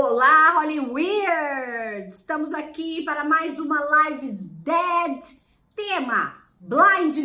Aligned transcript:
Olá, 0.00 0.52
Holly 0.52 0.78
Weird! 0.78 2.06
Estamos 2.06 2.54
aqui 2.54 3.02
para 3.02 3.24
mais 3.24 3.58
uma 3.58 3.80
Lives 4.04 4.46
Dead. 4.46 5.20
Tema: 5.74 6.34
Blindness. 6.60 7.18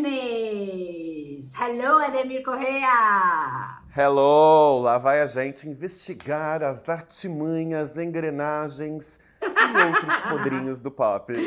Hello, 1.53 1.99
Ademir 2.03 2.41
Correa! 2.43 3.79
Hello! 3.95 4.81
Lá 4.81 4.97
vai 4.97 5.21
a 5.21 5.27
gente 5.27 5.69
investigar 5.69 6.63
as 6.63 6.89
artimanhas, 6.89 7.95
engrenagens 7.95 9.19
e 9.39 9.45
outros 9.85 10.15
podrinhos 10.31 10.81
do 10.81 10.89
pop. 10.89 11.31
É 11.31 11.39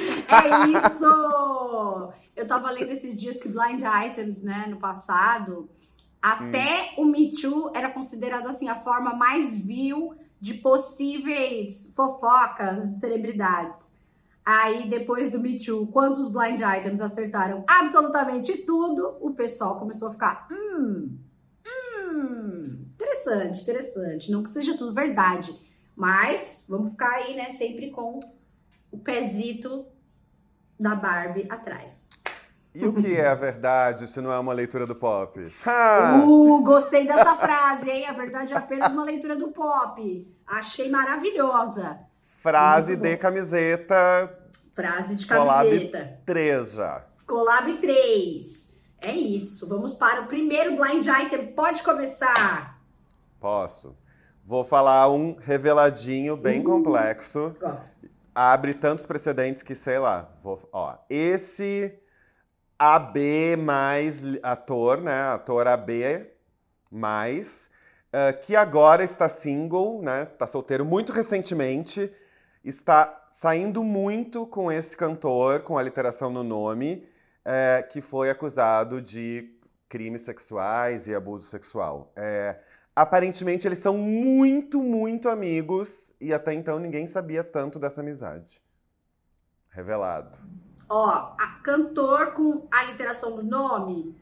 isso! 0.79 2.12
Eu 2.36 2.46
tava 2.46 2.70
lendo 2.70 2.93
esses 2.93 3.20
dias 3.20 3.40
que 3.40 3.48
Blind 3.48 3.82
Items, 3.82 4.45
né, 4.45 4.66
no 4.68 4.77
passado, 4.77 5.68
até 6.22 6.93
hum. 6.96 7.02
o 7.02 7.04
Me 7.04 7.32
Too 7.32 7.72
era 7.74 7.90
considerado 7.90 8.46
assim 8.46 8.68
a 8.68 8.77
forma 8.77 9.12
mais 9.12 9.56
vil 9.56 10.14
de 10.40 10.54
possíveis 10.54 11.93
fofocas 11.95 12.89
de 12.89 12.95
celebridades. 12.95 13.96
Aí, 14.45 14.89
depois 14.89 15.31
do 15.31 15.40
Me 15.40 15.59
Too, 15.59 15.89
quando 15.89 16.18
os 16.18 16.31
blind 16.31 16.61
items 16.61 17.00
acertaram 17.00 17.64
absolutamente 17.67 18.59
tudo, 18.59 19.17
o 19.21 19.35
pessoal 19.35 19.79
começou 19.79 20.09
a 20.09 20.12
ficar. 20.12 20.46
Hum, 20.53 21.18
hum, 21.67 22.86
interessante, 22.95 23.62
interessante. 23.62 24.31
Não 24.31 24.45
que 24.45 24.50
seja 24.50 24.79
tudo 24.79 24.95
verdade, 24.95 25.53
mas 25.96 26.64
vamos 26.68 26.93
ficar 26.93 27.11
aí, 27.11 27.34
né, 27.34 27.50
sempre 27.50 27.90
com 27.90 28.21
o 28.93 28.98
pezito 28.98 29.84
da 30.79 30.95
Barbie 30.95 31.46
atrás. 31.50 32.11
E 32.78 32.86
o 32.86 32.92
que 32.92 33.16
é 33.16 33.27
a 33.27 33.34
verdade 33.34 34.06
se 34.06 34.20
não 34.20 34.30
é 34.30 34.39
uma 34.39 34.53
leitura 34.53 34.86
do 34.86 34.94
pop? 34.94 35.50
Ha! 35.64 36.22
Uh, 36.22 36.62
gostei 36.62 37.06
dessa 37.06 37.34
frase, 37.34 37.91
hein? 37.91 38.05
A 38.06 38.12
verdade 38.12 38.53
é 38.53 38.56
apenas 38.56 38.92
uma 38.92 39.03
leitura 39.03 39.34
do 39.34 39.48
pop. 39.48 40.30
Achei 40.47 40.91
maravilhosa. 40.91 41.98
Frase 42.20 42.95
de 42.95 43.17
camiseta. 43.17 44.31
Frase 44.75 45.14
de 45.14 45.25
camiseta. 45.25 45.98
Collab 45.98 46.19
3 46.27 46.73
já. 46.73 47.06
Collab 47.27 47.78
3. 47.78 48.75
É 49.01 49.12
isso. 49.12 49.67
Vamos 49.67 49.95
para 49.95 50.20
o 50.20 50.27
primeiro 50.27 50.77
blind 50.77 51.06
item. 51.06 51.55
Pode 51.55 51.83
começar. 51.83 52.79
Posso. 53.41 53.97
Vou 54.45 54.64
falar 54.64 55.08
um 55.08 55.34
reveladinho 55.41 56.36
bem 56.36 56.61
uh, 56.61 56.64
complexo. 56.64 57.56
Gosto. 57.58 57.89
Abre 58.34 58.75
tantos 58.75 59.06
precedentes 59.06 59.62
que, 59.62 59.75
sei 59.75 59.98
lá. 59.98 60.29
Vou, 60.42 60.69
ó, 60.70 60.98
esse 61.08 61.98
AB 62.79 63.57
mais 63.57 64.23
ator, 64.43 65.01
né? 65.01 65.23
Ator 65.23 65.67
AB 65.67 66.27
mais, 66.91 67.71
uh, 68.09 68.39
que 68.41 68.55
agora 68.55 69.03
está 69.03 69.29
single, 69.29 70.03
né? 70.03 70.25
Está 70.25 70.47
solteiro 70.47 70.85
muito 70.85 71.13
recentemente, 71.13 72.13
está 72.65 73.29
saindo 73.33 73.83
muito 73.83 74.47
com 74.47 74.71
esse 74.71 74.97
cantor, 74.97 75.61
com 75.61 75.79
a 75.79 75.83
literação 75.83 76.31
no 76.31 76.43
nome, 76.43 77.07
uh, 77.45 77.89
que 77.89 78.01
foi 78.01 78.31
acusado 78.31 79.01
de 79.01 79.57
crimes 79.89 80.23
sexuais 80.23 81.07
e 81.07 81.15
abuso 81.15 81.47
sexual. 81.47 82.13
É, 82.17 82.59
aparentemente 82.95 83.67
eles 83.67 83.79
são 83.79 83.97
muito, 83.97 84.83
muito 84.83 85.29
amigos 85.29 86.13
e 86.21 86.33
até 86.33 86.53
então 86.53 86.79
ninguém 86.79 87.07
sabia 87.07 87.45
tanto 87.45 87.79
dessa 87.79 88.01
amizade. 88.01 88.61
Revelado. 89.71 90.39
Ó, 90.89 91.34
a 91.39 91.47
cantor 91.62 92.33
com 92.33 92.67
a 92.70 92.84
literação 92.84 93.34
do 93.34 93.42
nome. 93.42 94.15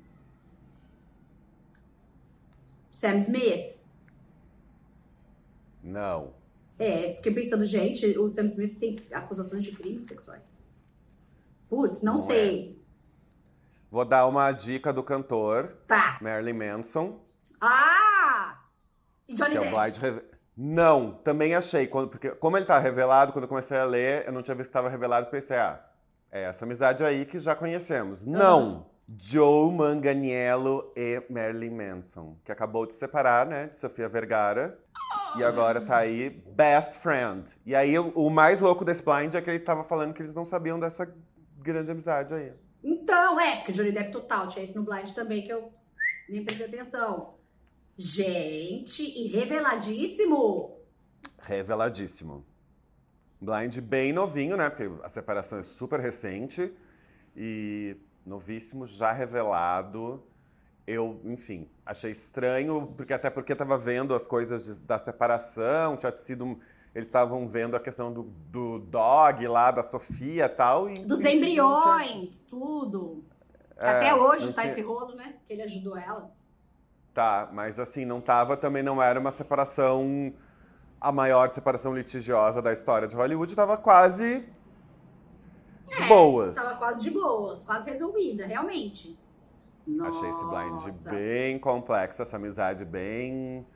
Sam 2.91 3.17
Smith. 3.17 3.77
Não. 5.83 6.33
É, 6.79 7.15
fiquei 7.17 7.33
pensando, 7.33 7.65
gente, 7.65 8.07
o 8.19 8.29
Sam 8.29 8.47
Smith 8.47 8.79
tem 8.79 8.97
acusações 9.12 9.62
de 9.62 9.73
crimes 9.73 10.07
sexuais. 10.07 10.53
Putz, 11.69 12.03
não, 12.03 12.14
não 12.14 12.19
sei. 12.19 12.79
É. 12.81 12.85
Vou 13.91 14.05
dar 14.05 14.27
uma 14.27 14.51
dica 14.51 14.92
do 14.92 15.02
cantor. 15.02 15.77
Tá. 15.86 16.19
Marilyn 16.20 16.55
Manson. 16.55 17.20
Ah! 17.61 18.61
E 19.29 19.35
Johnny 19.35 19.58
Depp. 19.58 19.75
É 20.05 20.11
o 20.11 20.23
Não, 20.57 21.13
também 21.13 21.55
achei. 21.55 21.86
Quando, 21.86 22.08
porque 22.08 22.31
como 22.31 22.57
ele 22.57 22.67
tá 22.67 22.79
revelado, 22.79 23.33
quando 23.33 23.45
eu 23.45 23.48
comecei 23.48 23.77
a 23.77 23.85
ler, 23.85 24.27
eu 24.27 24.33
não 24.33 24.42
tinha 24.42 24.55
visto 24.55 24.69
que 24.69 24.70
estava 24.70 24.89
revelado, 24.89 25.31
pensei, 25.31 25.57
ah, 25.57 25.85
é 26.34 26.42
essa 26.42 26.64
amizade 26.64 27.05
aí 27.05 27.24
que 27.24 27.39
já 27.39 27.55
conhecemos. 27.55 28.27
Não! 28.27 28.92
Joe 29.17 29.70
Manganiello 29.72 30.92
e 30.96 31.22
Marilyn 31.30 31.70
Manson, 31.70 32.36
que 32.42 32.50
acabou 32.50 32.86
de 32.86 32.95
separar, 32.95 33.46
né, 33.46 33.68
de 33.68 33.77
Sofia 33.77 34.08
Vergara. 34.08 34.77
E 35.39 35.45
agora 35.45 35.80
tá 35.80 35.98
aí 35.98 36.30
best 36.30 36.98
friend. 36.98 37.45
E 37.64 37.74
aí 37.74 37.96
o, 37.98 38.30
mais 38.30 38.61
louco 38.61 38.84
desse 38.84 39.02
blind 39.05 39.34
é 39.34 39.40
que 39.40 39.50
ele 39.50 39.61
tava 39.61 39.84
falando 39.84 40.12
que 40.12 40.22
eles 40.22 40.34
não 40.34 40.45
sabiam 40.45 40.80
dessa 40.80 41.12
grande 41.58 41.90
amizade 41.90 42.34
aí. 42.34 42.52
Então, 42.83 43.39
é, 43.39 43.56
porque 43.56 43.72
Johnny 43.72 43.92
Depp 43.92 44.11
total, 44.11 44.48
tinha 44.48 44.64
isso 44.64 44.77
no 44.77 44.84
blind 44.84 45.12
também 45.12 45.42
que 45.42 45.52
eu 45.52 45.72
nem 46.28 46.45
prestei 46.45 46.66
atenção. 46.66 47.34
Gente, 47.96 49.02
e 49.02 49.28
reveladíssimo! 49.28 50.80
Reveladíssimo. 51.39 52.45
Blind 53.40 53.78
bem 53.80 54.12
novinho, 54.12 54.56
né? 54.56 54.70
Porque 54.70 54.90
a 55.02 55.08
separação 55.08 55.58
é 55.58 55.62
super 55.62 56.00
recente 56.00 56.72
e 57.36 57.96
novíssimo, 58.24 58.86
já 58.86 59.12
revelado. 59.12 60.22
Eu, 60.86 61.20
enfim, 61.24 61.68
achei 61.84 62.11
estranho, 62.11 62.92
porque 62.96 63.12
até 63.12 63.30
porque 63.30 63.52
estava 63.52 63.77
vendo 63.77 64.14
as 64.14 64.27
coisas 64.27 64.64
de, 64.64 64.80
da 64.80 64.98
separação, 64.98 65.96
tinha 65.96 66.17
sido. 66.17 66.58
Eles 66.95 67.08
estavam 67.08 67.48
vendo 67.48 67.74
a 67.74 67.80
questão 67.80 68.12
do, 68.12 68.22
do 68.22 68.78
dog 68.78 69.48
lá, 69.48 69.70
da 69.70 69.83
Sofia 69.83 70.45
e 70.45 70.48
tal. 70.48 70.89
E, 70.89 71.05
Dos 71.05 71.24
embriões, 71.24 72.39
tinha... 72.39 72.48
tudo. 72.48 73.24
É, 73.77 73.89
até 73.89 74.14
hoje 74.14 74.52
tá 74.52 74.62
tinha... 74.62 74.72
esse 74.72 74.83
rolo, 74.83 75.16
né? 75.16 75.34
Que 75.45 75.55
ele 75.55 75.62
ajudou 75.62 75.96
ela. 75.96 76.30
Tá, 77.12 77.48
mas 77.52 77.80
assim, 77.80 78.05
não 78.05 78.20
tava, 78.20 78.56
também 78.56 78.83
não 78.83 79.02
era 79.02 79.18
uma 79.18 79.30
separação 79.30 80.34
a 81.05 81.13
maior 81.13 81.51
separação 81.51 81.95
litigiosa 81.95 82.63
da 82.63 82.73
história 82.73 83.07
de 83.07 83.15
Hollywood 83.15 83.53
estava 83.53 83.77
quase 83.77 84.41
de 85.95 86.03
é, 86.03 86.09
boas. 86.09 86.55
Tava 86.55 86.77
quase 86.77 87.03
de 87.03 87.11
boas, 87.11 87.63
quase 87.63 87.91
resolvida, 87.91 88.47
realmente. 88.47 89.19
Nossa. 89.87 90.17
Achei 90.17 90.31
esse 90.31 90.45
blind 90.47 91.11
bem 91.11 91.59
complexo, 91.59 92.23
essa 92.23 92.37
amizade 92.37 92.87
bem 92.87 93.67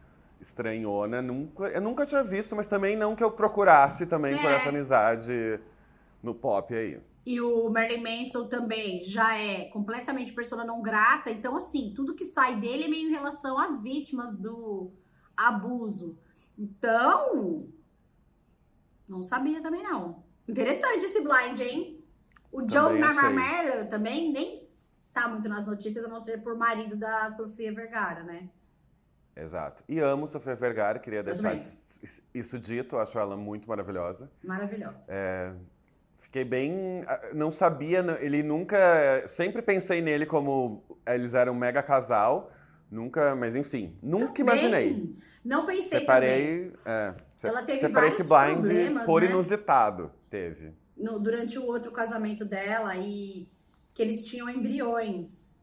estranhona. 0.40 1.20
Nunca, 1.20 1.64
eu 1.64 1.82
nunca 1.82 2.06
tinha 2.06 2.24
visto, 2.24 2.56
mas 2.56 2.66
também 2.66 2.96
não 2.96 3.14
que 3.14 3.22
eu 3.22 3.30
procurasse 3.30 4.06
também 4.06 4.34
é. 4.34 4.38
por 4.38 4.50
essa 4.50 4.70
amizade 4.70 5.60
no 6.22 6.34
pop 6.34 6.74
aí. 6.74 6.98
E 7.26 7.42
o 7.42 7.68
Marilyn 7.68 8.02
Manson 8.02 8.46
também 8.46 9.04
já 9.04 9.36
é 9.36 9.66
completamente 9.66 10.32
persona 10.32 10.64
não 10.64 10.80
grata. 10.80 11.30
Então, 11.30 11.54
assim, 11.56 11.92
tudo 11.94 12.14
que 12.14 12.24
sai 12.24 12.56
dele 12.56 12.84
é 12.84 12.88
meio 12.88 13.10
em 13.10 13.12
relação 13.12 13.58
às 13.58 13.82
vítimas 13.82 14.38
do 14.38 14.90
abuso. 15.36 16.16
Então, 16.58 17.68
não 19.08 19.22
sabia 19.22 19.62
também 19.62 19.82
não. 19.82 20.24
Interessante 20.48 21.04
esse 21.04 21.20
blind, 21.20 21.60
hein? 21.60 22.04
O 22.50 22.62
John 22.62 22.98
Marmarmello 22.98 23.88
também 23.88 24.32
nem 24.32 24.68
tá 25.12 25.28
muito 25.28 25.48
nas 25.48 25.66
notícias, 25.66 26.04
a 26.04 26.08
não 26.08 26.18
ser 26.18 26.38
por 26.42 26.56
marido 26.56 26.96
da 26.96 27.28
Sofia 27.30 27.72
Vergara, 27.72 28.22
né? 28.22 28.48
Exato. 29.36 29.84
E 29.88 30.00
amo 30.00 30.26
Sofia 30.26 30.56
Vergara, 30.56 30.98
queria 30.98 31.22
deixar 31.22 31.54
isso, 31.54 32.22
isso, 32.34 32.58
dito, 32.58 32.96
acho 32.96 33.18
ela 33.18 33.36
muito 33.36 33.68
maravilhosa. 33.68 34.30
Maravilhosa. 34.42 35.04
É, 35.08 35.52
fiquei 36.14 36.44
bem. 36.44 37.02
Não 37.34 37.50
sabia, 37.50 38.04
ele 38.20 38.42
nunca. 38.42 39.26
Sempre 39.28 39.62
pensei 39.62 40.00
nele 40.00 40.26
como 40.26 40.82
eles 41.06 41.34
eram 41.34 41.52
um 41.52 41.56
mega 41.56 41.82
casal, 41.82 42.50
nunca, 42.90 43.36
mas 43.36 43.54
enfim, 43.54 43.96
nunca 44.02 44.26
também. 44.26 44.42
imaginei. 44.42 45.16
Não 45.44 45.66
pensei 45.66 46.00
separei, 46.00 46.70
também. 46.70 46.72
É, 46.84 47.14
Ela 47.42 47.62
teve 47.62 47.80
separei 47.80 48.08
esse 48.08 48.24
blind 48.24 49.04
por 49.04 49.22
né? 49.22 49.28
inusitado, 49.28 50.10
teve. 50.28 50.72
No, 50.96 51.18
durante 51.18 51.58
o 51.58 51.64
outro 51.64 51.92
casamento 51.92 52.44
dela 52.44 52.96
e 52.96 53.48
que 53.94 54.02
eles 54.02 54.22
tinham 54.24 54.48
embriões. 54.48 55.62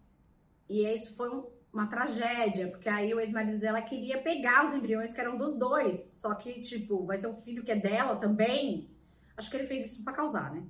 E 0.70 0.86
isso 0.86 1.16
foi 1.16 1.30
um, 1.30 1.46
uma 1.72 1.88
tragédia, 1.88 2.70
porque 2.70 2.90
aí 2.90 3.14
o 3.14 3.20
ex-marido 3.20 3.60
dela 3.60 3.82
queria 3.82 4.18
pegar 4.18 4.66
os 4.66 4.74
embriões 4.74 5.14
que 5.14 5.22
eram 5.22 5.38
dos 5.38 5.58
dois. 5.58 6.12
Só 6.16 6.34
que, 6.36 6.62
tipo, 6.62 7.06
vai 7.06 7.18
ter 7.18 7.28
um 7.28 7.36
filho 7.36 7.64
que 7.64 7.72
é 7.72 7.76
dela 7.76 8.16
também. 8.16 8.90
Acho 9.38 9.50
que 9.50 9.58
ele 9.58 9.68
fez 9.68 9.86
isso 9.86 10.04
para 10.04 10.14
causar, 10.14 10.54
né? 10.54 10.64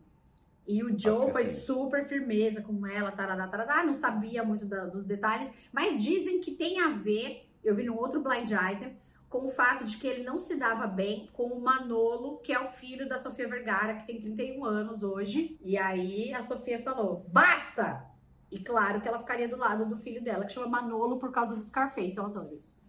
E 0.67 0.83
o 0.83 0.97
Joe 0.97 1.31
foi 1.31 1.45
sim. 1.45 1.61
super 1.61 2.05
firmeza 2.05 2.61
com 2.61 2.87
ela, 2.87 3.11
tarará, 3.11 3.47
tarará, 3.47 3.83
não 3.83 3.93
sabia 3.93 4.43
muito 4.43 4.65
da, 4.65 4.85
dos 4.85 5.05
detalhes, 5.05 5.53
mas 5.71 6.03
dizem 6.03 6.41
que 6.41 6.51
tem 6.51 6.79
a 6.79 6.89
ver, 6.89 7.47
eu 7.65 7.75
vi 7.75 7.83
num 7.83 7.97
outro 7.97 8.21
blind 8.21 8.49
item, 8.49 8.95
com 9.29 9.47
o 9.47 9.49
fato 9.49 9.83
de 9.83 9.97
que 9.97 10.07
ele 10.07 10.23
não 10.23 10.37
se 10.37 10.55
dava 10.55 10.87
bem 10.87 11.29
com 11.33 11.47
o 11.47 11.59
Manolo, 11.59 12.37
que 12.37 12.53
é 12.53 12.59
o 12.59 12.69
filho 12.69 13.09
da 13.09 13.19
Sofia 13.19 13.49
Vergara, 13.49 13.95
que 13.95 14.07
tem 14.07 14.21
31 14.21 14.63
anos 14.63 15.03
hoje. 15.03 15.57
E 15.61 15.77
aí 15.77 16.33
a 16.33 16.41
Sofia 16.41 16.81
falou: 16.81 17.25
basta! 17.27 18.05
E 18.51 18.59
claro 18.59 19.01
que 19.01 19.07
ela 19.07 19.19
ficaria 19.19 19.49
do 19.49 19.57
lado 19.57 19.85
do 19.85 19.97
filho 19.97 20.23
dela, 20.23 20.45
que 20.45 20.53
chama 20.53 20.67
Manolo 20.67 21.17
por 21.17 21.31
causa 21.31 21.55
do 21.55 21.61
Scarface. 21.61 22.15
Eu 22.15 22.25
adoro 22.25 22.55
isso. 22.55 22.81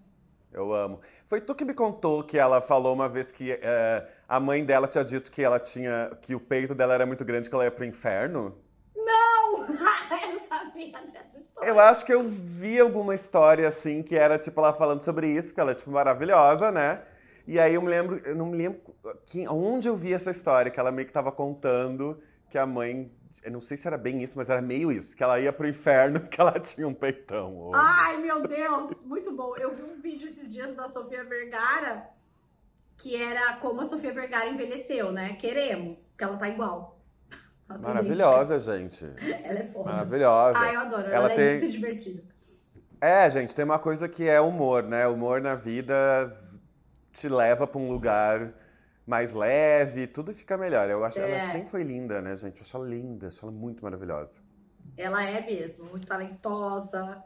Eu 0.52 0.72
amo. 0.72 1.00
Foi 1.24 1.40
tu 1.40 1.54
que 1.54 1.64
me 1.64 1.74
contou 1.74 2.22
que 2.22 2.38
ela 2.38 2.60
falou 2.60 2.94
uma 2.94 3.08
vez 3.08 3.32
que 3.32 3.52
é, 3.52 4.08
a 4.28 4.38
mãe 4.38 4.64
dela 4.64 4.86
tinha 4.86 5.04
dito 5.04 5.30
que 5.30 5.42
ela 5.42 5.58
tinha. 5.58 6.16
que 6.22 6.34
o 6.34 6.40
peito 6.40 6.74
dela 6.74 6.94
era 6.94 7.06
muito 7.06 7.24
grande, 7.24 7.48
que 7.48 7.54
ela 7.54 7.64
ia 7.64 7.70
pro 7.70 7.84
inferno? 7.84 8.56
Não! 10.10 10.32
eu 10.32 10.38
sabia 10.38 10.92
dessa 11.12 11.38
história. 11.38 11.68
Eu 11.68 11.80
acho 11.80 12.04
que 12.04 12.12
eu 12.12 12.22
vi 12.24 12.78
alguma 12.80 13.14
história 13.14 13.66
assim 13.66 14.02
que 14.02 14.16
era 14.16 14.38
tipo 14.38 14.60
ela 14.60 14.72
falando 14.72 15.00
sobre 15.02 15.28
isso, 15.28 15.48
porque 15.48 15.60
ela 15.60 15.72
é 15.72 15.74
tipo 15.74 15.90
maravilhosa, 15.90 16.70
né? 16.70 17.02
E 17.46 17.60
aí 17.60 17.74
eu 17.74 17.82
me 17.82 17.88
lembro, 17.88 18.20
eu 18.24 18.34
não 18.34 18.46
me 18.46 18.56
lembro 18.56 18.80
que, 19.24 19.46
onde 19.48 19.88
eu 19.88 19.96
vi 19.96 20.12
essa 20.12 20.30
história, 20.30 20.70
que 20.70 20.80
ela 20.80 20.90
meio 20.90 21.06
que 21.06 21.12
tava 21.12 21.30
contando 21.30 22.20
que 22.48 22.58
a 22.58 22.66
mãe 22.66 23.10
eu 23.42 23.52
não 23.52 23.60
sei 23.60 23.76
se 23.76 23.86
era 23.86 23.96
bem 23.96 24.22
isso, 24.22 24.36
mas 24.36 24.50
era 24.50 24.60
meio 24.60 24.90
isso, 24.90 25.16
que 25.16 25.22
ela 25.22 25.38
ia 25.38 25.52
pro 25.52 25.68
inferno 25.68 26.18
porque 26.20 26.40
ela 26.40 26.58
tinha 26.58 26.88
um 26.88 26.94
peitão. 26.94 27.70
Ai, 27.74 28.16
meu 28.16 28.42
Deus, 28.42 29.04
muito 29.04 29.30
bom. 29.32 29.54
Eu 29.56 29.72
vi 29.72 29.82
um 29.82 30.00
vídeo 30.00 30.26
esses 30.26 30.52
dias 30.52 30.74
da 30.74 30.88
Sofia 30.88 31.22
Vergara, 31.22 32.08
que 32.96 33.14
era 33.14 33.56
como 33.58 33.80
a 33.80 33.84
Sofia 33.84 34.12
Vergara 34.12 34.48
envelheceu, 34.48 35.12
né? 35.12 35.34
Queremos, 35.34 36.08
porque 36.08 36.24
ela 36.24 36.36
tá 36.36 36.48
igual. 36.48 36.95
Ela 37.68 37.78
Maravilhosa, 37.78 38.60
gente. 38.60 39.04
Ela 39.44 39.58
é 39.58 39.64
foda. 39.64 39.90
Maravilhosa. 39.90 40.58
Ai, 40.58 40.76
eu 40.76 40.80
adoro. 40.80 41.06
Ela, 41.06 41.14
ela 41.14 41.32
é 41.32 41.36
tem... 41.36 41.58
muito 41.58 41.72
divertida. 41.72 42.22
É, 43.00 43.30
gente, 43.30 43.54
tem 43.54 43.64
uma 43.64 43.78
coisa 43.78 44.08
que 44.08 44.28
é 44.28 44.40
humor, 44.40 44.82
né? 44.82 45.06
Humor 45.06 45.40
na 45.40 45.54
vida 45.54 46.34
te 47.12 47.28
leva 47.28 47.66
para 47.66 47.80
um 47.80 47.90
lugar 47.90 48.54
mais 49.06 49.32
leve, 49.32 50.06
tudo 50.06 50.34
fica 50.34 50.56
melhor. 50.56 50.88
Eu 50.90 51.04
acho 51.04 51.18
é. 51.18 51.30
ela 51.30 51.52
sempre 51.52 51.70
foi 51.70 51.82
linda, 51.82 52.20
né, 52.20 52.36
gente? 52.36 52.56
Eu 52.56 52.62
acho 52.62 52.76
ela 52.76 52.86
linda, 52.86 53.28
acho 53.28 53.44
ela 53.44 53.52
muito 53.52 53.82
maravilhosa. 53.82 54.36
Ela 54.96 55.24
é 55.24 55.40
mesmo, 55.44 55.86
muito 55.86 56.06
talentosa. 56.06 57.22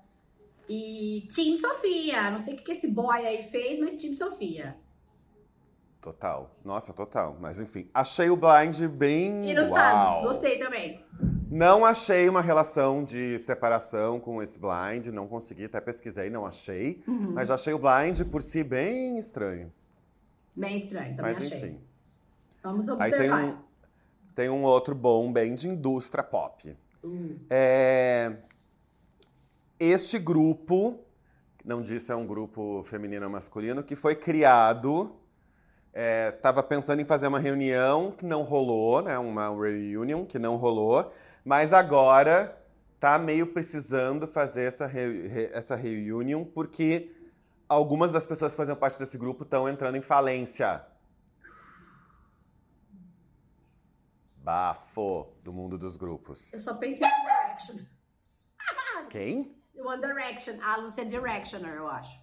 E 0.69 1.27
Team 1.35 1.59
Sofia, 1.59 2.31
não 2.31 2.39
sei 2.39 2.55
o 2.55 2.57
que 2.59 2.73
esse 2.73 2.89
boy 2.89 3.27
aí 3.27 3.49
fez, 3.51 3.79
mas 3.79 3.95
Team 3.95 4.17
Sofia. 4.17 4.77
Total. 6.01 6.51
Nossa, 6.65 6.93
total. 6.93 7.37
Mas 7.39 7.61
enfim, 7.61 7.89
achei 7.93 8.31
o 8.31 8.37
blind 8.37 8.89
bem. 8.89 9.51
Inusitado. 9.51 9.97
Uau. 9.97 10.23
Gostei 10.23 10.59
também. 10.59 11.05
Não 11.51 11.85
achei 11.85 12.29
uma 12.29 12.41
relação 12.41 13.05
de 13.05 13.39
separação 13.41 14.21
com 14.21 14.43
esse 14.43 14.59
blind, 14.59 15.09
não 15.09 15.27
consegui, 15.27 15.65
até 15.65 15.81
pesquisei, 15.81 16.31
não 16.31 16.47
achei. 16.47 17.03
Uhum. 17.07 17.33
Mas 17.33 17.51
achei 17.51 17.73
o 17.75 17.79
blind 17.79 18.23
por 18.31 18.41
si 18.41 18.63
bem 18.63 19.19
estranho. 19.19 19.73
Bem 20.55 20.79
estranho, 20.79 21.17
também 21.17 21.35
Mas, 21.35 21.47
achei. 21.47 21.59
enfim. 21.59 21.81
Vamos 22.63 22.89
observar. 22.89 23.05
Aí 23.05 23.13
tem 23.13 23.33
um, 23.33 23.59
tem 24.35 24.51
um 24.51 24.63
outro 24.63 24.95
bom, 24.95 25.33
bem 25.33 25.55
de 25.55 25.69
indústria 25.69 26.23
pop. 26.23 26.77
Hum. 27.05 27.37
É, 27.49 28.37
este 29.79 30.19
grupo, 30.19 31.01
não 31.65 31.83
disse 31.83 32.13
é 32.13 32.15
um 32.15 32.27
grupo 32.27 32.83
feminino 32.85 33.25
ou 33.27 33.33
masculino, 33.33 33.83
que 33.83 33.97
foi 33.97 34.15
criado, 34.15 35.17
estava 35.93 36.61
é, 36.61 36.63
pensando 36.63 37.01
em 37.01 37.05
fazer 37.05 37.27
uma 37.27 37.41
reunião 37.41 38.13
que 38.13 38.25
não 38.25 38.43
rolou, 38.43 39.03
né, 39.03 39.19
uma 39.19 39.49
reunion 39.49 40.25
que 40.25 40.39
não 40.39 40.57
rolou, 40.57 41.13
mas 41.45 41.73
agora 41.73 42.57
tá 42.99 43.19
meio 43.19 43.47
precisando 43.47 44.27
fazer 44.27 44.65
essa, 44.65 44.87
re, 44.87 45.27
re, 45.27 45.51
essa 45.53 45.75
reunião 45.75 46.45
porque 46.45 47.17
algumas 47.69 48.11
das 48.11 48.27
pessoas 48.27 48.53
que 48.53 48.57
faziam 48.57 48.77
parte 48.77 48.99
desse 48.99 49.17
grupo 49.17 49.43
estão 49.43 49.69
entrando 49.69 49.97
em 49.97 50.03
falência. 50.03 50.85
Bafo 54.37 55.33
do 55.43 55.53
mundo 55.53 55.79
dos 55.79 55.97
grupos. 55.97 56.53
Eu 56.53 56.61
só 56.61 56.75
pensei 56.75 57.07
em 57.07 57.11
One 57.11 57.23
Direction. 57.23 57.77
Quem? 59.11 59.57
One 59.77 60.01
Direction. 60.01 60.55
A 60.63 60.77
Lucia 60.77 61.05
Directioner, 61.05 61.75
eu 61.75 61.89
acho. 61.89 62.19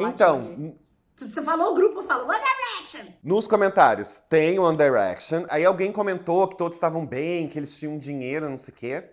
então, 0.00 0.76
você 1.16 1.42
falou 1.42 1.72
o 1.72 1.74
grupo, 1.74 2.00
eu 2.00 2.04
falo 2.04 2.28
One 2.28 2.38
Direction. 2.38 3.12
Nos 3.22 3.46
comentários, 3.46 4.22
tem 4.28 4.58
One 4.58 4.76
Direction. 4.76 5.44
Aí 5.48 5.64
alguém 5.64 5.92
comentou 5.92 6.48
que 6.48 6.56
todos 6.56 6.76
estavam 6.76 7.06
bem, 7.06 7.48
que 7.48 7.58
eles 7.58 7.78
tinham 7.78 7.98
dinheiro, 7.98 8.48
não 8.48 8.58
sei 8.58 8.72
o 8.72 8.76
quê. 8.76 9.10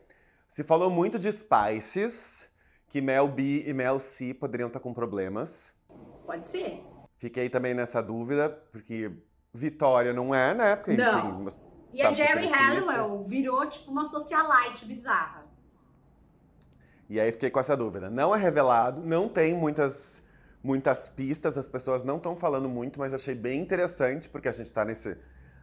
Se 0.47 0.63
falou 0.63 0.89
muito 0.89 1.19
de 1.19 1.31
Spices 1.31 2.49
que 2.89 3.01
Mel 3.01 3.27
B 3.27 3.63
e 3.67 3.73
Mel 3.73 3.99
C 3.99 4.33
poderiam 4.33 4.67
estar 4.67 4.79
com 4.79 4.93
problemas. 4.93 5.75
Pode 6.25 6.49
ser. 6.49 6.83
Fiquei 7.17 7.49
também 7.49 7.73
nessa 7.73 8.01
dúvida, 8.01 8.49
porque 8.71 9.11
Vitória 9.53 10.13
não 10.13 10.33
é, 10.33 10.53
né? 10.53 10.75
Porque, 10.75 10.97
não. 10.97 11.43
Enfim, 11.43 11.59
e 11.93 12.01
tá 12.01 12.09
a 12.09 12.13
Jerry 12.13 12.47
Halliwell 12.47 13.23
virou 13.23 13.65
tipo 13.67 13.91
uma 13.91 14.05
socialite 14.05 14.85
bizarra. 14.85 15.45
E 17.09 17.19
aí 17.19 17.31
fiquei 17.31 17.49
com 17.49 17.59
essa 17.59 17.75
dúvida. 17.75 18.09
Não 18.09 18.35
é 18.35 18.37
revelado, 18.37 19.01
não 19.01 19.27
tem 19.27 19.55
muitas, 19.55 20.23
muitas 20.63 21.07
pistas, 21.07 21.57
as 21.57 21.67
pessoas 21.67 22.03
não 22.03 22.17
estão 22.17 22.35
falando 22.35 22.69
muito, 22.69 22.99
mas 22.99 23.13
achei 23.13 23.35
bem 23.35 23.61
interessante, 23.61 24.29
porque 24.29 24.47
a 24.47 24.51
gente 24.51 24.65
está 24.65 24.83
nesse, 24.83 25.17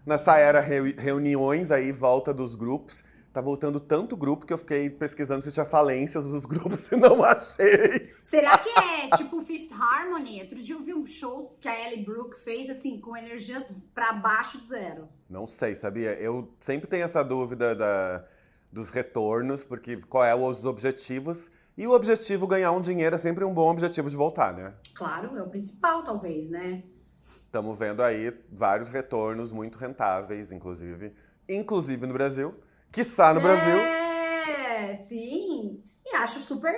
nessa 0.05 0.39
era 0.39 0.61
reuniões 0.61 1.71
aí, 1.71 1.93
volta 1.93 2.33
dos 2.33 2.55
grupos. 2.55 3.05
Tá 3.33 3.43
voltando 3.43 3.79
tanto 3.79 4.17
grupo 4.17 4.47
que 4.47 4.53
eu 4.55 4.57
fiquei 4.57 4.89
pesquisando 4.89 5.43
se 5.43 5.53
tinha 5.53 5.67
falências 5.67 6.27
dos 6.27 6.47
grupos 6.47 6.91
e 6.91 6.97
não 6.97 7.23
achei. 7.23 8.15
Será 8.25 8.57
que 8.57 8.71
é 8.71 9.15
tipo 9.15 9.43
Fifth 9.43 9.71
Harmony? 9.73 10.41
Outro 10.41 10.57
dia 10.57 10.75
eu 10.75 10.81
vi 10.81 10.95
um 10.95 11.05
show 11.05 11.55
que 11.61 11.69
a 11.69 11.87
Ellie 11.87 12.03
Brooke 12.03 12.41
fez 12.41 12.71
assim, 12.71 12.99
com 12.99 13.15
energias 13.15 13.91
para 13.95 14.15
baixo 14.15 14.59
de 14.59 14.69
zero. 14.69 15.07
Não 15.29 15.47
sei, 15.47 15.75
sabia? 15.75 16.15
Eu 16.15 16.51
sempre 16.61 16.89
tenho 16.89 17.05
essa 17.05 17.23
dúvida 17.23 17.77
da, 17.77 18.25
dos 18.73 18.89
retornos, 18.89 19.63
porque 19.63 19.99
qual 19.99 20.25
é 20.25 20.35
os 20.35 20.65
objetivos. 20.65 21.51
E 21.77 21.87
o 21.87 21.93
objetivo 21.93 22.47
ganhar 22.47 22.73
um 22.73 22.81
dinheiro 22.81 23.15
é 23.15 23.19
sempre 23.19 23.45
um 23.45 23.53
bom 23.53 23.71
objetivo 23.71 24.09
de 24.09 24.17
voltar, 24.17 24.55
né? 24.55 24.75
Claro, 24.95 25.37
é 25.37 25.43
o 25.43 25.49
principal, 25.49 26.03
talvez, 26.03 26.49
né? 26.49 26.83
Estamos 27.23 27.79
vendo 27.79 28.03
aí 28.03 28.33
vários 28.51 28.89
retornos 28.89 29.53
muito 29.53 29.77
rentáveis, 29.77 30.53
inclusive, 30.53 31.13
inclusive 31.49 32.07
no 32.07 32.13
Brasil 32.13 32.55
quiçá 32.97 33.35
no 33.35 33.43
Brasil. 33.43 33.77
É, 33.77 34.97
sim. 34.97 35.83
E 36.05 36.17
acho 36.17 36.41
super 36.41 36.75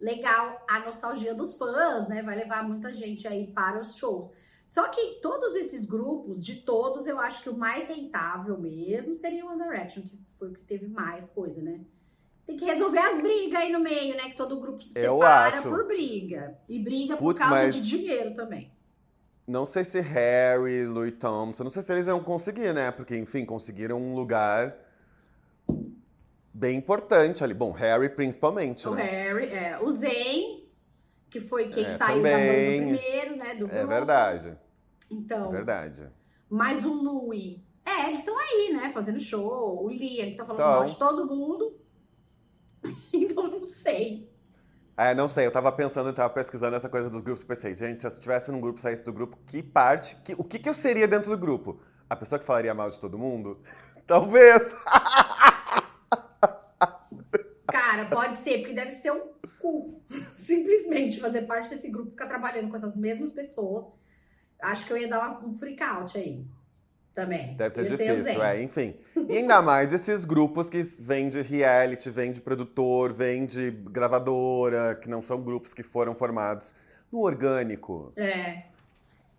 legal 0.00 0.64
a 0.66 0.80
nostalgia 0.80 1.34
dos 1.34 1.54
fãs, 1.54 2.08
né? 2.08 2.22
Vai 2.22 2.34
levar 2.34 2.66
muita 2.66 2.94
gente 2.94 3.28
aí 3.28 3.46
para 3.48 3.78
os 3.78 3.96
shows. 3.96 4.30
Só 4.66 4.88
que 4.88 5.18
todos 5.20 5.54
esses 5.54 5.84
grupos, 5.84 6.42
de 6.42 6.62
todos, 6.62 7.06
eu 7.06 7.18
acho 7.18 7.42
que 7.42 7.50
o 7.50 7.56
mais 7.56 7.88
rentável 7.88 8.56
mesmo 8.56 9.14
seria 9.14 9.44
o 9.44 9.48
One 9.48 9.62
Direction, 9.62 10.02
que 10.02 10.18
foi 10.32 10.48
o 10.48 10.52
que 10.54 10.62
teve 10.62 10.86
mais 10.86 11.28
coisa, 11.28 11.60
né? 11.60 11.80
Tem 12.50 12.56
que 12.56 12.64
resolver 12.64 12.98
as 12.98 13.22
brigas 13.22 13.60
aí 13.60 13.72
no 13.72 13.78
meio, 13.78 14.16
né? 14.16 14.30
Que 14.30 14.36
todo 14.36 14.58
grupo 14.58 14.82
se 14.82 14.98
eu 14.98 15.18
separa 15.18 15.56
acho. 15.56 15.68
por 15.68 15.86
briga. 15.86 16.58
E 16.68 16.80
briga 16.80 17.16
Putz, 17.16 17.40
por 17.40 17.48
causa 17.48 17.66
mas... 17.66 17.74
de 17.76 17.82
dinheiro 17.82 18.34
também. 18.34 18.72
Não 19.46 19.64
sei 19.64 19.84
se 19.84 20.00
Harry, 20.00 20.84
Louis 20.86 21.12
Thompson, 21.12 21.64
não 21.64 21.70
sei 21.70 21.82
se 21.82 21.92
eles 21.92 22.08
iam 22.08 22.22
conseguir, 22.22 22.72
né? 22.72 22.90
Porque, 22.90 23.16
enfim, 23.16 23.44
conseguiram 23.44 24.00
um 24.00 24.14
lugar 24.14 24.76
bem 26.52 26.76
importante 26.76 27.44
ali. 27.44 27.54
Bom, 27.54 27.70
Harry 27.70 28.08
principalmente. 28.08 28.88
O 28.88 28.94
né? 28.94 29.04
Harry, 29.04 29.46
é. 29.46 29.78
O 29.80 29.90
Zayn, 29.90 30.64
que 31.28 31.40
foi 31.40 31.68
quem 31.68 31.84
é, 31.84 31.90
saiu 31.90 32.16
também. 32.16 32.80
da 32.80 32.86
banda 32.86 32.98
primeiro, 32.98 33.36
né? 33.36 33.54
Do 33.54 33.66
é 33.66 33.86
verdade. 33.86 34.58
Então. 35.08 35.48
É 35.48 35.52
verdade. 35.52 36.02
Mas 36.48 36.84
o 36.84 36.92
Louis. 36.92 37.58
É, 37.84 38.08
eles 38.08 38.18
estão 38.18 38.36
aí, 38.36 38.72
né? 38.72 38.90
Fazendo 38.92 39.20
show. 39.20 39.84
O 39.84 39.88
Lee, 39.88 40.20
ele 40.20 40.34
tá 40.34 40.44
falando 40.44 40.60
então, 40.60 40.74
mal 40.74 40.84
de 40.84 40.98
todo 40.98 41.26
mundo. 41.26 41.79
Não 43.60 43.66
sei. 43.66 44.28
É, 44.96 45.14
não 45.14 45.28
sei, 45.28 45.46
eu 45.46 45.52
tava 45.52 45.70
pensando, 45.72 46.08
eu 46.08 46.14
tava 46.14 46.32
pesquisando 46.32 46.76
essa 46.76 46.88
coisa 46.88 47.08
dos 47.08 47.20
grupos, 47.22 47.44
pensei, 47.44 47.74
gente, 47.74 48.00
se 48.00 48.06
eu 48.06 48.10
estivesse 48.10 48.50
num 48.50 48.60
grupo, 48.60 48.80
saísse 48.80 49.04
do 49.04 49.12
grupo, 49.12 49.38
que 49.46 49.62
parte, 49.62 50.16
que, 50.16 50.34
o 50.36 50.44
que, 50.44 50.58
que 50.58 50.68
eu 50.68 50.74
seria 50.74 51.06
dentro 51.06 51.30
do 51.30 51.38
grupo? 51.38 51.80
A 52.08 52.16
pessoa 52.16 52.38
que 52.38 52.44
falaria 52.44 52.74
mal 52.74 52.88
de 52.90 52.98
todo 52.98 53.18
mundo? 53.18 53.62
Talvez! 54.06 54.74
Cara, 57.66 58.06
pode 58.06 58.38
ser, 58.38 58.58
porque 58.58 58.74
deve 58.74 58.90
ser 58.90 59.12
um 59.12 59.32
cu. 59.58 60.02
Simplesmente 60.36 61.20
fazer 61.20 61.42
parte 61.42 61.70
desse 61.70 61.88
grupo, 61.88 62.10
ficar 62.10 62.26
trabalhando 62.26 62.68
com 62.68 62.76
essas 62.76 62.96
mesmas 62.96 63.30
pessoas. 63.30 63.84
Acho 64.60 64.84
que 64.86 64.92
eu 64.92 64.98
ia 64.98 65.08
dar 65.08 65.42
um 65.44 65.56
freak 65.56 65.82
out 65.82 66.18
aí. 66.18 66.44
Também. 67.20 67.54
Deve 67.54 67.74
ser 67.74 67.84
difícil, 67.84 68.42
é, 68.42 68.62
enfim. 68.62 68.94
E 69.28 69.36
ainda 69.36 69.60
mais 69.60 69.92
esses 69.92 70.24
grupos 70.24 70.70
que 70.70 70.80
vêm 71.02 71.28
de 71.28 71.42
reality, 71.42 72.08
vêm 72.08 72.32
de 72.32 72.40
produtor, 72.40 73.12
vêm 73.12 73.44
de 73.44 73.70
gravadora, 73.70 74.94
que 74.94 75.06
não 75.06 75.22
são 75.22 75.38
grupos 75.38 75.74
que 75.74 75.82
foram 75.82 76.14
formados 76.14 76.72
no 77.12 77.20
orgânico. 77.20 78.10
É. 78.16 78.62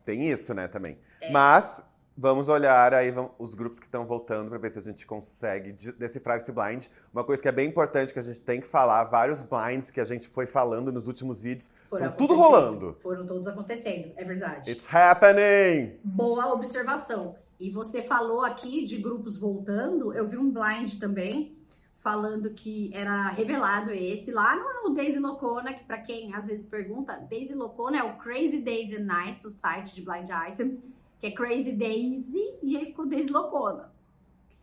Tem 0.06 0.30
isso, 0.30 0.54
né, 0.54 0.68
também. 0.68 0.96
É. 1.20 1.32
Mas 1.32 1.84
Vamos 2.18 2.50
olhar 2.50 2.94
aí 2.94 3.12
os 3.40 3.56
grupos 3.56 3.80
que 3.80 3.86
estão 3.86 4.06
voltando 4.06 4.50
para 4.50 4.58
ver 4.58 4.72
se 4.72 4.80
a 4.80 4.82
gente 4.82 5.08
consegue 5.08 5.72
decifrar 5.98 6.38
esse 6.38 6.52
blind. 6.52 6.86
Uma 7.12 7.24
coisa 7.24 7.42
que 7.42 7.48
é 7.48 7.52
bem 7.52 7.70
importante 7.70 8.14
que 8.14 8.20
a 8.20 8.22
gente 8.22 8.40
tem 8.42 8.60
que 8.60 8.68
falar, 8.68 9.06
vários 9.06 9.42
blinds 9.42 9.90
que 9.90 10.00
a 10.00 10.06
gente 10.06 10.28
foi 10.28 10.46
falando 10.46 10.92
nos 10.92 11.08
últimos 11.08 11.42
vídeos, 11.42 11.70
foram 11.90 12.12
tudo 12.12 12.36
rolando. 12.36 12.96
Foram 13.02 13.26
todos 13.26 13.48
acontecendo, 13.48 14.12
é 14.18 14.24
verdade. 14.24 14.70
It's 14.70 14.94
happening! 14.94 16.00
Boa 16.04 16.54
observação. 16.54 17.36
E 17.62 17.70
você 17.70 18.02
falou 18.02 18.44
aqui 18.44 18.84
de 18.84 18.98
grupos 18.98 19.38
voltando, 19.38 20.12
eu 20.14 20.28
vi 20.28 20.36
um 20.36 20.50
blind 20.50 21.00
também 21.00 21.56
falando 21.98 22.50
que 22.50 22.90
era 22.92 23.28
revelado 23.28 23.92
esse 23.92 24.32
lá 24.32 24.56
no 24.56 24.90
Daisy 24.90 25.20
Locona, 25.20 25.72
que 25.72 25.84
para 25.84 26.00
quem 26.00 26.34
às 26.34 26.48
vezes 26.48 26.66
pergunta, 26.66 27.14
Daisy 27.30 27.54
Locona 27.54 28.00
é 28.00 28.04
o 28.04 28.18
Crazy 28.18 28.62
Days 28.62 28.92
and 28.92 29.04
Nights, 29.04 29.46
o 29.46 29.52
site 29.52 29.94
de 29.94 30.02
Blind 30.02 30.28
Items, 30.50 30.92
que 31.20 31.28
é 31.28 31.32
Crazy 31.32 31.74
Daisy, 31.74 32.42
e 32.64 32.76
aí 32.76 32.88
ficou 32.88 33.06
Daisy 33.06 33.30
Locona. 33.30 33.92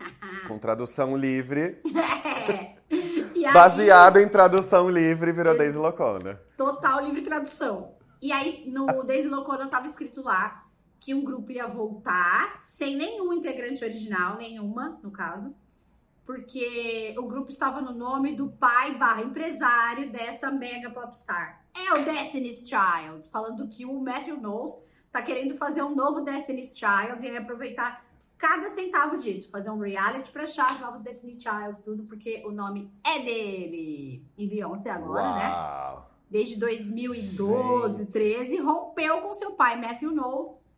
Com 0.48 0.58
tradução 0.58 1.16
livre. 1.16 1.80
é. 2.50 2.78
Aí, 3.48 3.54
Baseado 3.54 4.18
em 4.18 4.28
tradução 4.28 4.90
livre, 4.90 5.32
virou 5.32 5.56
Daisy 5.56 5.78
Locona. 5.78 6.40
Total 6.56 7.02
livre 7.04 7.22
tradução. 7.22 7.94
E 8.20 8.30
aí, 8.32 8.68
no 8.68 9.04
Daisy 9.04 9.28
Locona 9.28 9.68
tava 9.68 9.86
escrito 9.86 10.22
lá 10.22 10.67
que 11.00 11.14
um 11.14 11.22
grupo 11.24 11.52
ia 11.52 11.66
voltar 11.66 12.60
sem 12.60 12.96
nenhum 12.96 13.32
integrante 13.32 13.84
original, 13.84 14.36
nenhuma, 14.36 14.98
no 15.02 15.10
caso, 15.10 15.54
porque 16.26 17.14
o 17.18 17.22
grupo 17.22 17.50
estava 17.50 17.80
no 17.80 17.92
nome 17.92 18.34
do 18.34 18.48
pai 18.48 18.96
barra 18.96 19.22
empresário 19.22 20.10
dessa 20.10 20.50
mega 20.50 20.90
popstar. 20.90 21.64
É 21.74 21.92
o 21.98 22.04
Destiny's 22.04 22.58
Child, 22.68 23.28
falando 23.30 23.66
que 23.68 23.86
o 23.86 24.00
Matthew 24.00 24.36
Knowles 24.38 24.72
tá 25.10 25.22
querendo 25.22 25.56
fazer 25.56 25.82
um 25.82 25.94
novo 25.94 26.20
Destiny's 26.20 26.72
Child 26.76 27.24
e 27.24 27.36
aproveitar 27.36 28.04
cada 28.38 28.68
centavo 28.68 29.18
disso, 29.18 29.50
fazer 29.50 29.70
um 29.70 29.78
reality 29.78 30.30
pra 30.30 30.44
achar 30.44 30.70
as 30.70 30.80
novas 30.80 31.02
Destiny 31.02 31.36
Child, 31.40 31.82
tudo, 31.82 32.04
porque 32.04 32.42
o 32.46 32.52
nome 32.52 32.88
é 33.04 33.18
dele. 33.18 34.22
E 34.38 34.46
Beyoncé 34.46 34.90
agora, 34.90 35.34
né? 35.34 35.48
Uau. 35.48 35.96
né? 35.96 36.02
Desde 36.30 36.56
2012, 36.56 37.98
Gente. 38.04 38.12
13, 38.12 38.58
rompeu 38.60 39.20
com 39.22 39.34
seu 39.34 39.52
pai, 39.52 39.80
Matthew 39.80 40.12
Knowles. 40.12 40.70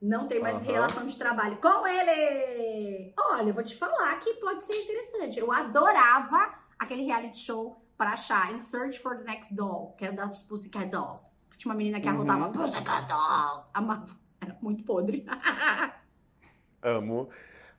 Não 0.00 0.26
tem 0.28 0.40
mais 0.40 0.56
Aham. 0.56 0.64
relação 0.66 1.06
de 1.06 1.16
trabalho 1.16 1.56
com 1.58 1.86
ele. 1.86 3.14
Olha, 3.18 3.48
eu 3.48 3.54
vou 3.54 3.62
te 3.62 3.76
falar 3.76 4.18
que 4.20 4.34
pode 4.34 4.62
ser 4.64 4.74
interessante. 4.76 5.38
Eu 5.38 5.50
adorava 5.50 6.52
aquele 6.78 7.04
reality 7.04 7.38
show 7.38 7.80
pra 7.96 8.10
achar 8.12 8.52
In 8.52 8.60
Search 8.60 9.00
for 9.00 9.16
the 9.16 9.24
Next 9.24 9.54
Doll, 9.54 9.94
que 9.96 10.04
era 10.04 10.14
das 10.14 10.42
Pussycat 10.42 10.86
Dolls. 10.90 11.38
Que 11.50 11.56
tinha 11.58 11.70
uma 11.72 11.76
menina 11.78 12.00
que 12.00 12.08
Uhum. 12.08 12.14
arrotava 12.30 12.48
Pussycat 12.52 13.06
Dolls. 13.08 13.70
Amava. 13.72 14.16
Era 14.40 14.56
muito 14.60 14.84
podre. 14.84 15.24
Amo. 16.82 17.30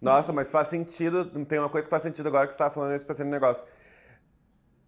Nossa, 0.01 0.33
mas 0.33 0.49
faz 0.49 0.67
sentido. 0.67 1.25
Tem 1.45 1.59
uma 1.59 1.69
coisa 1.69 1.85
que 1.87 1.91
faz 1.91 2.01
sentido 2.01 2.27
agora 2.27 2.47
que 2.47 2.53
você 2.53 2.57
tá 2.59 2.69
falando 2.69 2.93
esse 2.95 3.23
um 3.23 3.25
negócio. 3.25 3.65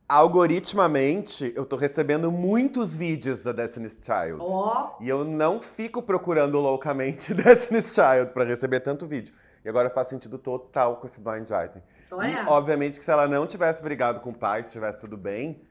Algoritmamente, 0.09 1.51
eu 1.53 1.65
tô 1.65 1.75
recebendo 1.75 2.31
muitos 2.31 2.95
vídeos 2.95 3.43
da 3.43 3.51
Destiny's 3.51 3.99
Child. 4.01 4.37
Ó, 4.39 4.95
E 5.01 5.09
eu 5.09 5.25
não 5.25 5.61
fico 5.61 6.01
procurando 6.01 6.57
loucamente 6.59 7.33
Destiny's 7.35 7.93
Child 7.93 8.31
pra 8.33 8.45
receber 8.45 8.79
tanto 8.79 9.05
vídeo. 9.05 9.33
E 9.65 9.69
agora 9.69 9.89
faz 9.89 10.07
sentido 10.07 10.37
total 10.37 10.95
com 10.95 11.07
esse 11.07 11.19
blind 11.19 11.49
item. 11.49 11.83
olha. 12.11 12.43
E, 12.43 12.45
obviamente 12.45 12.97
que 12.99 13.03
se 13.03 13.11
ela 13.11 13.27
não 13.27 13.45
tivesse 13.45 13.83
brigado 13.83 14.21
com 14.21 14.29
o 14.29 14.33
pai, 14.33 14.63
se 14.63 14.71
tivesse 14.71 15.01
tudo 15.01 15.17
bem, 15.17 15.61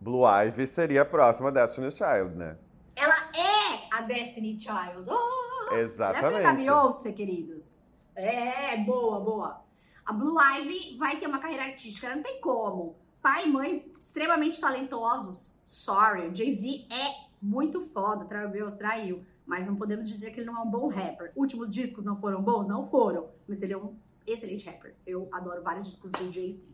Blue 0.00 0.24
Ivy 0.24 0.68
seria 0.68 1.02
a 1.02 1.04
próxima 1.04 1.50
Destiny's 1.50 1.96
Child, 1.96 2.36
né? 2.36 2.56
Ela 2.94 3.16
é 3.34 3.88
a 3.90 4.02
Destiny 4.02 4.56
Child. 4.56 5.08
Oh, 5.10 5.74
Exatamente. 5.74 6.26
Ela 6.26 6.38
é 6.38 6.42
da 6.42 6.52
Beyoncé, 6.52 7.10
queridos. 7.10 7.82
É, 8.14 8.76
boa, 8.76 9.18
boa. 9.18 9.64
A 10.06 10.12
Blue 10.12 10.40
Ivy 10.40 10.96
vai 10.96 11.16
ter 11.16 11.26
uma 11.26 11.40
carreira 11.40 11.64
artística, 11.64 12.14
não 12.14 12.22
tem 12.22 12.40
como. 12.40 13.02
Pai 13.24 13.46
e 13.46 13.50
mãe 13.50 13.90
extremamente 13.98 14.60
talentosos. 14.60 15.50
Sorry, 15.64 16.28
o 16.28 16.34
Jay-Z 16.34 16.86
é 16.90 17.24
muito 17.40 17.80
foda, 17.80 18.26
traiu 18.26 18.68
traiu. 18.76 19.24
Mas 19.46 19.66
não 19.66 19.76
podemos 19.76 20.06
dizer 20.06 20.30
que 20.30 20.40
ele 20.40 20.46
não 20.46 20.58
é 20.58 20.60
um 20.60 20.70
bom 20.70 20.88
rapper. 20.88 21.32
Últimos 21.34 21.72
discos 21.72 22.04
não 22.04 22.20
foram 22.20 22.42
bons? 22.42 22.66
Não 22.66 22.84
foram. 22.84 23.30
Mas 23.48 23.62
ele 23.62 23.72
é 23.72 23.78
um 23.78 23.96
excelente 24.26 24.66
rapper. 24.66 24.94
Eu 25.06 25.26
adoro 25.32 25.62
vários 25.62 25.86
discos 25.86 26.10
do 26.10 26.30
Jay-Z. 26.30 26.68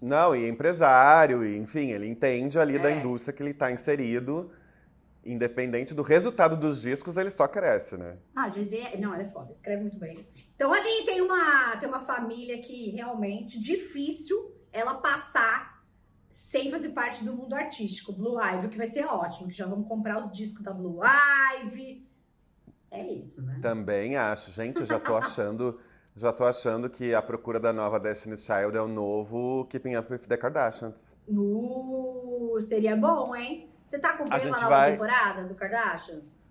Não, 0.00 0.32
e 0.32 0.48
empresário, 0.48 1.44
e 1.44 1.56
enfim, 1.58 1.90
ele 1.90 2.06
entende 2.06 2.56
ali 2.56 2.78
da 2.78 2.92
É. 2.92 3.00
indústria 3.00 3.32
que 3.34 3.42
ele 3.42 3.52
tá 3.52 3.72
inserido. 3.72 4.52
Independente 5.24 5.92
do 5.92 6.02
resultado 6.02 6.56
dos 6.56 6.82
discos, 6.82 7.16
ele 7.16 7.30
só 7.30 7.48
cresce, 7.48 7.96
né? 7.96 8.16
Ah, 8.32 8.48
Jay-Z, 8.48 8.76
é... 8.78 8.96
não, 8.96 9.12
ela 9.12 9.24
é 9.24 9.28
foda, 9.28 9.50
escreve 9.50 9.82
muito 9.82 9.98
bem. 9.98 10.24
Então 10.54 10.72
ali 10.72 11.04
tem 11.04 11.20
uma, 11.20 11.76
tem 11.78 11.88
uma 11.88 12.00
família 12.00 12.62
que 12.62 12.90
realmente 12.90 13.58
difícil 13.58 14.56
ela 14.78 14.94
passar 14.94 15.82
sem 16.28 16.70
fazer 16.70 16.90
parte 16.90 17.24
do 17.24 17.34
mundo 17.34 17.54
artístico. 17.54 18.12
Blue 18.12 18.40
Ivy, 18.42 18.66
o 18.66 18.68
que 18.68 18.78
vai 18.78 18.90
ser 18.90 19.04
ótimo, 19.06 19.48
que 19.48 19.54
já 19.54 19.66
vamos 19.66 19.88
comprar 19.88 20.18
os 20.18 20.30
discos 20.30 20.62
da 20.62 20.72
Blue 20.72 21.00
Ivy. 21.62 22.06
É 22.90 23.06
isso, 23.12 23.42
né? 23.42 23.58
Também 23.60 24.16
acho. 24.16 24.50
Gente, 24.50 24.80
eu 24.80 24.86
já 24.86 24.98
tô 24.98 25.16
achando. 25.16 25.78
Já 26.16 26.32
tô 26.32 26.44
achando 26.44 26.90
que 26.90 27.14
a 27.14 27.22
procura 27.22 27.60
da 27.60 27.72
nova 27.72 28.00
Destiny's 28.00 28.44
Child 28.44 28.76
é 28.76 28.80
o 28.80 28.88
novo 28.88 29.66
Keeping 29.66 29.94
Up 29.96 30.12
with 30.12 30.20
the 30.20 30.36
Kardashians. 30.36 31.14
Uh, 31.28 32.58
seria 32.60 32.96
bom, 32.96 33.36
hein? 33.36 33.70
Você 33.86 33.98
tá 33.98 34.10
acompanhando 34.10 34.42
a, 34.42 34.46
gente 34.46 34.62
nova 34.62 34.68
vai- 34.68 34.90
temporada 34.92 35.44
do 35.44 35.54
Kardashians? 35.54 36.50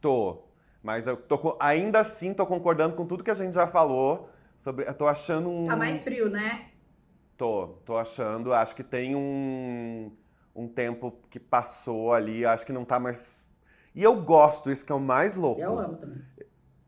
Tô. 0.00 0.44
Mas 0.82 1.06
eu 1.06 1.16
tô 1.16 1.56
ainda 1.60 2.00
assim 2.00 2.32
tô 2.32 2.46
concordando 2.46 2.94
com 2.96 3.04
tudo 3.06 3.22
que 3.24 3.30
a 3.30 3.34
gente 3.34 3.54
já 3.54 3.66
falou 3.66 4.30
sobre. 4.58 4.86
Eu 4.88 4.94
tô 4.94 5.06
achando 5.06 5.50
um. 5.50 5.66
Tá 5.66 5.76
mais 5.76 6.02
frio, 6.02 6.30
né? 6.30 6.70
Tô, 7.36 7.78
tô 7.84 7.96
achando. 7.96 8.52
Acho 8.52 8.74
que 8.74 8.82
tem 8.82 9.14
um, 9.14 10.10
um 10.54 10.68
tempo 10.68 11.18
que 11.30 11.38
passou 11.38 12.12
ali. 12.12 12.44
Acho 12.44 12.64
que 12.64 12.72
não 12.72 12.84
tá 12.84 12.98
mais. 12.98 13.48
E 13.94 14.02
eu 14.02 14.20
gosto, 14.22 14.70
isso 14.70 14.84
que 14.84 14.92
é 14.92 14.94
o 14.94 15.00
mais 15.00 15.36
louco. 15.36 15.60
Eu 15.60 15.78
amo 15.78 15.96
também. 15.96 16.22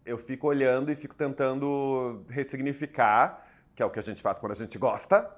Eu 0.05 0.19
fico 0.19 0.47
olhando 0.47 0.90
e 0.90 0.97
fico 0.97 1.14
tentando 1.14 2.25
ressignificar, 2.28 3.47
que 3.75 3.83
é 3.83 3.87
o 3.87 3.90
que 3.90 3.99
a 3.99 4.02
gente 4.02 4.23
faz 4.23 4.38
quando 4.38 4.52
a 4.52 4.55
gente 4.55 4.78
gosta. 4.78 5.37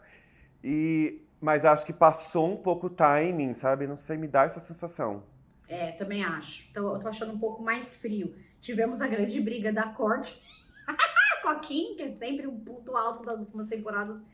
E 0.62 1.26
mas 1.40 1.64
acho 1.64 1.86
que 1.86 1.92
passou 1.92 2.52
um 2.52 2.56
pouco 2.56 2.88
o 2.88 2.90
timing, 2.90 3.54
sabe? 3.54 3.86
Não 3.86 3.96
sei, 3.96 4.18
me 4.18 4.28
dá 4.28 4.44
essa 4.44 4.60
sensação. 4.60 5.24
É, 5.66 5.92
também 5.92 6.22
acho. 6.22 6.66
Então, 6.70 6.92
eu 6.92 7.00
tô 7.00 7.08
achando 7.08 7.32
um 7.32 7.38
pouco 7.38 7.62
mais 7.62 7.96
frio. 7.96 8.34
Tivemos 8.60 9.00
a 9.00 9.08
grande 9.08 9.40
briga 9.40 9.72
da 9.72 9.88
corte 9.88 10.42
com 11.40 11.48
a 11.48 11.54
Kim, 11.60 11.96
que 11.96 12.02
é 12.02 12.08
sempre 12.08 12.46
um 12.46 12.60
ponto 12.60 12.94
alto 12.94 13.24
das 13.24 13.40
últimas 13.40 13.66
temporadas. 13.66 14.26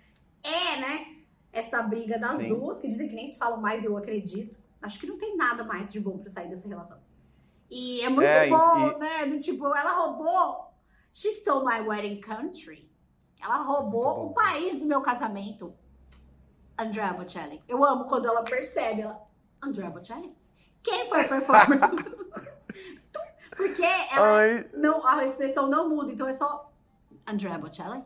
É, 0.46 0.76
né? 0.80 1.16
Essa 1.52 1.82
briga 1.82 2.18
das 2.18 2.36
Sim. 2.36 2.48
duas, 2.48 2.78
que 2.80 2.88
dizem 2.88 3.08
que 3.08 3.14
nem 3.14 3.28
se 3.28 3.38
falam 3.38 3.60
mais, 3.60 3.84
eu 3.84 3.96
acredito. 3.96 4.56
Acho 4.82 4.98
que 4.98 5.06
não 5.06 5.16
tem 5.18 5.36
nada 5.36 5.64
mais 5.64 5.90
de 5.90 5.98
bom 5.98 6.18
pra 6.18 6.30
sair 6.30 6.48
dessa 6.48 6.68
relação. 6.68 6.98
E 7.70 8.00
é 8.02 8.08
muito 8.08 8.26
É, 8.28 8.48
bom, 8.48 8.88
e- 8.90 8.98
né? 8.98 9.26
Do 9.26 9.38
tipo, 9.40 9.66
ela 9.74 9.92
roubou. 9.92 10.70
She 11.12 11.30
stole 11.32 11.64
my 11.64 11.80
wedding 11.80 12.20
country. 12.20 12.88
Ela 13.42 13.56
roubou 13.62 14.26
o 14.26 14.34
país 14.34 14.76
do 14.78 14.84
meu 14.86 15.00
casamento. 15.00 15.74
Andrea 16.78 17.12
Bocelli. 17.14 17.62
Eu 17.66 17.82
amo 17.84 18.04
quando 18.04 18.26
ela 18.28 18.42
percebe. 18.42 19.00
Ela, 19.00 19.20
Andrea 19.62 19.88
Bocelli? 19.90 20.36
Quem 20.82 21.08
foi 21.08 21.22
a 21.22 21.28
performer? 21.28 21.80
Porque 23.56 23.82
ela 23.82 24.64
não, 24.74 25.06
a 25.06 25.24
expressão 25.24 25.66
não 25.66 25.88
muda, 25.88 26.12
então 26.12 26.28
é 26.28 26.32
só 26.32 26.70
Andrea 27.26 27.56
Bocelli. 27.58 28.04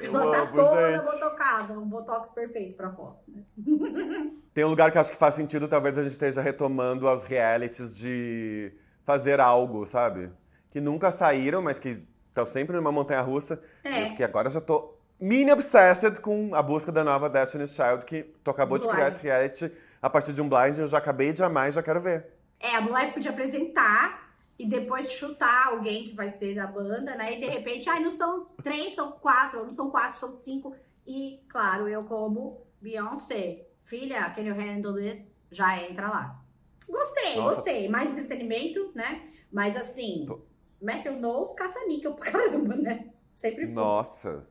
Eu 0.00 0.16
amo, 0.16 0.52
toda 0.52 1.02
botocada, 1.02 1.78
um 1.78 1.86
botox 1.86 2.30
perfeito 2.30 2.76
pra 2.76 2.90
fotos, 2.90 3.28
né? 3.28 3.42
tem 4.54 4.64
um 4.64 4.68
lugar 4.68 4.90
que 4.90 4.98
acho 4.98 5.10
que 5.10 5.16
faz 5.16 5.34
sentido, 5.34 5.68
talvez 5.68 5.98
a 5.98 6.02
gente 6.02 6.12
esteja 6.12 6.40
retomando 6.40 7.06
aos 7.06 7.22
realities 7.22 7.96
de 7.96 8.72
fazer 9.04 9.40
algo, 9.40 9.84
sabe? 9.84 10.30
Que 10.70 10.80
nunca 10.80 11.10
saíram, 11.10 11.60
mas 11.60 11.78
que 11.78 12.02
estão 12.28 12.46
sempre 12.46 12.76
numa 12.76 12.90
montanha 12.90 13.20
russa. 13.20 13.60
É. 13.84 14.02
E 14.02 14.14
que 14.14 14.24
agora 14.24 14.48
já 14.48 14.60
tô 14.60 14.96
mini 15.20 15.52
obsessed 15.52 16.20
com 16.20 16.54
a 16.54 16.62
busca 16.62 16.90
da 16.90 17.04
nova 17.04 17.28
Destiny's 17.28 17.74
Child, 17.74 18.06
que 18.06 18.22
tu 18.42 18.50
acabou 18.50 18.78
de 18.78 18.86
Blue 18.86 18.94
criar 18.94 19.08
esse 19.08 19.20
reality 19.20 19.70
a 20.00 20.08
partir 20.08 20.32
de 20.32 20.40
um 20.40 20.48
blind, 20.48 20.78
eu 20.78 20.86
já 20.86 20.98
acabei 20.98 21.32
de 21.32 21.42
amar 21.42 21.68
e 21.68 21.72
já 21.72 21.82
quero 21.82 22.00
ver. 22.00 22.26
É, 22.58 22.76
a 22.76 22.80
Blue 22.80 22.96
Ivy 22.96 23.12
podia 23.12 23.30
apresentar 23.30 24.29
e 24.62 24.66
depois 24.66 25.10
chutar 25.10 25.68
alguém 25.68 26.04
que 26.04 26.14
vai 26.14 26.28
ser 26.28 26.54
da 26.54 26.66
banda, 26.66 27.14
né? 27.16 27.34
E 27.36 27.40
de 27.40 27.46
repente, 27.46 27.88
ai, 27.88 28.00
não 28.02 28.10
são 28.10 28.44
três, 28.62 28.94
são 28.94 29.12
quatro, 29.12 29.60
ou 29.60 29.64
não 29.64 29.72
são 29.72 29.90
quatro, 29.90 30.20
são 30.20 30.30
cinco. 30.32 30.76
E, 31.06 31.42
claro, 31.48 31.88
eu 31.88 32.04
como 32.04 32.66
Beyoncé, 32.80 33.66
filha, 33.82 34.28
can 34.30 34.42
you 34.42 34.54
handle 34.54 34.94
this? 34.94 35.24
Já 35.50 35.82
entra 35.82 36.08
lá. 36.10 36.44
Gostei, 36.86 37.36
Nossa. 37.36 37.54
gostei. 37.56 37.88
Mais 37.88 38.10
entretenimento, 38.10 38.92
né? 38.94 39.30
Mas 39.50 39.76
assim, 39.76 40.24
Tô- 40.26 40.42
Matthew 40.80 41.16
Knowles 41.16 41.54
caça-níquel 41.54 42.12
pra 42.14 42.30
caramba, 42.30 42.76
né? 42.76 43.10
Sempre 43.36 43.64
foi. 43.64 43.74
Nossa. 43.74 44.46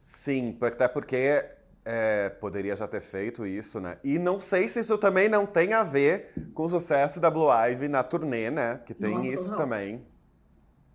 Sim, 0.00 0.56
até 0.62 0.88
porque 0.88 1.44
é, 1.84 2.28
poderia 2.28 2.76
já 2.76 2.86
ter 2.86 3.00
feito 3.00 3.46
isso, 3.46 3.80
né? 3.80 3.98
E 4.04 4.18
não 4.18 4.38
sei 4.38 4.68
se 4.68 4.80
isso 4.80 4.98
também 4.98 5.28
não 5.28 5.46
tem 5.46 5.72
a 5.72 5.82
ver 5.82 6.32
com 6.54 6.64
o 6.64 6.68
sucesso 6.68 7.18
da 7.18 7.30
Blue 7.30 7.50
Ivy 7.50 7.88
na 7.88 8.02
turnê, 8.02 8.50
né? 8.50 8.80
Que 8.84 8.94
tem 8.94 9.14
Nossa, 9.14 9.26
isso 9.26 9.44
total. 9.44 9.58
também. 9.58 10.06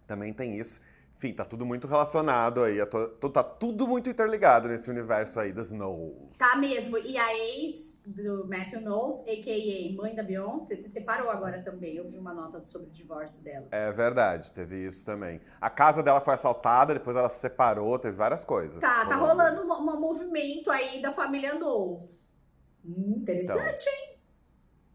Também 0.06 0.34
tem 0.34 0.58
isso. 0.58 0.80
Enfim, 1.17 1.34
tá 1.34 1.45
tudo 1.45 1.65
muito 1.65 1.88
relacionado 1.88 2.62
aí. 2.62 2.77
Tá 2.86 3.43
tudo 3.43 3.88
muito 3.88 4.10
interligado 4.10 4.67
nesse 4.67 4.89
universo 4.89 5.39
aí 5.39 5.53
dos 5.53 5.72
Knowles. 5.72 6.38
Tá 6.38 6.57
mesmo. 6.57 6.98
E 6.98 7.17
a 7.17 7.34
ex 7.34 8.01
do 8.05 8.45
Matthew 8.48 8.81
Knowles, 8.81 9.22
a.k.a. 9.22 9.95
mãe 9.95 10.13
da 10.13 10.22
Beyoncé, 10.22 10.75
se 10.75 10.89
separou 10.89 11.29
agora 11.29 11.63
também. 11.63 11.95
Eu 11.95 12.07
vi 12.10 12.17
uma 12.17 12.34
nota 12.34 12.63
sobre 12.65 12.89
o 12.89 12.91
divórcio 12.91 13.41
dela. 13.43 13.67
É 13.72 13.91
verdade, 13.91 14.51
teve 14.51 14.86
isso 14.86 15.05
também. 15.05 15.39
A 15.62 15.69
casa 15.69 16.03
dela 16.03 16.19
foi 16.19 16.34
assaltada, 16.34 16.93
depois 16.93 17.15
ela 17.15 17.29
se 17.29 17.39
separou, 17.39 17.98
teve 17.98 18.17
várias 18.17 18.43
coisas. 18.43 18.81
Tá, 18.81 19.05
tá 19.05 19.15
rolando 19.15 19.62
um, 19.62 19.72
um 19.72 20.00
movimento 20.00 20.69
aí 20.69 21.01
da 21.01 21.13
família 21.13 21.55
Knowles. 21.55 22.38
Hum, 22.84 23.15
interessante, 23.22 23.86
então. 23.88 23.93
hein? 23.93 24.15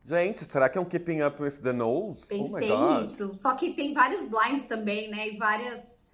Gente, 0.04 0.44
será 0.44 0.68
que 0.68 0.76
é 0.76 0.80
um 0.80 0.84
Keeping 0.84 1.22
Up 1.22 1.42
with 1.42 1.58
the 1.62 1.72
Knowles? 1.72 2.24
Oh 2.24 2.28
Pensei 2.28 2.70
oh 2.72 2.98
nisso. 2.98 3.36
Só 3.36 3.54
que 3.54 3.72
tem 3.74 3.94
vários 3.94 4.24
blinds 4.24 4.66
também, 4.66 5.10
né? 5.10 5.28
E 5.28 5.36
várias 5.36 6.09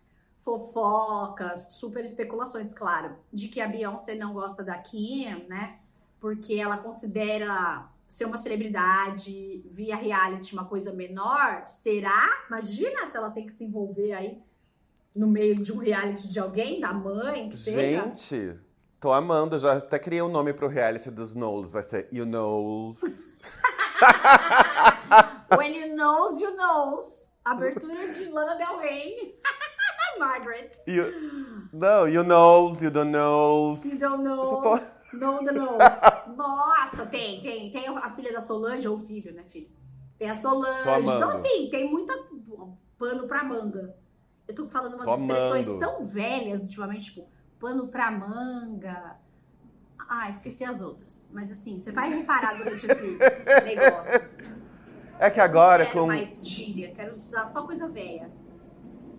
fofocas, 0.46 1.72
super 1.72 2.04
especulações, 2.04 2.72
claro, 2.72 3.16
de 3.32 3.48
que 3.48 3.60
a 3.60 3.66
Beyoncé 3.66 4.14
não 4.14 4.32
gosta 4.32 4.62
da 4.62 4.78
Kim, 4.78 5.44
né? 5.48 5.80
Porque 6.20 6.54
ela 6.54 6.78
considera 6.78 7.88
ser 8.08 8.26
uma 8.26 8.38
celebridade 8.38 9.64
via 9.66 9.96
reality 9.96 10.52
uma 10.52 10.64
coisa 10.64 10.92
menor. 10.92 11.64
Será? 11.66 12.44
Imagina 12.46 13.06
se 13.06 13.16
ela 13.16 13.30
tem 13.30 13.44
que 13.44 13.52
se 13.52 13.64
envolver 13.64 14.12
aí 14.12 14.40
no 15.12 15.26
meio 15.26 15.56
de 15.56 15.72
um 15.72 15.78
reality 15.78 16.28
de 16.28 16.38
alguém, 16.38 16.78
da 16.78 16.92
mãe, 16.92 17.48
que 17.48 17.56
seja. 17.56 18.04
Gente, 18.04 18.56
tô 19.00 19.12
amando. 19.12 19.58
Já 19.58 19.72
até 19.72 19.98
criei 19.98 20.22
um 20.22 20.28
nome 20.28 20.52
pro 20.52 20.68
reality 20.68 21.10
dos 21.10 21.34
Knowles. 21.34 21.72
Vai 21.72 21.82
ser 21.82 22.08
You 22.12 22.24
Knows. 22.24 23.00
When 25.58 25.74
you 25.74 25.96
knows, 25.96 26.40
you 26.40 26.56
knows. 26.56 27.32
Abertura 27.44 28.06
de 28.06 28.26
Lana 28.26 28.54
Del 28.54 28.78
Rey. 28.78 29.36
Margaret. 30.18 30.70
You, 30.86 31.68
no, 31.72 32.06
you 32.06 32.22
knows, 32.22 32.82
you 32.82 32.90
don't 32.90 33.10
knows. 33.10 33.84
You 33.84 33.98
don't 33.98 34.22
know. 34.22 34.62
Tô... 34.62 34.78
Know 35.12 35.44
the 35.44 35.52
knows. 35.52 35.78
Nossa, 36.36 37.06
tem, 37.06 37.40
tem. 37.40 37.70
Tem 37.70 37.88
a 37.88 38.10
filha 38.10 38.32
da 38.32 38.40
Solange, 38.40 38.86
ou 38.88 38.96
o 38.96 39.00
filho, 39.00 39.32
né, 39.32 39.44
filho? 39.48 39.68
Tem 40.18 40.28
a 40.28 40.34
Solange. 40.34 41.08
Então, 41.08 41.30
assim, 41.30 41.68
tem 41.70 41.88
muita 41.90 42.12
pano 42.98 43.26
pra 43.26 43.44
manga. 43.44 43.94
Eu 44.46 44.54
tô 44.54 44.68
falando 44.68 44.94
umas 44.94 45.06
tô 45.06 45.14
expressões 45.14 45.68
amando. 45.68 45.80
tão 45.80 46.06
velhas 46.06 46.62
ultimamente, 46.62 47.06
tipo, 47.06 47.28
pano 47.58 47.88
pra 47.88 48.10
manga. 48.10 49.16
Ah, 50.08 50.30
esqueci 50.30 50.64
as 50.64 50.80
outras. 50.80 51.28
Mas 51.32 51.50
assim, 51.50 51.78
você 51.78 51.90
vai 51.90 52.10
reparar 52.12 52.56
durante 52.56 52.86
esse 52.86 53.18
negócio. 53.64 54.28
É 55.18 55.30
que 55.30 55.40
agora. 55.40 55.84
Não 55.84 55.90
quero 55.90 56.04
com... 56.04 56.06
mais 56.06 56.46
gíria, 56.46 56.92
quero 56.94 57.14
usar 57.14 57.46
só 57.46 57.64
coisa 57.64 57.88
velha 57.88 58.30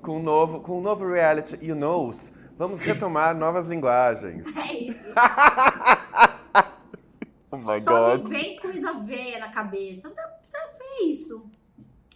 com 0.08 0.20
o 0.20 0.24
novo, 0.24 0.62
com 0.62 0.80
o 0.80 0.82
novo 0.82 1.06
reality 1.06 1.60
You 1.62 1.76
Knows, 1.76 2.32
vamos 2.58 2.80
retomar 2.80 3.36
novas 3.36 3.68
linguagens. 3.68 4.46
É 4.56 4.74
isso. 4.74 5.10
oh 7.52 7.58
my 7.58 7.82
Só 7.82 8.16
God. 8.16 8.24
me 8.24 8.30
vem 8.30 8.58
coisa 8.58 8.94
velha 8.94 9.40
na 9.40 9.50
cabeça. 9.50 10.10
Tá, 10.12 10.24
tá 10.50 10.70
feio 10.78 11.12
isso. 11.12 11.52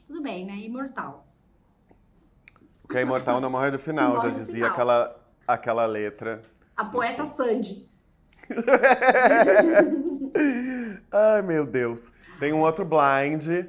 Tudo 0.07 0.21
bem, 0.21 0.45
né? 0.45 0.55
Imortal. 0.55 1.27
O 2.81 2.87
que 2.87 2.97
é 2.97 3.01
imortal 3.01 3.41
não 3.41 3.49
morre 3.49 3.71
do 3.71 3.79
final, 3.79 4.13
morre 4.13 4.29
já 4.29 4.35
dizia 4.37 4.53
final. 4.53 4.69
Aquela, 4.69 5.21
aquela 5.45 5.85
letra. 5.85 6.43
A 6.77 6.85
poeta 6.85 7.25
Sandy. 7.25 7.89
Ai, 11.11 11.41
meu 11.41 11.65
Deus. 11.65 12.09
Tem 12.39 12.53
um 12.53 12.61
outro 12.61 12.85
blind 12.85 13.65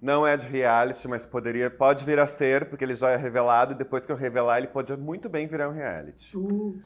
não 0.00 0.26
é 0.26 0.36
de 0.36 0.46
reality, 0.46 1.08
mas 1.08 1.26
poderia, 1.26 1.68
pode 1.70 2.04
vir 2.04 2.18
a 2.18 2.26
ser, 2.26 2.66
porque 2.66 2.84
ele 2.84 2.94
já 2.94 3.10
é 3.10 3.16
revelado, 3.16 3.72
e 3.72 3.76
depois 3.76 4.04
que 4.06 4.12
eu 4.12 4.16
revelar, 4.16 4.58
ele 4.58 4.68
pode 4.68 4.96
muito 4.96 5.28
bem 5.28 5.46
virar 5.46 5.68
um 5.68 5.72
reality. 5.72 6.34
Uh. 6.36 6.80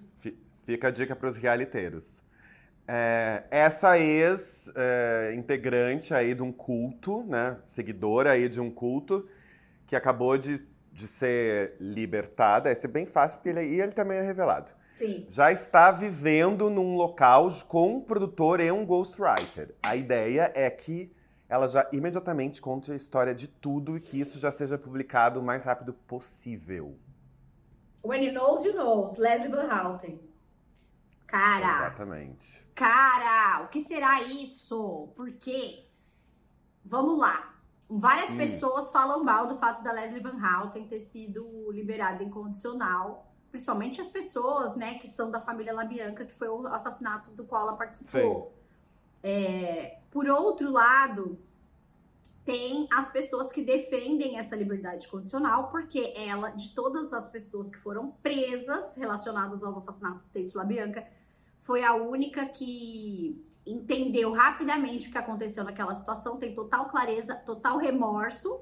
Fica 0.64 0.88
a 0.88 0.90
dica 0.90 1.14
para 1.14 1.28
os 1.28 1.36
realiteiros. 1.36 2.24
É, 2.86 3.42
essa 3.50 3.98
ex-integrante 3.98 6.14
é, 6.14 6.16
aí 6.16 6.34
de 6.34 6.42
um 6.42 6.52
culto, 6.52 7.22
né, 7.24 7.58
seguidora 7.66 8.30
aí 8.32 8.48
de 8.48 8.60
um 8.60 8.70
culto, 8.70 9.28
que 9.86 9.94
acabou 9.94 10.38
de, 10.38 10.66
de 10.92 11.06
ser 11.06 11.76
libertada, 11.80 12.72
esse 12.72 12.86
é 12.86 12.88
bem 12.88 13.06
fácil, 13.06 13.38
porque 13.38 13.50
ele, 13.50 13.62
e 13.62 13.80
ele 13.80 13.92
também 13.92 14.18
é 14.18 14.22
revelado. 14.22 14.72
Sim. 14.92 15.24
Já 15.28 15.50
está 15.50 15.90
vivendo 15.90 16.70
num 16.70 16.96
local 16.96 17.48
com 17.66 17.96
um 17.96 18.00
produtor 18.00 18.60
e 18.60 18.70
um 18.70 18.84
ghostwriter. 18.84 19.74
A 19.82 19.96
ideia 19.96 20.52
é 20.54 20.70
que 20.70 21.10
ela 21.52 21.68
já 21.68 21.86
imediatamente 21.92 22.62
conta 22.62 22.94
a 22.94 22.96
história 22.96 23.34
de 23.34 23.46
tudo 23.46 23.94
e 23.94 24.00
que 24.00 24.18
isso 24.18 24.38
já 24.38 24.50
seja 24.50 24.78
publicado 24.78 25.38
o 25.38 25.42
mais 25.42 25.64
rápido 25.64 25.92
possível. 25.92 26.98
When 28.02 28.24
you 28.24 28.32
knows, 28.32 28.64
you 28.64 28.72
knows. 28.72 29.18
Leslie 29.18 29.50
Van 29.50 29.68
Houten. 29.68 30.18
Cara. 31.26 31.88
Exatamente. 31.88 32.66
Cara, 32.74 33.64
o 33.64 33.68
que 33.68 33.84
será 33.84 34.22
isso? 34.22 35.12
Porque, 35.14 35.90
vamos 36.82 37.18
lá. 37.18 37.54
Várias 37.86 38.30
hum. 38.30 38.38
pessoas 38.38 38.90
falam 38.90 39.22
mal 39.22 39.46
do 39.46 39.58
fato 39.58 39.82
da 39.82 39.92
Leslie 39.92 40.22
Van 40.22 40.40
Houten 40.40 40.88
ter 40.88 41.00
sido 41.00 41.70
liberada 41.70 42.24
incondicional. 42.24 43.30
Principalmente 43.50 44.00
as 44.00 44.08
pessoas, 44.08 44.74
né, 44.74 44.94
que 44.94 45.06
são 45.06 45.30
da 45.30 45.38
família 45.38 45.74
Labianca, 45.74 46.24
que 46.24 46.32
foi 46.32 46.48
o 46.48 46.66
assassinato 46.68 47.30
do 47.32 47.44
qual 47.44 47.68
ela 47.68 47.76
participou. 47.76 48.54
Sim. 48.56 48.61
É, 49.22 49.98
por 50.10 50.28
outro 50.28 50.70
lado, 50.70 51.38
tem 52.44 52.88
as 52.92 53.10
pessoas 53.10 53.52
que 53.52 53.62
defendem 53.62 54.38
essa 54.38 54.56
liberdade 54.56 55.06
condicional, 55.08 55.68
porque 55.70 56.12
ela, 56.16 56.50
de 56.50 56.74
todas 56.74 57.12
as 57.12 57.28
pessoas 57.28 57.70
que 57.70 57.78
foram 57.78 58.10
presas 58.22 58.96
relacionadas 58.96 59.62
aos 59.62 59.76
assassinatos 59.76 60.28
do 60.28 60.32
Tate 60.32 60.56
LaBianca, 60.56 61.06
foi 61.58 61.84
a 61.84 61.94
única 61.94 62.44
que 62.46 63.40
entendeu 63.64 64.32
rapidamente 64.32 65.08
o 65.08 65.12
que 65.12 65.18
aconteceu 65.18 65.62
naquela 65.62 65.94
situação, 65.94 66.36
tem 66.36 66.52
total 66.52 66.88
clareza, 66.88 67.36
total 67.36 67.78
remorso 67.78 68.60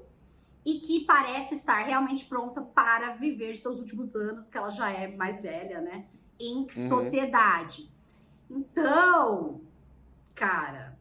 e 0.63 0.79
que 0.79 1.05
parece 1.05 1.55
estar 1.55 1.83
realmente 1.83 2.25
pronta 2.25 2.61
para 2.61 3.15
viver 3.15 3.57
seus 3.57 3.79
últimos 3.79 4.15
anos, 4.15 4.47
que 4.47 4.57
ela 4.57 4.69
já 4.69 4.91
é 4.91 5.07
mais 5.07 5.41
velha, 5.41 5.81
né, 5.81 6.05
em 6.39 6.67
uhum. 6.75 6.87
sociedade. 6.87 7.91
Então, 8.47 9.61
cara, 10.41 10.97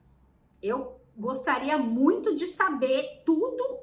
eu 0.63 1.01
gostaria 1.17 1.79
muito 1.79 2.37
de 2.37 2.47
saber 2.47 3.23
tudo 3.25 3.81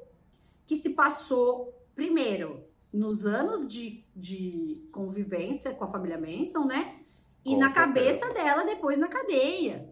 que 0.64 0.76
se 0.76 0.90
passou, 0.90 1.76
primeiro, 1.96 2.64
nos 2.92 3.26
anos 3.26 3.66
de, 3.66 4.04
de 4.14 4.88
convivência 4.92 5.74
com 5.74 5.82
a 5.82 5.88
família 5.88 6.16
Manson, 6.16 6.64
né? 6.64 7.00
E 7.44 7.54
com 7.54 7.58
na 7.58 7.70
certeza. 7.70 7.86
cabeça 7.86 8.32
dela 8.32 8.62
depois 8.62 9.00
na 9.00 9.08
cadeia. 9.08 9.87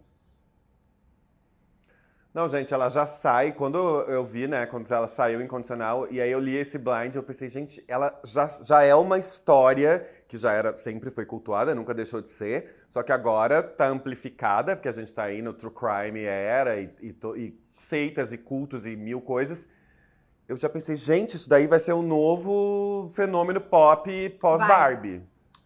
Não, 2.36 2.46
gente, 2.50 2.74
ela 2.74 2.90
já 2.90 3.06
sai. 3.06 3.50
Quando 3.50 3.78
eu 4.02 4.22
vi, 4.22 4.46
né, 4.46 4.66
quando 4.66 4.92
ela 4.92 5.08
saiu 5.08 5.40
incondicional, 5.40 6.06
e 6.10 6.20
aí 6.20 6.30
eu 6.30 6.38
li 6.38 6.54
esse 6.54 6.76
blind, 6.76 7.14
eu 7.14 7.22
pensei, 7.22 7.48
gente, 7.48 7.82
ela 7.88 8.20
já, 8.22 8.46
já 8.62 8.82
é 8.82 8.94
uma 8.94 9.16
história 9.16 10.06
que 10.28 10.36
já 10.36 10.52
era, 10.52 10.76
sempre 10.76 11.10
foi 11.10 11.24
cultuada, 11.24 11.74
nunca 11.74 11.94
deixou 11.94 12.20
de 12.20 12.28
ser, 12.28 12.84
só 12.90 13.02
que 13.02 13.10
agora 13.10 13.62
tá 13.62 13.88
amplificada, 13.88 14.76
porque 14.76 14.86
a 14.86 14.92
gente 14.92 15.10
tá 15.14 15.22
aí 15.22 15.40
no 15.40 15.54
True 15.54 15.72
Crime 15.72 16.24
era, 16.24 16.78
e, 16.78 16.90
e, 17.00 17.16
e 17.38 17.58
seitas 17.74 18.34
e 18.34 18.36
cultos 18.36 18.84
e 18.84 18.96
mil 18.96 19.22
coisas. 19.22 19.66
Eu 20.46 20.58
já 20.58 20.68
pensei, 20.68 20.94
gente, 20.94 21.36
isso 21.36 21.48
daí 21.48 21.66
vai 21.66 21.78
ser 21.78 21.94
um 21.94 22.02
novo 22.02 23.08
fenômeno 23.14 23.62
pop 23.62 24.28
pós-Barbie. 24.38 25.22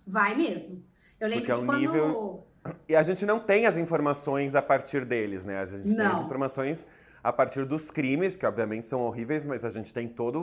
Vai. 0.06 0.36
vai 0.36 0.36
mesmo. 0.36 0.84
Eu 1.18 1.26
lembro 1.26 1.46
porque 1.46 1.46
que 1.46 1.50
é 1.50 1.56
um 1.56 1.66
quando... 1.66 1.80
nível 1.80 2.46
e 2.88 2.94
a 2.94 3.02
gente 3.02 3.24
não 3.24 3.40
tem 3.40 3.66
as 3.66 3.76
informações 3.76 4.54
a 4.54 4.62
partir 4.62 5.04
deles, 5.04 5.44
né? 5.44 5.58
A 5.58 5.64
gente 5.64 5.88
não. 5.88 5.96
tem 5.96 6.06
as 6.06 6.24
informações 6.24 6.86
a 7.22 7.32
partir 7.32 7.64
dos 7.64 7.90
crimes, 7.90 8.36
que 8.36 8.46
obviamente 8.46 8.86
são 8.86 9.00
horríveis, 9.00 9.44
mas 9.44 9.64
a 9.64 9.70
gente 9.70 9.92
tem 9.92 10.08
toda 10.08 10.38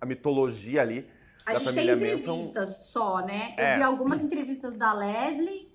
a 0.00 0.06
mitologia 0.06 0.82
ali 0.82 1.08
a 1.46 1.52
da 1.52 1.58
gente 1.60 1.68
família 1.68 1.96
tem 1.96 2.12
entrevistas 2.12 2.68
Manson. 2.70 2.82
só, 2.82 3.24
né? 3.24 3.54
Eu 3.56 3.64
é. 3.64 3.76
vi 3.76 3.82
algumas 3.82 4.24
entrevistas 4.24 4.74
da 4.74 4.92
Leslie 4.92 5.72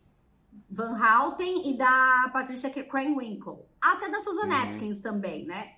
Van 0.69 0.97
Houten 0.97 1.69
e 1.69 1.77
da 1.77 2.30
Patricia 2.34 2.69
Cranwinkle. 2.69 3.65
Até 3.82 4.10
da 4.10 4.19
Susan 4.19 4.47
uhum. 4.47 4.63
Atkins 4.63 4.99
também, 4.99 5.45
né? 5.45 5.75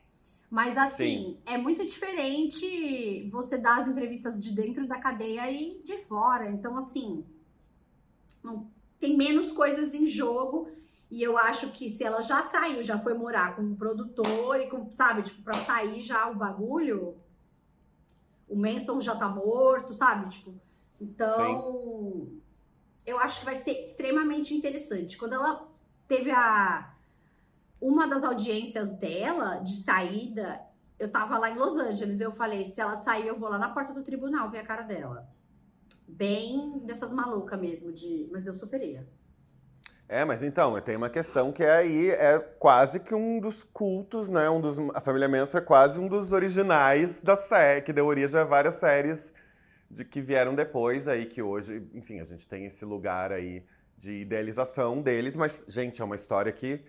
Mas 0.50 0.78
assim, 0.78 1.06
Sim. 1.06 1.42
é 1.46 1.58
muito 1.58 1.86
diferente 1.86 3.28
você 3.30 3.58
dar 3.58 3.80
as 3.80 3.88
entrevistas 3.88 4.42
de 4.44 4.52
dentro 4.52 4.88
da 4.88 5.00
cadeia 5.00 5.50
e 5.52 5.82
de 5.84 5.98
fora. 6.00 6.50
Então, 6.50 6.76
assim, 6.76 7.24
não 8.44 8.73
tem 9.04 9.18
menos 9.18 9.52
coisas 9.52 9.94
em 9.94 10.08
jogo. 10.08 10.72
E 11.12 11.22
eu 11.22 11.38
acho 11.38 11.72
que 11.72 11.90
se 11.90 12.06
ela 12.06 12.22
já 12.22 12.42
saiu, 12.42 12.82
já 12.82 12.98
foi 12.98 13.14
morar 13.14 13.54
com 13.54 13.62
um 13.62 13.76
produtor 13.76 14.62
e 14.62 14.68
com, 14.68 14.90
sabe, 14.92 15.24
tipo, 15.24 15.44
pra 15.44 15.54
sair 15.56 16.02
já 16.02 16.30
o 16.30 16.36
bagulho, 16.36 17.18
o 18.48 18.56
Manson 18.56 19.02
já 19.02 19.14
tá 19.14 19.28
morto, 19.28 19.94
sabe? 19.94 20.28
Tipo, 20.30 20.56
então, 21.02 21.36
Sim. 21.36 22.42
eu 23.06 23.20
acho 23.20 23.40
que 23.40 23.46
vai 23.46 23.56
ser 23.56 23.74
extremamente 23.74 24.56
interessante. 24.56 25.18
Quando 25.18 25.34
ela 25.34 25.68
teve 26.08 26.32
a 26.32 26.94
uma 27.82 28.08
das 28.08 28.24
audiências 28.24 28.92
dela 28.98 29.58
de 29.58 29.84
saída, 29.84 30.62
eu 30.98 31.12
tava 31.12 31.38
lá 31.38 31.50
em 31.50 31.58
Los 31.58 31.78
Angeles, 31.78 32.22
eu 32.22 32.32
falei, 32.32 32.64
se 32.64 32.80
ela 32.80 32.96
sair, 32.96 33.28
eu 33.28 33.38
vou 33.38 33.50
lá 33.50 33.58
na 33.58 33.70
porta 33.70 33.94
do 33.94 34.02
tribunal 34.02 34.50
ver 34.50 34.60
a 34.60 34.66
cara 34.66 34.84
dela. 34.84 35.28
Bem 36.08 36.80
dessas 36.86 37.12
malucas 37.14 37.60
mesmo, 37.60 37.92
de. 37.92 38.28
Mas 38.32 38.46
eu 38.46 38.54
superia. 38.54 39.08
É, 40.08 40.24
mas 40.26 40.44
então, 40.44 40.80
tem 40.82 40.96
uma 40.96 41.10
questão 41.10 41.52
que 41.52 41.64
é 41.64 41.78
aí, 41.78 42.10
é 42.10 42.38
quase 42.38 43.00
que 43.00 43.16
um 43.16 43.40
dos 43.40 43.64
cultos, 43.64 44.30
né? 44.30 44.50
Um 44.50 44.62
dos, 44.62 44.78
a 44.94 45.02
família 45.02 45.28
Manson 45.28 45.58
é 45.58 45.62
quase 45.62 46.00
um 46.00 46.08
dos 46.08 46.32
originais 46.32 47.20
da 47.22 47.36
série, 47.36 47.82
que 47.82 47.94
deu 47.94 48.06
origem 48.06 48.40
a 48.40 48.44
várias 48.44 48.76
séries 48.76 49.34
de 49.90 50.04
que 50.04 50.22
vieram 50.22 50.56
depois 50.56 51.08
aí, 51.08 51.26
que 51.26 51.42
hoje, 51.42 51.88
enfim, 51.94 52.20
a 52.20 52.26
gente 52.26 52.48
tem 52.48 52.66
esse 52.66 52.84
lugar 52.84 53.32
aí 53.32 53.64
de 53.98 54.22
idealização 54.22 55.02
deles, 55.02 55.36
mas, 55.36 55.66
gente, 55.68 56.02
é 56.02 56.06
uma 56.06 56.16
história 56.16 56.52
que. 56.52 56.82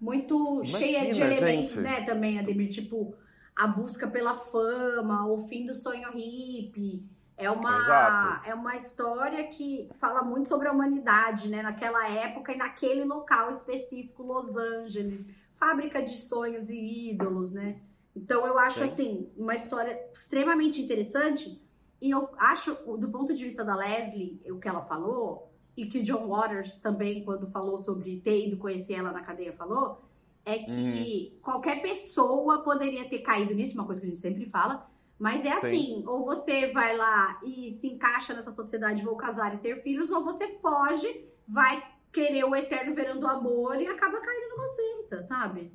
Muito 0.00 0.62
Imagina, 0.64 0.78
cheia 0.78 1.12
de 1.12 1.20
elementos, 1.20 1.72
gente. 1.72 1.82
né? 1.82 2.02
Também, 2.02 2.38
Ademir, 2.38 2.68
tipo, 2.68 3.14
a 3.54 3.66
busca 3.66 4.06
pela 4.06 4.34
fama, 4.34 5.26
o 5.30 5.46
fim 5.48 5.64
do 5.64 5.74
sonho 5.74 6.10
hippie. 6.10 7.04
É 7.38 7.48
uma, 7.48 7.78
Exato. 7.78 8.48
é 8.48 8.54
uma 8.54 8.76
história 8.76 9.44
que 9.44 9.88
fala 9.94 10.22
muito 10.22 10.48
sobre 10.48 10.66
a 10.66 10.72
humanidade, 10.72 11.48
né? 11.48 11.62
Naquela 11.62 12.08
época 12.08 12.52
e 12.52 12.56
naquele 12.56 13.04
local 13.04 13.48
específico, 13.50 14.24
Los 14.24 14.56
Angeles, 14.56 15.32
fábrica 15.54 16.02
de 16.02 16.16
sonhos 16.16 16.68
e 16.68 17.10
ídolos, 17.10 17.52
né? 17.52 17.80
Então 18.14 18.44
eu 18.44 18.58
acho 18.58 18.78
Sim. 18.78 18.84
assim 18.84 19.32
uma 19.36 19.54
história 19.54 19.96
extremamente 20.12 20.82
interessante 20.82 21.62
e 22.02 22.10
eu 22.10 22.28
acho 22.36 22.74
do 22.96 23.08
ponto 23.08 23.32
de 23.32 23.44
vista 23.44 23.64
da 23.64 23.76
Leslie 23.76 24.42
o 24.50 24.58
que 24.58 24.68
ela 24.68 24.80
falou 24.80 25.52
e 25.76 25.86
que 25.86 26.00
o 26.00 26.02
John 26.02 26.26
Waters 26.26 26.80
também 26.80 27.24
quando 27.24 27.46
falou 27.46 27.78
sobre 27.78 28.20
ter 28.20 28.46
ido 28.48 28.56
conhecer 28.56 28.94
ela 28.94 29.12
na 29.12 29.22
cadeia 29.22 29.52
falou 29.52 30.02
é 30.44 30.58
que 30.60 31.38
qualquer 31.42 31.82
pessoa 31.82 32.62
poderia 32.62 33.06
ter 33.06 33.18
caído 33.18 33.54
nisso, 33.54 33.74
uma 33.74 33.84
coisa 33.84 34.00
que 34.00 34.06
a 34.06 34.10
gente 34.10 34.20
sempre 34.20 34.46
fala, 34.46 34.88
mas 35.18 35.44
é 35.44 35.52
assim, 35.52 36.04
ou 36.06 36.24
você 36.24 36.70
vai 36.70 36.96
lá 36.96 37.40
e 37.44 37.70
se 37.72 37.88
encaixa 37.88 38.32
nessa 38.32 38.52
sociedade, 38.52 39.02
vou 39.02 39.16
casar 39.16 39.54
e 39.54 39.58
ter 39.58 39.82
filhos, 39.82 40.10
ou 40.12 40.22
você 40.22 40.46
foge, 40.58 41.24
vai 41.46 41.82
querer 42.12 42.44
o 42.44 42.54
eterno 42.54 42.94
verão 42.94 43.18
do 43.18 43.26
amor 43.26 43.80
e 43.80 43.86
acaba 43.86 44.20
caindo 44.20 44.50
numa 44.50 44.68
seita, 44.68 45.22
sabe? 45.22 45.72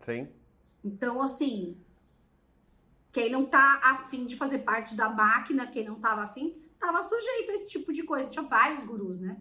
Sim. 0.00 0.28
Então, 0.84 1.22
assim, 1.22 1.76
quem 3.12 3.30
não 3.30 3.46
tá 3.46 3.80
afim 3.82 4.26
de 4.26 4.36
fazer 4.36 4.58
parte 4.60 4.94
da 4.94 5.08
máquina, 5.08 5.66
quem 5.66 5.84
não 5.84 6.00
tava 6.00 6.22
afim, 6.22 6.60
tava 6.80 7.02
sujeito 7.02 7.50
a 7.50 7.54
esse 7.54 7.68
tipo 7.68 7.92
de 7.92 8.02
coisa. 8.02 8.30
Tinha 8.30 8.44
vários 8.44 8.82
gurus, 8.84 9.20
né? 9.20 9.36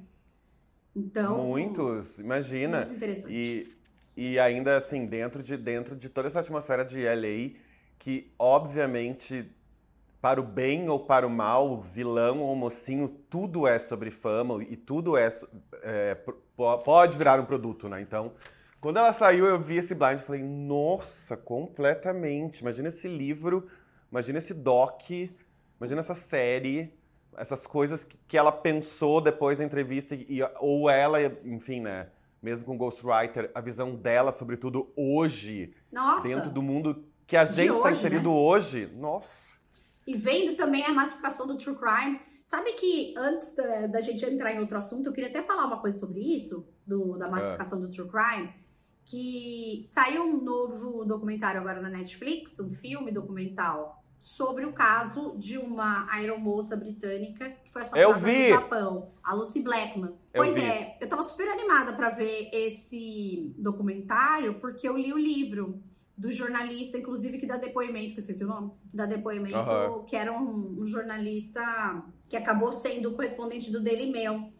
Então. 0.95 1.37
Muitos, 1.37 2.17
imagina. 2.19 2.85
Muito 2.85 2.97
interessante. 2.97 3.33
E, 3.33 3.73
e 4.15 4.39
ainda 4.39 4.77
assim, 4.77 5.05
dentro 5.05 5.43
de, 5.43 5.57
dentro 5.57 5.95
de 5.95 6.09
toda 6.09 6.27
essa 6.27 6.39
atmosfera 6.39 6.83
de 6.83 7.03
LA, 7.03 7.59
que 7.99 8.31
obviamente, 8.37 9.49
para 10.21 10.39
o 10.39 10.43
bem 10.43 10.89
ou 10.89 10.99
para 10.99 11.25
o 11.25 11.29
mal, 11.29 11.71
o 11.71 11.81
vilão 11.81 12.39
ou 12.41 12.55
mocinho, 12.55 13.07
tudo 13.29 13.67
é 13.67 13.79
sobre 13.79 14.11
fama 14.11 14.63
e 14.63 14.75
tudo 14.75 15.17
é, 15.17 15.29
é, 15.83 16.15
pode 16.55 17.17
virar 17.17 17.39
um 17.39 17.45
produto, 17.45 17.87
né? 17.87 18.01
Então, 18.01 18.33
quando 18.79 18.97
ela 18.97 19.11
saiu, 19.13 19.45
eu 19.45 19.59
vi 19.59 19.77
esse 19.77 19.95
blind 19.95 20.19
e 20.19 20.21
falei, 20.23 20.43
nossa, 20.43 21.35
completamente. 21.35 22.61
Imagina 22.61 22.89
esse 22.89 23.07
livro, 23.07 23.67
imagina 24.11 24.37
esse 24.37 24.53
doc, 24.53 25.09
imagina 25.79 25.99
essa 25.99 26.15
série, 26.15 26.93
essas 27.35 27.65
coisas 27.65 28.03
que- 28.27 28.37
ela 28.37 28.51
pensou 28.51 29.19
depois 29.21 29.57
da 29.57 29.63
entrevista, 29.63 30.15
e, 30.15 30.39
ou 30.59 30.89
ela, 30.89 31.21
enfim, 31.43 31.81
né? 31.81 32.09
Mesmo 32.41 32.65
com 32.65 32.77
Ghostwriter, 32.77 33.49
a 33.53 33.61
visão 33.61 33.95
dela 33.95 34.31
sobre 34.31 34.57
tudo 34.57 34.91
hoje, 34.95 35.73
Nossa! 35.91 36.27
dentro 36.27 36.51
do 36.51 36.61
mundo 36.61 37.03
que 37.27 37.35
a 37.35 37.43
gente 37.43 37.73
está 37.73 37.91
inserido 37.91 38.29
né? 38.29 38.35
hoje. 38.35 38.89
Nossa. 38.95 39.57
E 40.07 40.15
vendo 40.15 40.55
também 40.55 40.85
a 40.85 40.93
massificação 40.93 41.45
do 41.45 41.57
true 41.57 41.75
crime. 41.75 42.19
Sabe 42.41 42.71
que 42.73 43.13
antes 43.17 43.53
da, 43.53 43.87
da 43.87 44.01
gente 44.01 44.23
entrar 44.23 44.53
em 44.53 44.59
outro 44.59 44.77
assunto, 44.77 45.07
eu 45.07 45.13
queria 45.13 45.29
até 45.29 45.43
falar 45.43 45.65
uma 45.65 45.81
coisa 45.81 45.99
sobre 45.99 46.21
isso, 46.21 46.65
do, 46.85 47.17
da 47.17 47.29
massificação 47.29 47.81
do 47.81 47.91
true 47.91 48.07
crime. 48.07 48.53
Que 49.03 49.81
saiu 49.85 50.23
um 50.23 50.41
novo 50.41 51.03
documentário 51.03 51.59
agora 51.59 51.81
na 51.81 51.89
Netflix, 51.89 52.57
um 52.61 52.73
filme 52.73 53.11
documental, 53.11 54.01
sobre 54.17 54.65
o 54.65 54.73
caso 54.73 55.35
de 55.37 55.57
uma 55.57 56.07
aeromoça 56.09 56.75
britânica 56.75 57.49
que 57.63 57.71
foi 57.71 57.81
assassinada 57.81 58.19
no 58.19 58.47
Japão, 58.49 59.11
a 59.21 59.33
Lucy 59.33 59.61
Blackman. 59.61 60.11
Eu 60.33 60.43
pois 60.43 60.55
vi. 60.55 60.61
é, 60.61 60.97
eu 60.99 61.07
tava 61.07 61.23
super 61.23 61.47
animada 61.49 61.93
pra 61.93 62.09
ver 62.09 62.49
esse 62.53 63.53
documentário, 63.57 64.55
porque 64.55 64.87
eu 64.87 64.97
li 64.97 65.13
o 65.13 65.17
livro 65.17 65.81
do 66.17 66.31
jornalista, 66.31 66.97
inclusive, 66.97 67.37
que 67.37 67.45
dá 67.45 67.57
depoimento, 67.57 68.13
que 68.13 68.19
eu 68.19 68.21
esqueci 68.21 68.43
o 68.43 68.47
nome, 68.47 68.71
que 68.89 68.97
dá 68.97 69.05
depoimento, 69.05 69.55
Aham. 69.55 70.03
que 70.05 70.15
era 70.15 70.33
um, 70.33 70.81
um 70.81 70.87
jornalista 70.87 71.61
que 72.27 72.35
acabou 72.35 72.73
sendo 72.73 73.11
correspondente 73.11 73.71
do 73.71 73.79
Daily 73.79 74.11
Mail. 74.11 74.51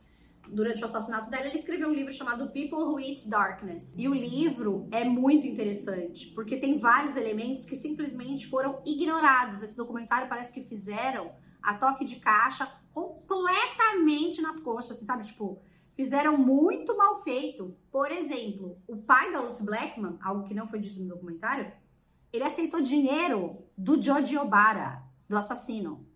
Durante 0.50 0.82
o 0.82 0.86
assassinato 0.86 1.30
dela, 1.30 1.48
ele 1.48 1.58
escreveu 1.58 1.90
um 1.90 1.94
livro 1.94 2.14
chamado 2.14 2.48
People 2.52 2.80
Who 2.80 3.02
Eat 3.02 3.28
Darkness. 3.28 3.94
E 3.98 4.08
o 4.08 4.14
livro 4.14 4.88
é 4.92 5.04
muito 5.04 5.46
interessante, 5.46 6.28
porque 6.28 6.56
tem 6.56 6.78
vários 6.78 7.18
elementos 7.18 7.66
que 7.66 7.76
simplesmente 7.76 8.48
foram 8.48 8.82
ignorados. 8.86 9.62
Esse 9.62 9.76
documentário 9.76 10.30
parece 10.30 10.54
que 10.54 10.62
fizeram 10.62 11.32
a 11.62 11.74
toque 11.74 12.06
de 12.06 12.18
caixa 12.18 12.66
completamente 12.94 14.42
nas 14.42 14.62
coxas, 14.62 14.96
assim, 14.96 15.06
sabe? 15.06 15.26
Tipo, 15.26 15.60
fizeram 15.98 16.38
muito 16.38 16.96
mal 16.96 17.24
feito. 17.24 17.76
Por 17.92 18.12
exemplo, 18.12 18.78
o 18.88 18.96
pai 18.96 19.34
da 19.34 19.42
Lucy 19.42 19.64
Blackman, 19.66 20.18
algo 20.22 20.48
que 20.48 20.54
não 20.54 20.68
foi 20.68 20.80
dito 20.80 21.00
no 21.02 21.10
documentário, 21.10 21.72
ele 22.32 22.44
aceitou 22.44 22.80
dinheiro 22.80 23.66
do 23.76 24.00
George 24.00 24.38
Obara, 24.38 25.02
do 25.28 25.36
assassino. 25.36 26.08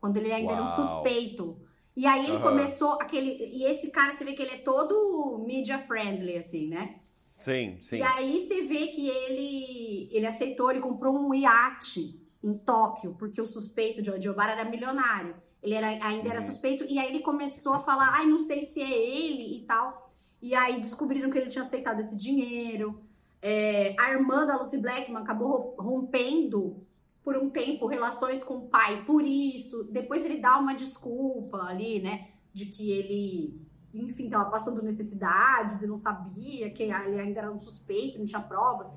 Quando 0.00 0.16
ele 0.16 0.32
ainda 0.32 0.52
era 0.54 0.62
um 0.62 0.66
Uau. 0.66 0.82
suspeito. 0.82 1.60
E 1.96 2.04
aí 2.04 2.26
ele 2.26 2.36
Aham. 2.36 2.50
começou 2.50 2.92
aquele. 2.94 3.30
E 3.30 3.62
esse 3.64 3.90
cara, 3.90 4.12
você 4.12 4.24
vê 4.24 4.32
que 4.32 4.42
ele 4.42 4.54
é 4.54 4.58
todo 4.58 5.44
media 5.46 5.78
friendly, 5.78 6.36
assim, 6.36 6.66
né? 6.66 6.98
Sim, 7.36 7.78
sim. 7.80 7.98
E 7.98 8.02
aí 8.02 8.40
você 8.40 8.62
vê 8.62 8.88
que 8.88 9.08
ele, 9.08 10.08
ele 10.10 10.26
aceitou, 10.26 10.70
ele 10.70 10.80
comprou 10.80 11.16
um 11.16 11.32
iate 11.32 12.20
em 12.42 12.54
Tóquio, 12.58 13.14
porque 13.18 13.40
o 13.40 13.46
suspeito 13.46 14.02
de 14.02 14.28
Obara 14.28 14.52
era 14.52 14.68
milionário. 14.68 15.36
Ele 15.62 15.74
era, 15.74 15.88
ainda 16.06 16.28
era 16.28 16.40
Uhum. 16.40 16.46
suspeito, 16.46 16.84
e 16.88 16.98
aí 16.98 17.08
ele 17.08 17.20
começou 17.20 17.74
a 17.74 17.80
falar, 17.80 18.10
ai, 18.14 18.26
não 18.26 18.40
sei 18.40 18.62
se 18.62 18.80
é 18.80 18.90
ele 18.90 19.58
e 19.58 19.60
tal. 19.66 20.10
E 20.40 20.54
aí 20.54 20.80
descobriram 20.80 21.30
que 21.30 21.36
ele 21.38 21.50
tinha 21.50 21.62
aceitado 21.62 22.00
esse 22.00 22.16
dinheiro. 22.16 23.00
É, 23.42 23.94
a 23.98 24.10
irmã 24.12 24.46
da 24.46 24.56
Lucy 24.56 24.78
Blackman 24.78 25.20
acabou 25.22 25.48
ro- 25.48 25.74
rompendo 25.78 26.76
por 27.22 27.36
um 27.36 27.50
tempo 27.50 27.86
relações 27.86 28.42
com 28.42 28.54
o 28.56 28.68
pai 28.68 29.04
por 29.04 29.22
isso. 29.22 29.84
Depois 29.84 30.24
ele 30.24 30.38
dá 30.38 30.58
uma 30.58 30.74
desculpa 30.74 31.58
ali, 31.62 32.00
né? 32.00 32.28
De 32.54 32.64
que 32.66 32.90
ele, 32.90 33.60
enfim, 33.92 34.28
tava 34.30 34.50
passando 34.50 34.82
necessidades 34.82 35.82
e 35.82 35.86
não 35.86 35.98
sabia, 35.98 36.70
que 36.70 36.82
ele 36.84 36.92
ainda 36.92 37.40
era 37.40 37.52
um 37.52 37.58
suspeito, 37.58 38.18
não 38.18 38.24
tinha 38.24 38.40
provas. 38.40 38.90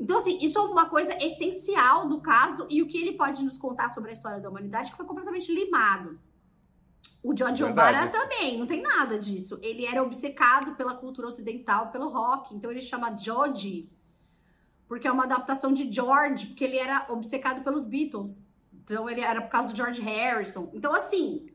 Então, 0.00 0.16
assim, 0.16 0.38
isso 0.40 0.58
é 0.58 0.62
uma 0.62 0.88
coisa 0.88 1.14
essencial 1.22 2.08
do 2.08 2.22
caso 2.22 2.66
e 2.70 2.80
o 2.80 2.86
que 2.86 2.96
ele 2.96 3.12
pode 3.12 3.44
nos 3.44 3.58
contar 3.58 3.90
sobre 3.90 4.08
a 4.08 4.12
história 4.14 4.40
da 4.40 4.48
humanidade 4.48 4.90
que 4.90 4.96
foi 4.96 5.04
completamente 5.04 5.52
limado. 5.52 6.18
O 7.22 7.36
George 7.36 7.62
Verdade, 7.62 7.98
Obara 7.98 8.10
também, 8.10 8.58
não 8.58 8.66
tem 8.66 8.80
nada 8.80 9.18
disso. 9.18 9.58
Ele 9.60 9.84
era 9.84 10.02
obcecado 10.02 10.74
pela 10.74 10.94
cultura 10.94 11.28
ocidental, 11.28 11.90
pelo 11.90 12.08
rock, 12.08 12.54
então 12.54 12.70
ele 12.70 12.80
chama 12.80 13.14
George, 13.14 13.92
porque 14.88 15.06
é 15.06 15.12
uma 15.12 15.24
adaptação 15.24 15.70
de 15.70 15.92
George, 15.92 16.46
porque 16.46 16.64
ele 16.64 16.78
era 16.78 17.04
obcecado 17.10 17.62
pelos 17.62 17.84
Beatles. 17.84 18.48
Então 18.72 19.08
ele 19.08 19.20
era 19.20 19.42
por 19.42 19.50
causa 19.50 19.68
do 19.68 19.76
George 19.76 20.00
Harrison. 20.00 20.70
Então, 20.72 20.94
assim, 20.94 21.46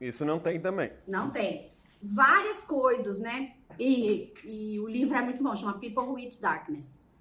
Isso 0.00 0.24
não 0.24 0.40
tem 0.40 0.58
também. 0.60 0.90
não 1.06 1.30
tem. 1.30 1.70
Várias 2.02 2.64
coisas, 2.64 3.20
né? 3.20 3.52
E, 3.78 4.34
e 4.44 4.80
o 4.80 4.88
livro 4.88 5.16
é 5.16 5.22
muito 5.22 5.40
bom, 5.40 5.54
chama 5.54 5.74
People 5.74 6.02
Who 6.02 6.18
Eat 6.18 6.40
Darkness. 6.40 7.11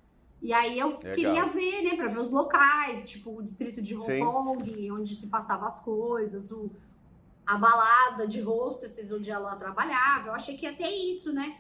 E 0.41 0.51
aí 0.51 0.80
eu 0.80 0.89
Legal. 0.89 1.13
queria 1.13 1.45
ver, 1.45 1.84
né, 1.84 1.95
pra 1.95 2.08
ver 2.08 2.19
os 2.19 2.32
locais, 2.32 3.08
tipo 3.08 3.38
o 3.38 3.43
distrito 3.43 3.82
de 3.82 3.95
Hong 3.95 4.06
Sim. 4.06 4.19
Kong, 4.25 4.91
onde 4.91 5.15
se 5.15 5.27
passavam 5.27 5.67
as 5.67 5.80
coisas, 5.80 6.51
o, 6.51 6.71
a 7.45 7.58
balada 7.58 8.27
de 8.27 8.41
hostesses 8.41 9.12
onde 9.12 9.30
ela 9.30 9.56
trabalhava. 9.56 10.30
Eu 10.30 10.34
achei 10.34 10.58
que 10.58 10.65
ia 10.65 10.73
ter 10.73 10.89
isso, 10.89 11.32
né? 11.32 11.60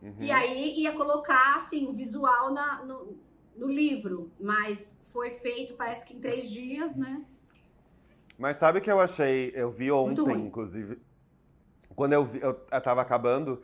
Uhum. 0.00 0.16
E 0.20 0.30
aí 0.30 0.80
ia 0.80 0.92
colocar, 0.92 1.56
assim, 1.56 1.86
o 1.86 1.92
visual 1.92 2.50
na, 2.52 2.82
no, 2.84 3.18
no 3.54 3.68
livro. 3.68 4.32
Mas 4.40 4.96
foi 5.12 5.32
feito, 5.32 5.74
parece 5.74 6.06
que 6.06 6.14
em 6.14 6.20
três 6.20 6.50
dias, 6.50 6.96
né? 6.96 7.24
Mas 8.38 8.56
sabe 8.56 8.78
o 8.78 8.82
que 8.82 8.90
eu 8.90 9.00
achei? 9.00 9.52
Eu 9.54 9.68
vi 9.68 9.90
ontem, 9.90 10.46
inclusive. 10.46 10.98
Quando 11.94 12.12
eu, 12.12 12.24
vi, 12.24 12.40
eu 12.40 12.54
tava 12.80 13.02
acabando, 13.02 13.60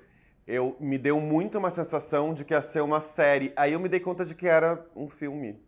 eu 0.47 0.77
me 0.79 0.99
deu 0.99 1.21
muito 1.21 1.59
uma 1.59 1.71
sensação 1.71 2.35
de 2.35 2.45
que 2.45 2.53
ia 2.55 2.61
ser 2.61 2.81
uma 2.83 3.01
série. 3.01 3.53
Aí 3.57 3.73
eu 3.73 3.81
me 3.81 3.89
dei 3.89 4.01
conta 4.01 4.25
de 4.25 4.35
que 4.35 4.47
era 4.47 4.85
um 4.95 5.09
filme. 5.09 5.59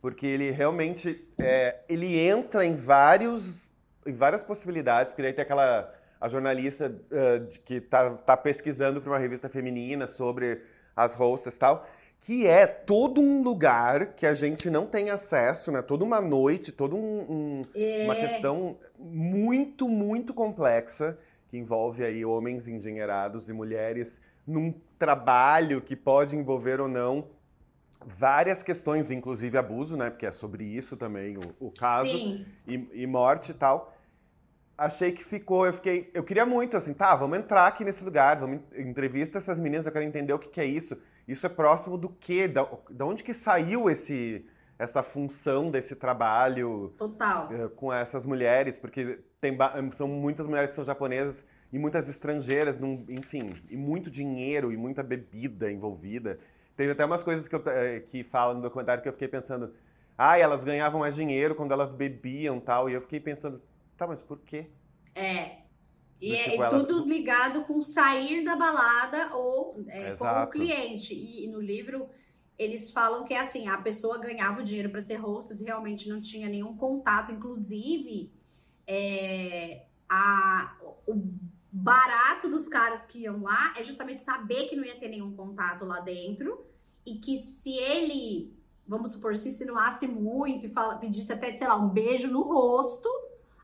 Porque 0.00 0.26
ele 0.26 0.50
realmente. 0.50 1.24
é, 1.38 1.80
ele 1.88 2.18
entra 2.18 2.64
em 2.64 2.74
vários. 2.74 3.66
em 4.06 4.12
várias 4.14 4.42
possibilidades, 4.42 5.12
porque 5.12 5.22
daí 5.22 5.32
tem 5.32 5.42
aquela. 5.42 5.92
A 6.20 6.28
jornalista 6.28 6.94
ah, 7.12 7.38
de- 7.38 7.60
que 7.60 7.80
tá, 7.80 8.10
tá 8.10 8.36
pesquisando 8.36 9.00
para 9.00 9.10
uma 9.10 9.18
revista 9.18 9.48
feminina 9.48 10.06
sobre 10.06 10.60
as 10.94 11.18
hostas 11.18 11.56
e 11.56 11.58
tal. 11.58 11.86
que 12.20 12.46
é 12.46 12.66
todo 12.66 13.18
um 13.22 13.42
lugar 13.42 14.08
que 14.14 14.26
a 14.26 14.34
gente 14.34 14.68
não 14.68 14.84
tem 14.86 15.08
acesso, 15.08 15.72
né? 15.72 15.80
Toda 15.80 16.04
uma 16.04 16.20
noite, 16.20 16.70
toda 16.72 16.94
um, 16.94 17.20
um, 17.22 17.62
É. 17.74 18.04
uma 18.04 18.14
questão 18.14 18.76
muito, 18.98 19.88
muito 19.88 20.34
complexa 20.34 21.16
que 21.50 21.58
envolve 21.58 22.04
aí 22.04 22.24
homens 22.24 22.68
endinheirados 22.68 23.48
e 23.48 23.52
mulheres 23.52 24.20
num 24.46 24.72
trabalho 24.96 25.80
que 25.80 25.96
pode 25.96 26.36
envolver 26.36 26.80
ou 26.80 26.86
não 26.86 27.26
várias 28.06 28.62
questões, 28.62 29.10
inclusive 29.10 29.58
abuso, 29.58 29.96
né? 29.96 30.10
Porque 30.10 30.24
é 30.26 30.30
sobre 30.30 30.62
isso 30.64 30.96
também 30.96 31.36
o, 31.36 31.66
o 31.66 31.70
caso 31.72 32.12
Sim. 32.16 32.46
e, 32.68 33.02
e 33.02 33.06
morte 33.06 33.50
e 33.50 33.54
tal. 33.54 33.96
Achei 34.78 35.10
que 35.10 35.24
ficou, 35.24 35.66
eu 35.66 35.72
fiquei, 35.72 36.08
eu 36.14 36.22
queria 36.22 36.46
muito 36.46 36.76
assim, 36.76 36.94
tá, 36.94 37.14
vamos 37.16 37.36
entrar 37.38 37.66
aqui 37.66 37.84
nesse 37.84 38.02
lugar, 38.04 38.38
vamos 38.38 38.60
en- 38.72 38.88
entrevista 38.88 39.36
essas 39.36 39.58
meninas, 39.58 39.84
eu 39.86 39.92
quero 39.92 40.04
entender 40.04 40.32
o 40.32 40.38
que, 40.38 40.48
que 40.48 40.60
é 40.60 40.64
isso. 40.64 40.96
Isso 41.26 41.44
é 41.44 41.48
próximo 41.48 41.98
do 41.98 42.08
quê? 42.08 42.46
Da, 42.46 42.66
da 42.90 43.04
onde 43.04 43.24
que 43.24 43.34
saiu 43.34 43.90
esse 43.90 44.46
essa 44.80 45.02
função 45.02 45.70
desse 45.70 45.94
trabalho 45.94 46.94
Total. 46.96 47.52
eh, 47.52 47.68
com 47.76 47.92
essas 47.92 48.24
mulheres? 48.24 48.78
Porque 48.78 49.20
tem, 49.38 49.54
ba- 49.54 49.74
são 49.92 50.08
muitas 50.08 50.46
mulheres 50.46 50.70
que 50.70 50.76
são 50.76 50.84
japonesas 50.84 51.44
e 51.70 51.78
muitas 51.78 52.08
estrangeiras, 52.08 52.78
num- 52.78 53.04
enfim, 53.10 53.52
e 53.68 53.76
muito 53.76 54.10
dinheiro 54.10 54.72
e 54.72 54.78
muita 54.78 55.02
bebida 55.02 55.70
envolvida. 55.70 56.38
Teve 56.76 56.92
até 56.92 57.04
umas 57.04 57.22
coisas 57.22 57.46
que, 57.46 57.54
eu, 57.54 57.62
eh, 57.66 58.00
que 58.00 58.24
falam 58.24 58.54
no 58.56 58.62
documentário 58.62 59.02
que 59.02 59.08
eu 59.08 59.12
fiquei 59.12 59.28
pensando, 59.28 59.74
ah, 60.16 60.38
elas 60.38 60.64
ganhavam 60.64 61.00
mais 61.00 61.14
dinheiro 61.14 61.54
quando 61.54 61.72
elas 61.72 61.92
bebiam 61.92 62.58
tal, 62.58 62.88
e 62.88 62.94
eu 62.94 63.02
fiquei 63.02 63.20
pensando, 63.20 63.60
tá, 63.98 64.06
mas 64.06 64.22
por 64.22 64.38
quê? 64.40 64.70
É. 65.14 65.58
E 66.18 66.34
é 66.34 66.42
tipo, 66.42 66.62
ela- 66.62 66.70
tudo 66.70 67.04
ligado 67.06 67.64
com 67.64 67.82
sair 67.82 68.44
da 68.44 68.56
balada 68.56 69.34
ou 69.36 69.78
é, 69.88 70.14
com 70.16 70.24
o 70.24 70.46
cliente. 70.48 71.12
E, 71.14 71.44
e 71.44 71.48
no 71.48 71.60
livro 71.60 72.08
eles 72.60 72.90
falam 72.90 73.24
que 73.24 73.32
é 73.32 73.40
assim, 73.40 73.68
a 73.68 73.78
pessoa 73.78 74.18
ganhava 74.18 74.60
o 74.60 74.62
dinheiro 74.62 74.90
para 74.90 75.00
ser 75.00 75.16
hostess 75.16 75.62
e 75.62 75.64
realmente 75.64 76.06
não 76.10 76.20
tinha 76.20 76.46
nenhum 76.46 76.76
contato. 76.76 77.32
Inclusive, 77.32 78.30
é, 78.86 79.86
a, 80.06 80.76
o 81.06 81.22
barato 81.72 82.50
dos 82.50 82.68
caras 82.68 83.06
que 83.06 83.20
iam 83.20 83.40
lá 83.42 83.72
é 83.78 83.82
justamente 83.82 84.22
saber 84.22 84.68
que 84.68 84.76
não 84.76 84.84
ia 84.84 85.00
ter 85.00 85.08
nenhum 85.08 85.34
contato 85.34 85.86
lá 85.86 86.00
dentro 86.00 86.62
e 87.06 87.14
que 87.14 87.38
se 87.38 87.72
ele, 87.72 88.54
vamos 88.86 89.12
supor, 89.12 89.38
se 89.38 89.48
insinuasse 89.48 90.06
muito 90.06 90.66
e 90.66 90.68
fala, 90.68 90.98
pedisse 90.98 91.32
até, 91.32 91.54
sei 91.54 91.66
lá, 91.66 91.76
um 91.76 91.88
beijo 91.88 92.28
no 92.28 92.42
rosto, 92.42 93.08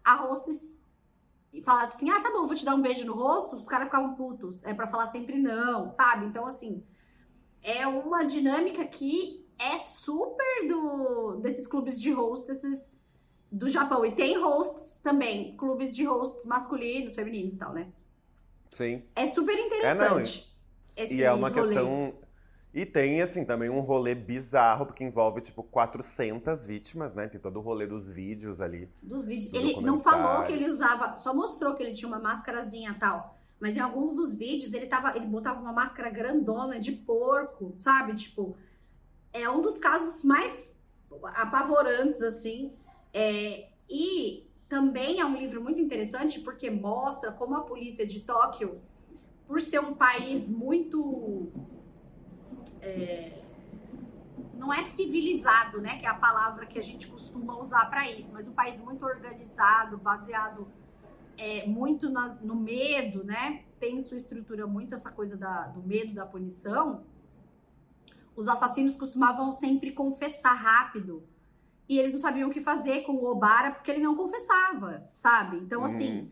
a 0.02 0.24
hostess 0.24 0.82
e 1.52 1.62
falar 1.62 1.84
assim, 1.84 2.08
ah, 2.08 2.20
tá 2.20 2.30
bom, 2.30 2.46
vou 2.46 2.56
te 2.56 2.64
dar 2.64 2.74
um 2.74 2.80
beijo 2.80 3.04
no 3.04 3.12
rosto, 3.12 3.56
os 3.56 3.68
caras 3.68 3.88
ficavam 3.88 4.14
putos. 4.14 4.64
É 4.64 4.72
pra 4.72 4.86
falar 4.86 5.06
sempre 5.06 5.38
não, 5.38 5.90
sabe? 5.90 6.24
Então, 6.24 6.46
assim, 6.46 6.82
é 7.66 7.84
uma 7.84 8.24
dinâmica 8.24 8.86
que 8.86 9.44
é 9.58 9.78
super 9.78 10.68
do 10.68 11.40
desses 11.42 11.66
clubes 11.66 12.00
de 12.00 12.12
hostesses 12.12 12.96
do 13.50 13.68
Japão. 13.68 14.06
E 14.06 14.12
tem 14.12 14.40
hosts 14.40 15.00
também, 15.00 15.56
clubes 15.56 15.94
de 15.94 16.04
hosts 16.04 16.46
masculinos, 16.46 17.16
femininos 17.16 17.56
e 17.56 17.58
tal, 17.58 17.72
né? 17.72 17.88
Sim. 18.68 19.02
É 19.16 19.26
super 19.26 19.58
interessante. 19.58 20.56
E 20.96 21.02
esse 21.02 21.22
é 21.24 21.32
uma 21.32 21.48
rolê. 21.48 21.60
questão. 21.60 22.14
E 22.72 22.84
tem, 22.86 23.20
assim, 23.20 23.44
também 23.44 23.70
um 23.70 23.80
rolê 23.80 24.14
bizarro, 24.14 24.86
porque 24.86 25.02
envolve, 25.02 25.40
tipo, 25.40 25.62
400 25.62 26.66
vítimas, 26.66 27.14
né? 27.14 27.26
Tem 27.26 27.40
todo 27.40 27.56
o 27.56 27.62
rolê 27.62 27.86
dos 27.86 28.08
vídeos 28.08 28.60
ali. 28.60 28.88
dos 29.02 29.26
vídeos. 29.26 29.50
do 29.50 29.58
Ele 29.58 29.80
não 29.80 29.98
falou 29.98 30.44
que 30.44 30.52
ele 30.52 30.66
usava, 30.66 31.18
só 31.18 31.34
mostrou 31.34 31.74
que 31.74 31.82
ele 31.82 31.94
tinha 31.94 32.06
uma 32.06 32.20
máscarazinha 32.20 32.90
e 32.90 32.98
tal. 32.98 33.36
Mas 33.58 33.76
em 33.76 33.80
alguns 33.80 34.14
dos 34.14 34.34
vídeos 34.34 34.74
ele 34.74 34.86
tava, 34.86 35.16
ele 35.16 35.26
botava 35.26 35.60
uma 35.60 35.72
máscara 35.72 36.10
grandona 36.10 36.78
de 36.78 36.92
porco, 36.92 37.74
sabe? 37.78 38.14
Tipo, 38.14 38.56
é 39.32 39.48
um 39.48 39.62
dos 39.62 39.78
casos 39.78 40.22
mais 40.24 40.78
apavorantes 41.34 42.22
assim. 42.22 42.72
É, 43.12 43.70
e 43.88 44.46
também 44.68 45.20
é 45.20 45.24
um 45.24 45.36
livro 45.36 45.62
muito 45.62 45.80
interessante 45.80 46.40
porque 46.40 46.68
mostra 46.70 47.32
como 47.32 47.54
a 47.56 47.62
polícia 47.62 48.06
de 48.06 48.20
Tóquio, 48.20 48.80
por 49.46 49.62
ser 49.62 49.80
um 49.80 49.94
país 49.94 50.50
muito 50.50 51.50
é, 52.82 53.42
não 54.54 54.72
é 54.72 54.82
civilizado, 54.82 55.80
né? 55.80 55.98
Que 55.98 56.06
é 56.06 56.08
a 56.08 56.14
palavra 56.14 56.66
que 56.66 56.78
a 56.78 56.82
gente 56.82 57.06
costuma 57.06 57.56
usar 57.58 57.86
para 57.86 58.10
isso, 58.10 58.32
mas 58.32 58.48
um 58.48 58.52
país 58.52 58.80
muito 58.80 59.04
organizado, 59.04 59.96
baseado 59.98 60.66
é, 61.38 61.66
muito 61.66 62.08
na- 62.10 62.34
no 62.42 62.54
medo, 62.56 63.24
né? 63.24 63.64
Tem 63.78 63.96
em 63.96 64.00
sua 64.00 64.16
estrutura 64.16 64.66
muito 64.66 64.94
essa 64.94 65.10
coisa 65.10 65.36
da- 65.36 65.66
do 65.68 65.82
medo 65.82 66.14
da 66.14 66.24
punição. 66.26 67.04
Os 68.34 68.48
assassinos 68.48 68.96
costumavam 68.96 69.52
sempre 69.52 69.92
confessar 69.92 70.54
rápido. 70.54 71.22
E 71.88 71.98
eles 71.98 72.12
não 72.12 72.20
sabiam 72.20 72.48
o 72.48 72.52
que 72.52 72.60
fazer 72.60 73.02
com 73.02 73.12
o 73.12 73.24
Obara 73.24 73.70
porque 73.70 73.90
ele 73.90 74.02
não 74.02 74.14
confessava, 74.16 75.08
sabe? 75.14 75.56
Então, 75.58 75.84
assim, 75.84 76.20
Uhum. 76.20 76.30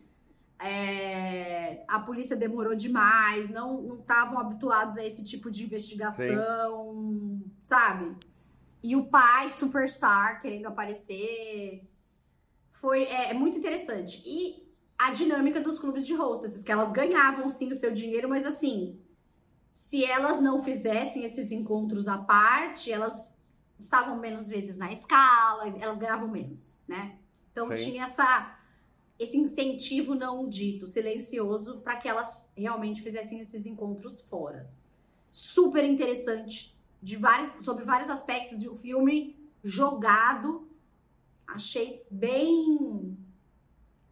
é, 0.59 1.83
a 1.87 1.99
polícia 1.99 2.35
demorou 2.35 2.75
demais, 2.75 3.49
não 3.49 3.95
estavam 3.99 4.37
habituados 4.39 4.97
a 4.97 5.05
esse 5.05 5.23
tipo 5.23 5.49
de 5.49 5.63
investigação, 5.63 7.41
sabe? 7.63 8.15
E 8.83 8.95
o 8.95 9.05
pai, 9.05 9.49
superstar, 9.49 10.41
querendo 10.41 10.67
aparecer. 10.67 11.87
Foi 12.69 13.03
é, 13.05 13.31
é 13.31 13.33
muito 13.33 13.57
interessante. 13.57 14.21
E 14.25 14.64
a 14.97 15.11
dinâmica 15.11 15.59
dos 15.59 15.77
clubes 15.77 16.05
de 16.05 16.13
hostesses, 16.13 16.63
que 16.63 16.71
elas 16.71 16.91
ganhavam 16.91 17.49
sim 17.49 17.71
o 17.71 17.75
seu 17.75 17.91
dinheiro, 17.91 18.29
mas 18.29 18.45
assim, 18.45 18.99
se 19.67 20.05
elas 20.05 20.41
não 20.41 20.63
fizessem 20.63 21.23
esses 21.23 21.51
encontros 21.51 22.07
à 22.07 22.17
parte, 22.17 22.91
elas 22.91 23.35
estavam 23.77 24.17
menos 24.17 24.47
vezes 24.47 24.77
na 24.77 24.91
escala, 24.91 25.67
elas 25.81 25.97
ganhavam 25.97 26.29
menos, 26.29 26.81
né? 26.87 27.17
Então 27.51 27.67
Sim. 27.75 27.91
tinha 27.91 28.05
essa 28.05 28.57
esse 29.17 29.37
incentivo 29.37 30.13
não 30.13 30.47
dito, 30.47 30.87
silencioso, 30.87 31.79
para 31.79 31.95
que 31.95 32.07
elas 32.07 32.51
realmente 32.55 33.01
fizessem 33.01 33.39
esses 33.39 33.65
encontros 33.65 34.21
fora. 34.21 34.69
Super 35.31 35.85
interessante, 35.85 36.77
de 37.01 37.15
vários, 37.15 37.51
sobre 37.63 37.85
vários 37.85 38.09
aspectos 38.09 38.59
de 38.59 38.69
um 38.69 38.75
filme 38.75 39.35
jogado. 39.63 40.67
Achei 41.47 42.05
bem. 42.11 43.14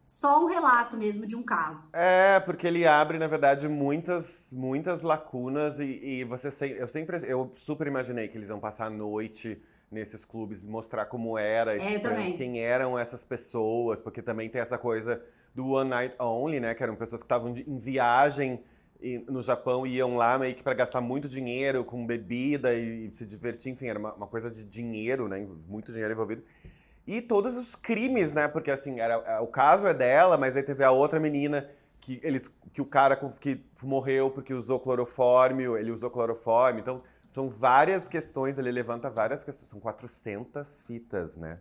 Só 0.08 0.44
um 0.44 0.48
relato 0.48 0.96
mesmo 0.98 1.26
de 1.26 1.36
um 1.36 1.44
caso. 1.44 1.90
É, 1.94 2.40
porque 2.40 2.68
ele 2.68 2.86
abre, 2.86 3.18
na 3.18 3.28
verdade, 3.28 3.68
muitas, 3.68 4.50
muitas 4.52 5.02
lacunas 5.02 5.80
e, 5.80 5.84
e 6.20 6.24
você 6.24 6.52
se- 6.52 6.72
eu 6.78 6.88
sempre, 6.88 7.20
eu 7.30 7.52
super 7.56 7.88
imaginei 7.88 8.28
que 8.28 8.38
eles 8.38 8.50
iam 8.50 8.60
passar 8.60 8.88
a 8.88 8.90
noite 8.90 9.62
nesses 9.92 10.26
clubes, 10.26 10.64
mostrar 10.64 11.06
como 11.06 11.38
era, 11.38 11.76
É, 11.76 12.00
também. 12.00 12.36
quem 12.36 12.60
eram 12.60 12.98
essas 12.98 13.24
pessoas, 13.24 14.02
porque 14.02 14.22
também 14.24 14.50
tem 14.50 14.60
essa 14.60 14.78
coisa 14.78 15.22
do 15.54 15.68
One 15.68 15.90
Night 15.90 16.16
Only, 16.20 16.60
né, 16.60 16.74
que 16.74 16.82
eram 16.82 16.96
pessoas 16.96 17.22
que 17.22 17.26
estavam 17.26 17.56
em 17.56 17.78
viagem 17.78 18.64
no 19.28 19.44
Japão 19.44 19.86
e 19.86 19.98
iam 19.98 20.16
lá 20.16 20.40
meio 20.40 20.56
que 20.56 20.64
para 20.64 20.74
gastar 20.74 21.02
muito 21.02 21.28
dinheiro 21.28 21.84
com 21.84 22.06
bebida 22.08 22.74
e, 22.74 23.12
se 23.14 23.26
divertir, 23.26 23.72
enfim, 23.74 23.88
era 23.88 24.00
uma, 24.00 24.14
uma 24.14 24.28
coisa 24.28 24.50
de 24.50 24.64
dinheiro, 24.64 25.28
né, 25.28 25.46
muito 25.68 25.92
dinheiro 25.92 26.14
envolvido. 26.14 26.42
E 27.06 27.22
todos 27.22 27.58
os 27.58 27.76
crimes, 27.76 28.32
né? 28.32 28.48
Porque 28.48 28.72
assim, 28.72 29.00
era, 29.00 29.16
é, 29.16 29.40
o 29.40 29.48
caso 29.48 29.88
é 29.88 29.94
dela, 29.94 30.38
mas 30.38 30.56
aí 30.56 30.64
teve 30.64 30.84
a 30.84 30.92
outra 30.92 31.20
menina 31.20 31.70
que, 32.00 32.20
eles, 32.24 32.50
que 32.72 32.82
o 32.82 32.86
cara 32.86 33.16
que 33.16 33.64
morreu 33.82 34.30
porque 34.32 34.54
usou 34.54 34.80
clorofórmio, 34.80 35.78
ele 35.78 35.92
usou 35.92 36.10
clorofórmio. 36.10 36.82
Então, 36.82 37.02
são 37.30 37.50
várias 37.50 38.08
questões, 38.08 38.58
ele 38.58 38.72
levanta 38.72 39.10
várias 39.10 39.44
questões. 39.44 39.70
São 39.70 39.80
400 39.80 40.82
fitas, 40.82 41.36
né? 41.36 41.60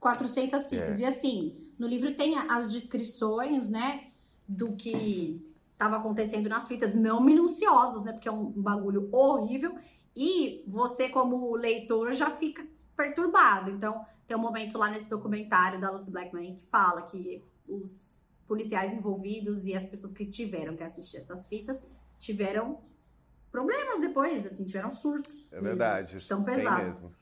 400 0.00 0.68
fitas. 0.68 1.00
É. 1.00 1.04
E 1.04 1.06
assim, 1.06 1.68
no 1.78 1.86
livro 1.86 2.14
tem 2.14 2.36
as 2.36 2.72
descrições, 2.72 3.68
né, 3.68 4.08
do 4.46 4.72
que 4.72 5.42
estava 5.72 5.96
acontecendo 5.96 6.48
nas 6.48 6.68
fitas, 6.68 6.94
não 6.94 7.20
minuciosas, 7.22 8.04
né, 8.04 8.12
porque 8.12 8.28
é 8.28 8.32
um 8.32 8.50
bagulho 8.50 9.08
horrível. 9.12 9.74
E 10.14 10.62
você, 10.66 11.08
como 11.08 11.54
leitor, 11.54 12.12
já 12.12 12.30
fica 12.30 12.66
perturbado. 12.96 13.70
Então, 13.70 14.04
tem 14.26 14.36
um 14.36 14.40
momento 14.40 14.76
lá 14.78 14.90
nesse 14.90 15.08
documentário 15.08 15.80
da 15.80 15.90
Lucy 15.90 16.10
Blackman 16.10 16.54
que 16.56 16.66
fala 16.66 17.02
que 17.02 17.42
os 17.68 18.24
policiais 18.46 18.92
envolvidos 18.92 19.66
e 19.66 19.74
as 19.74 19.84
pessoas 19.84 20.12
que 20.12 20.24
tiveram 20.26 20.76
que 20.76 20.82
assistir 20.82 21.16
essas 21.18 21.46
fitas 21.46 21.84
tiveram 22.18 22.80
problemas 23.50 24.00
depois, 24.00 24.44
assim, 24.46 24.64
tiveram 24.64 24.90
surtos. 24.90 25.46
É 25.52 25.56
mesmo, 25.56 25.68
verdade. 25.68 26.18
de 26.18 26.26
tão 26.28 26.42
pesado. 26.44 26.82
mesmo. 26.82 27.14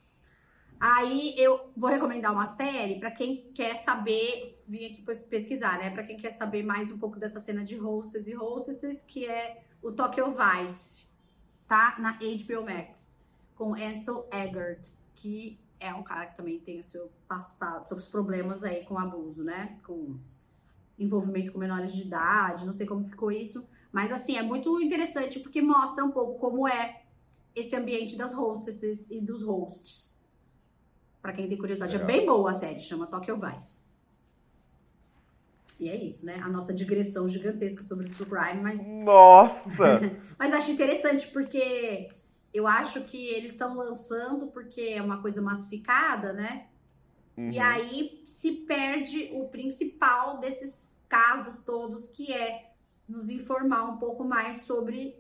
Aí 0.81 1.35
eu 1.39 1.71
vou 1.77 1.89
recomendar 1.89 2.33
uma 2.33 2.47
série 2.47 2.99
pra 2.99 3.11
quem 3.11 3.51
quer 3.55 3.77
saber, 3.77 4.61
vim 4.67 4.87
aqui 4.87 5.03
pes- 5.03 5.23
pesquisar, 5.23 5.79
né? 5.79 5.91
Pra 5.91 6.03
quem 6.03 6.17
quer 6.17 6.31
saber 6.31 6.63
mais 6.63 6.91
um 6.91 6.99
pouco 6.99 7.19
dessa 7.19 7.41
cena 7.41 7.65
de 7.65 7.77
hostess 7.77 8.27
e 8.27 8.33
hostesses, 8.35 9.03
que 9.05 9.25
é 9.27 9.63
o 9.83 9.93
Tokyo 9.93 10.27
Vice, 10.35 11.07
tá? 11.67 11.97
Na 11.99 12.13
HBO 12.19 12.65
Max, 12.65 13.19
com 13.55 13.75
Ansel 13.75 14.29
Eggert, 14.33 14.91
que 15.15 15.59
é 15.85 15.95
um 15.95 16.03
cara 16.03 16.27
que 16.27 16.37
também 16.37 16.59
tem 16.59 16.81
o 16.81 16.85
seu 16.85 17.11
passado, 17.29 17.87
seus 17.87 18.07
problemas 18.07 18.65
aí 18.65 18.85
com 18.85 18.99
abuso, 18.99 19.45
né? 19.45 19.79
Com 19.87 20.17
envolvimento 20.99 21.53
com 21.53 21.59
menores 21.59 21.93
de 21.93 22.03
idade, 22.03 22.65
não 22.65 22.73
sei 22.73 22.87
como 22.87 23.05
ficou 23.05 23.31
isso, 23.31 23.67
mas 23.93 24.13
assim, 24.13 24.37
é 24.37 24.43
muito 24.43 24.81
interessante 24.81 25.41
porque 25.41 25.61
mostra 25.61 26.05
um 26.05 26.11
pouco 26.11 26.39
como 26.39 26.67
é 26.69 27.03
esse 27.55 27.75
ambiente 27.77 28.17
das 28.17 28.33
hostesses 28.33 29.11
e 29.11 29.21
dos 29.21 29.43
hosts. 29.43 30.21
Pra 31.21 31.33
quem 31.33 31.49
tem 31.49 31.57
curiosidade, 31.57 31.97
Legal. 31.97 32.11
é 32.11 32.13
bem 32.13 32.27
boa 32.27 32.51
a 32.51 32.55
série, 32.55 32.81
chama 32.81 33.07
Tokyo 33.07 33.37
Vice. 33.37 33.83
E 35.79 35.89
é 35.89 35.97
isso, 35.97 36.25
né? 36.25 36.41
A 36.43 36.49
nossa 36.49 36.73
digressão 36.73 37.29
gigantesca 37.29 37.83
sobre 37.83 38.09
True 38.09 38.29
Crime, 38.29 38.63
mas 38.63 38.87
Nossa! 38.89 40.01
mas 40.39 40.53
acho 40.53 40.71
interessante 40.71 41.29
porque 41.29 42.11
eu 42.55 42.67
acho 42.69 43.03
que 43.05 43.27
eles 43.27 43.51
estão 43.53 43.75
lançando 43.77 44.47
porque 44.47 44.81
é 44.81 45.03
uma 45.03 45.21
coisa 45.21 45.43
massificada, 45.43 46.33
né? 46.33 46.69
E 47.37 47.41
Uhum. 47.59 47.63
aí 47.63 48.23
se 48.29 48.53
perde 48.53 49.31
o 49.33 49.49
principal 49.49 50.39
desses 50.39 51.05
casos 51.09 51.65
todos, 51.65 52.07
que 52.07 52.33
é 52.33 52.73
nos 53.09 53.29
informar 53.29 53.85
um 53.85 53.97
pouco 53.97 54.23
mais 54.25 54.63
sobre 54.63 55.17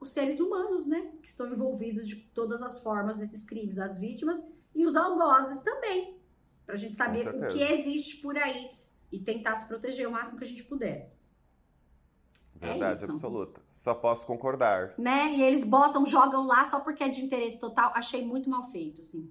os 0.00 0.10
seres 0.12 0.38
humanos, 0.38 0.86
né? 0.86 1.10
Que 1.20 1.28
estão 1.28 1.48
envolvidos 1.48 2.06
de 2.06 2.16
todas 2.16 2.62
as 2.62 2.80
formas 2.80 3.16
nesses 3.16 3.44
crimes, 3.44 3.76
as 3.78 3.98
vítimas 3.98 4.38
e 4.72 4.84
os 4.84 4.94
algozes 4.94 5.62
também. 5.62 6.16
Pra 6.64 6.76
gente 6.76 6.94
saber 6.96 7.28
o 7.28 7.48
que 7.48 7.60
existe 7.62 8.18
por 8.22 8.38
aí 8.38 8.70
e 9.10 9.18
tentar 9.18 9.56
se 9.56 9.66
proteger 9.66 10.06
o 10.08 10.12
máximo 10.12 10.38
que 10.38 10.44
a 10.44 10.48
gente 10.48 10.64
puder. 10.64 11.13
Verdade 12.54 13.02
isso. 13.02 13.12
absoluta. 13.12 13.60
Só 13.70 13.94
posso 13.94 14.26
concordar. 14.26 14.94
né? 14.96 15.32
E 15.32 15.42
eles 15.42 15.64
botam, 15.64 16.06
jogam 16.06 16.46
lá 16.46 16.64
só 16.64 16.80
porque 16.80 17.04
é 17.04 17.08
de 17.08 17.24
interesse 17.24 17.58
total. 17.58 17.92
Achei 17.94 18.24
muito 18.24 18.48
mal 18.48 18.64
feito, 18.70 19.00
assim. 19.00 19.30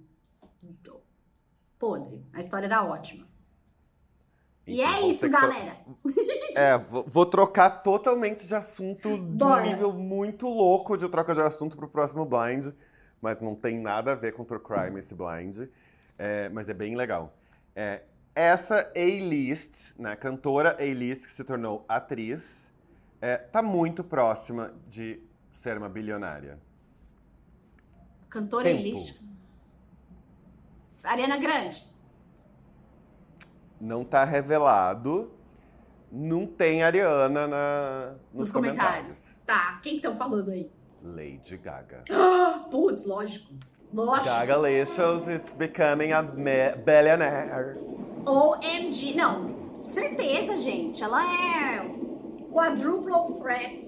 Podre. 1.78 2.24
A 2.32 2.40
história 2.40 2.66
era 2.66 2.84
ótima. 2.84 3.26
E 4.66 4.80
Então, 4.80 4.92
é 4.92 5.00
vou 5.00 5.10
isso, 5.10 5.28
galera. 5.28 5.76
É, 6.56 6.78
vou, 6.78 7.26
trocar 7.26 7.68
totalmente 7.82 8.46
de 8.46 8.54
assunto 8.54 9.18
de 9.18 9.44
um 9.44 9.60
nível 9.60 9.92
muito 9.92 10.48
louco 10.48 10.96
de 10.96 11.08
troca 11.08 11.34
de 11.34 11.40
assunto 11.40 11.76
pro 11.76 11.88
próximo 11.88 12.24
blind, 12.24 12.72
mas 13.20 13.40
não 13.40 13.54
tem 13.54 13.78
nada 13.78 14.12
a 14.12 14.14
ver 14.14 14.32
com 14.32 14.44
True 14.44 14.60
Crime 14.60 15.00
esse 15.00 15.14
blind, 15.14 15.68
é, 16.16 16.48
mas 16.50 16.68
é 16.68 16.74
bem 16.74 16.94
legal. 16.94 17.36
É, 17.74 18.02
essa 18.34 18.88
A-list, 18.96 19.98
né, 19.98 20.14
cantora 20.16 20.76
A-list 20.78 21.24
que 21.24 21.32
se 21.32 21.42
tornou 21.42 21.84
atriz, 21.88 22.72
é, 23.24 23.38
tá 23.38 23.62
muito 23.62 24.04
próxima 24.04 24.74
de 24.86 25.18
ser 25.50 25.78
uma 25.78 25.88
bilionária. 25.88 26.58
Cantora 28.28 28.64
Tempo. 28.64 28.80
elite. 28.80 29.18
Ariana 31.02 31.38
Grande. 31.38 31.88
Não 33.80 34.04
tá 34.04 34.24
revelado, 34.24 35.32
não 36.12 36.46
tem 36.46 36.82
Ariana 36.82 37.48
na, 37.48 38.14
nos, 38.30 38.48
Nos 38.48 38.50
comentários. 38.50 39.34
Tá, 39.46 39.80
quem 39.82 39.92
que 39.92 40.06
estão 40.06 40.14
falando 40.16 40.50
aí? 40.50 40.70
Lady 41.02 41.56
Gaga. 41.56 42.04
Ah, 42.10 42.66
Putz, 42.70 43.06
lógico. 43.06 43.54
Lógico. 43.90 44.26
Gagalicious, 44.26 45.28
it's 45.28 45.52
becoming 45.54 46.12
a 46.12 46.20
billionaire. 46.20 47.78
OMG. 48.26 49.14
Não, 49.14 49.82
certeza, 49.82 50.58
gente. 50.58 51.02
Ela 51.02 51.22
é 51.22 52.03
quadruple 52.54 53.38
threat. 53.40 53.82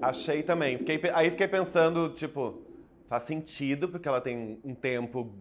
Achei 0.00 0.42
também. 0.42 0.78
Fiquei, 0.78 1.00
aí 1.12 1.30
fiquei 1.30 1.48
pensando, 1.48 2.10
tipo, 2.10 2.62
faz 3.08 3.24
sentido, 3.24 3.88
porque 3.88 4.08
ela 4.08 4.20
tem 4.20 4.58
um 4.64 4.74
tempo 4.74 5.34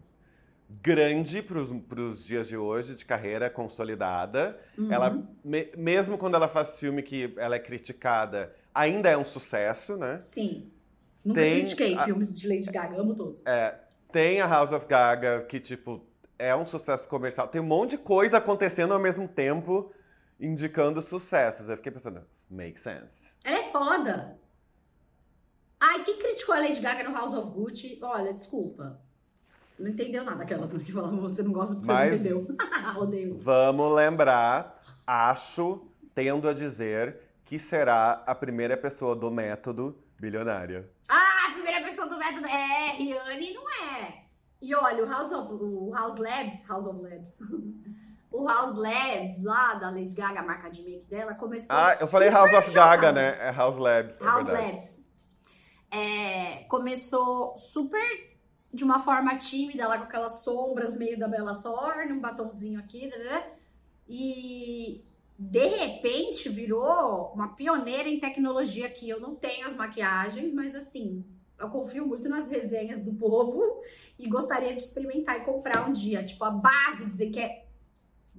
grande 0.81 1.41
pros, 1.41 1.69
pros 1.87 2.23
dias 2.25 2.47
de 2.47 2.57
hoje, 2.57 2.95
de 2.95 3.05
carreira 3.05 3.49
consolidada. 3.49 4.59
Uhum. 4.77 4.91
Ela, 4.91 5.23
me- 5.43 5.69
mesmo 5.77 6.17
quando 6.17 6.35
ela 6.35 6.47
faz 6.47 6.77
filme 6.77 7.01
que 7.01 7.33
ela 7.37 7.55
é 7.55 7.59
criticada, 7.59 8.53
ainda 8.73 9.09
é 9.09 9.17
um 9.17 9.23
sucesso, 9.25 9.95
né? 9.95 10.19
Sim. 10.21 10.69
Nunca 11.23 11.39
Tem 11.41 11.53
critiquei 11.59 11.95
a- 11.95 12.03
filmes 12.03 12.37
de 12.37 12.47
Lady 12.47 12.69
Gaga, 12.71 12.97
amo 12.99 13.15
todos. 13.15 13.43
Tem 14.11 14.41
a 14.41 14.47
House 14.47 14.71
of 14.71 14.85
Gaga, 14.87 15.41
que, 15.47 15.59
tipo, 15.59 16.01
é 16.37 16.55
um 16.55 16.65
sucesso 16.65 17.07
comercial. 17.07 17.47
Tem 17.47 17.61
um 17.61 17.65
monte 17.65 17.91
de 17.91 17.97
coisa 17.99 18.37
acontecendo 18.37 18.93
ao 18.93 18.99
mesmo 18.99 19.27
tempo, 19.27 19.91
indicando 20.39 21.01
sucessos. 21.01 21.67
Eu 21.69 21.77
fiquei 21.77 21.91
pensando, 21.91 22.21
make 22.49 22.79
sense. 22.79 23.29
Ela 23.43 23.57
é 23.59 23.71
foda. 23.71 24.39
Ai, 25.79 26.03
quem 26.03 26.17
criticou 26.19 26.55
a 26.55 26.59
Lady 26.59 26.79
Gaga 26.81 27.07
no 27.07 27.15
House 27.15 27.33
of 27.33 27.51
Gucci, 27.51 27.99
olha, 28.01 28.33
desculpa. 28.33 28.99
Não 29.77 29.89
entendeu 29.89 30.25
nada 30.25 30.43
aquelas 30.43 30.71
né, 30.73 30.83
que 30.83 30.91
falavam, 30.91 31.21
você 31.21 31.41
não 31.41 31.53
gosta 31.53 31.75
porque 31.75 31.87
você 31.87 31.93
Mas- 31.93 32.23
não 32.25 32.41
entendeu. 32.41 32.57
Odeio. 33.01 33.35
Vamos 33.35 33.95
lembrar, 33.95 34.81
acho, 35.07 35.87
tendo 36.13 36.49
a 36.49 36.53
dizer, 36.53 37.17
que 37.45 37.57
será 37.57 38.23
a 38.27 38.35
primeira 38.35 38.75
pessoa 38.75 39.15
do 39.15 39.31
método 39.31 39.97
bilionária. 40.19 40.89
Ah, 41.07 41.47
a 41.49 41.53
primeira 41.53 41.81
pessoa 41.81 42.07
do 42.09 42.17
método 42.17 42.45
é 42.47 42.91
Rihanna 42.97 43.53
não 43.53 43.69
é. 43.69 44.23
E 44.61 44.75
olha, 44.75 45.05
o 45.05 45.07
House 45.09 45.31
of 45.31 45.53
o 45.53 45.93
House 45.93 46.17
Labs, 46.17 46.61
House 46.67 46.85
of 46.85 47.01
Labs. 47.01 47.39
o 48.31 48.47
House 48.47 48.75
Labs 48.75 49.43
lá 49.43 49.75
da 49.75 49.89
Lady 49.89 50.13
Gaga, 50.13 50.39
a 50.39 50.43
marca 50.43 50.69
de 50.69 50.81
make 50.83 51.05
dela, 51.05 51.33
começou 51.33 51.75
Ah, 51.75 51.97
eu 51.99 52.07
falei 52.07 52.29
House 52.29 52.53
of 52.53 52.71
Gaga, 52.71 53.11
né? 53.11 53.37
É 53.39 53.51
House 53.51 53.77
Labs. 53.77 54.19
é 54.19 54.23
House 54.23 54.45
verdade. 54.45 54.71
Labs. 54.71 54.99
É, 55.91 56.63
começou 56.67 57.57
super 57.57 58.29
de 58.71 58.83
uma 58.83 58.99
forma 58.99 59.35
tímida, 59.37 59.87
lá 59.87 59.97
com 59.97 60.03
aquelas 60.03 60.43
sombras 60.43 60.95
meio 60.95 61.17
da 61.17 61.27
Bella 61.27 61.55
Thorne, 61.55 62.13
um 62.13 62.19
batonzinho 62.19 62.79
aqui, 62.79 63.07
né? 63.07 63.43
e 64.09 65.05
de 65.37 65.67
repente 65.67 66.49
virou 66.49 67.31
uma 67.33 67.49
pioneira 67.49 68.09
em 68.09 68.19
tecnologia 68.19 68.87
aqui. 68.87 69.07
Eu 69.07 69.19
não 69.19 69.35
tenho 69.35 69.67
as 69.67 69.75
maquiagens, 69.75 70.51
mas 70.51 70.73
assim, 70.75 71.23
eu 71.57 71.69
confio 71.69 72.05
muito 72.05 72.27
nas 72.27 72.47
resenhas 72.47 73.03
do 73.03 73.13
povo 73.13 73.81
e 74.17 74.27
gostaria 74.27 74.75
de 74.75 74.81
experimentar 74.81 75.37
e 75.37 75.45
comprar 75.45 75.87
um 75.87 75.93
dia. 75.93 76.23
Tipo, 76.23 76.43
a 76.43 76.51
base, 76.51 77.05
dizer 77.05 77.29
que 77.29 77.39
é 77.39 77.65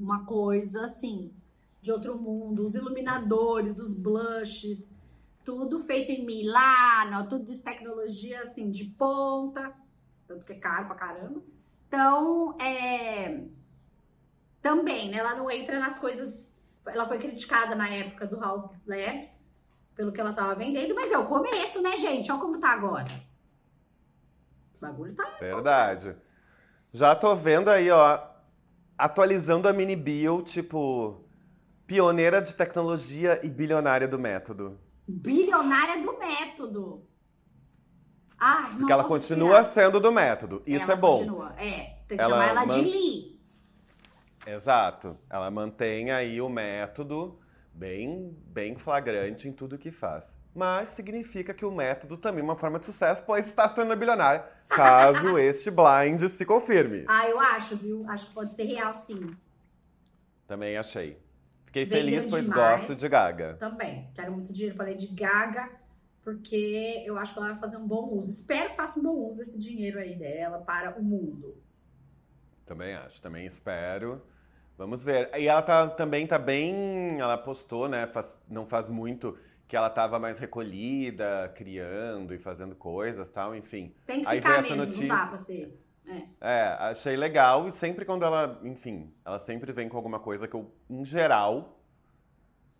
uma 0.00 0.24
coisa 0.24 0.84
assim, 0.84 1.32
de 1.80 1.92
outro 1.92 2.18
mundo, 2.18 2.64
os 2.64 2.74
iluminadores, 2.74 3.78
os 3.78 3.96
blushes, 3.96 4.98
tudo 5.44 5.80
feito 5.80 6.10
em 6.10 6.24
Milano, 6.24 7.28
tudo 7.28 7.44
de 7.44 7.58
tecnologia 7.58 8.42
assim 8.42 8.70
de 8.70 8.84
ponta, 8.84 9.72
tanto 10.26 10.44
que 10.44 10.52
é 10.52 10.58
caro 10.58 10.86
pra 10.86 10.96
caramba. 10.96 11.42
Então, 11.86 12.56
é 12.60 13.42
também, 14.62 15.10
né, 15.10 15.18
ela 15.18 15.34
não 15.34 15.50
entra 15.50 15.80
nas 15.80 15.98
coisas, 15.98 16.54
ela 16.86 17.08
foi 17.08 17.18
criticada 17.18 17.74
na 17.74 17.88
época 17.88 18.26
do 18.26 18.38
House 18.38 18.70
Labs 18.86 19.56
pelo 19.96 20.12
que 20.12 20.20
ela 20.20 20.32
tava 20.32 20.54
vendendo, 20.54 20.94
mas 20.94 21.10
é 21.10 21.18
o 21.18 21.26
começo, 21.26 21.82
né, 21.82 21.96
gente? 21.96 22.30
Olha 22.30 22.40
como 22.40 22.58
tá 22.58 22.70
agora. 22.70 23.10
O 24.76 24.80
bagulho 24.80 25.14
tá 25.14 25.36
Verdade. 25.38 26.14
Já 26.92 27.14
tô 27.14 27.34
vendo 27.34 27.68
aí, 27.68 27.90
ó, 27.90 28.29
atualizando 29.04 29.68
a 29.68 29.72
mini 29.72 29.96
bio, 29.96 30.42
tipo, 30.42 31.24
pioneira 31.86 32.40
de 32.40 32.54
tecnologia 32.54 33.40
e 33.42 33.48
bilionária 33.48 34.06
do 34.06 34.18
método. 34.18 34.78
bilionária 35.08 36.02
do 36.02 36.16
método. 36.18 37.04
Ai, 38.38 38.76
Porque 38.78 38.92
ela 38.92 39.04
continua 39.04 39.62
sendo 39.64 40.00
do 40.00 40.10
método. 40.12 40.62
Isso 40.66 40.90
é 40.90 40.96
bom. 40.96 41.18
Continua. 41.18 41.52
É, 41.58 41.96
tem 42.08 42.16
que 42.16 42.24
Ela 42.24 42.30
chamar 42.32 42.48
ela 42.48 42.64
de 42.64 42.76
man- 42.76 42.88
Lee. 42.88 43.40
Exato. 44.46 45.18
Ela 45.28 45.50
mantém 45.50 46.10
aí 46.10 46.40
o 46.40 46.48
método 46.48 47.38
bem, 47.74 48.34
bem 48.46 48.76
flagrante 48.76 49.46
em 49.48 49.52
tudo 49.52 49.76
que 49.76 49.90
faz. 49.90 50.38
Mas 50.54 50.88
significa 50.90 51.54
que 51.54 51.64
o 51.64 51.70
método 51.70 52.16
também 52.16 52.40
é 52.40 52.44
uma 52.44 52.56
forma 52.56 52.78
de 52.78 52.86
sucesso, 52.86 53.22
pois 53.24 53.46
está 53.46 53.68
se 53.68 53.74
tornando 53.74 53.98
bilionário, 53.98 54.42
caso 54.68 55.38
este 55.38 55.70
blind 55.70 56.20
se 56.28 56.44
confirme. 56.44 57.04
Ah, 57.08 57.28
eu 57.28 57.38
acho, 57.38 57.76
viu? 57.76 58.04
Acho 58.08 58.26
que 58.26 58.34
pode 58.34 58.52
ser 58.54 58.64
real, 58.64 58.92
sim. 58.92 59.34
Também 60.48 60.76
achei. 60.76 61.16
Fiquei 61.66 61.84
Vendeu 61.84 62.00
feliz, 62.20 62.26
pois 62.30 62.44
demais. 62.44 62.80
gosto 62.80 62.96
de 62.96 63.08
Gaga. 63.08 63.54
Também. 63.60 64.10
Quero 64.12 64.32
muito 64.32 64.52
dinheiro 64.52 64.76
para 64.76 64.86
Lady 64.90 65.06
Gaga, 65.06 65.70
porque 66.24 67.04
eu 67.06 67.16
acho 67.16 67.32
que 67.32 67.38
ela 67.38 67.50
vai 67.50 67.58
fazer 67.60 67.76
um 67.76 67.86
bom 67.86 68.08
uso. 68.14 68.28
Espero 68.28 68.70
que 68.70 68.76
faça 68.76 68.98
um 68.98 69.02
bom 69.04 69.14
uso 69.28 69.38
desse 69.38 69.56
dinheiro 69.56 70.00
aí 70.00 70.16
dela 70.16 70.58
para 70.58 70.98
o 70.98 71.02
mundo. 71.02 71.56
Também 72.66 72.94
acho, 72.94 73.22
também 73.22 73.46
espero. 73.46 74.20
Vamos 74.76 75.04
ver. 75.04 75.30
E 75.38 75.46
ela 75.46 75.62
tá, 75.62 75.88
também 75.90 76.26
tá 76.26 76.38
bem. 76.38 77.20
Ela 77.20 77.38
postou, 77.38 77.88
né? 77.88 78.08
faz- 78.08 78.34
não 78.48 78.66
faz 78.66 78.88
muito 78.88 79.38
que 79.70 79.76
ela 79.76 79.88
tava 79.88 80.18
mais 80.18 80.36
recolhida, 80.36 81.50
criando 81.54 82.34
e 82.34 82.38
fazendo 82.38 82.74
coisas 82.74 83.28
tal, 83.30 83.54
enfim. 83.54 83.94
Tem 84.04 84.20
que 84.22 84.26
Aí 84.26 84.38
ficar 84.40 84.62
mesmo, 84.62 84.76
notícia. 84.76 85.06
não 85.06 85.16
dá 85.16 85.26
pra 85.28 85.38
ser. 85.38 85.80
É, 86.40 86.76
achei 86.80 87.14
legal. 87.16 87.68
E 87.68 87.72
sempre 87.72 88.04
quando 88.04 88.24
ela. 88.24 88.60
Enfim, 88.64 89.14
ela 89.24 89.38
sempre 89.38 89.70
vem 89.72 89.88
com 89.88 89.96
alguma 89.96 90.18
coisa 90.18 90.48
que 90.48 90.54
eu, 90.56 90.68
em 90.90 91.04
geral, 91.04 91.78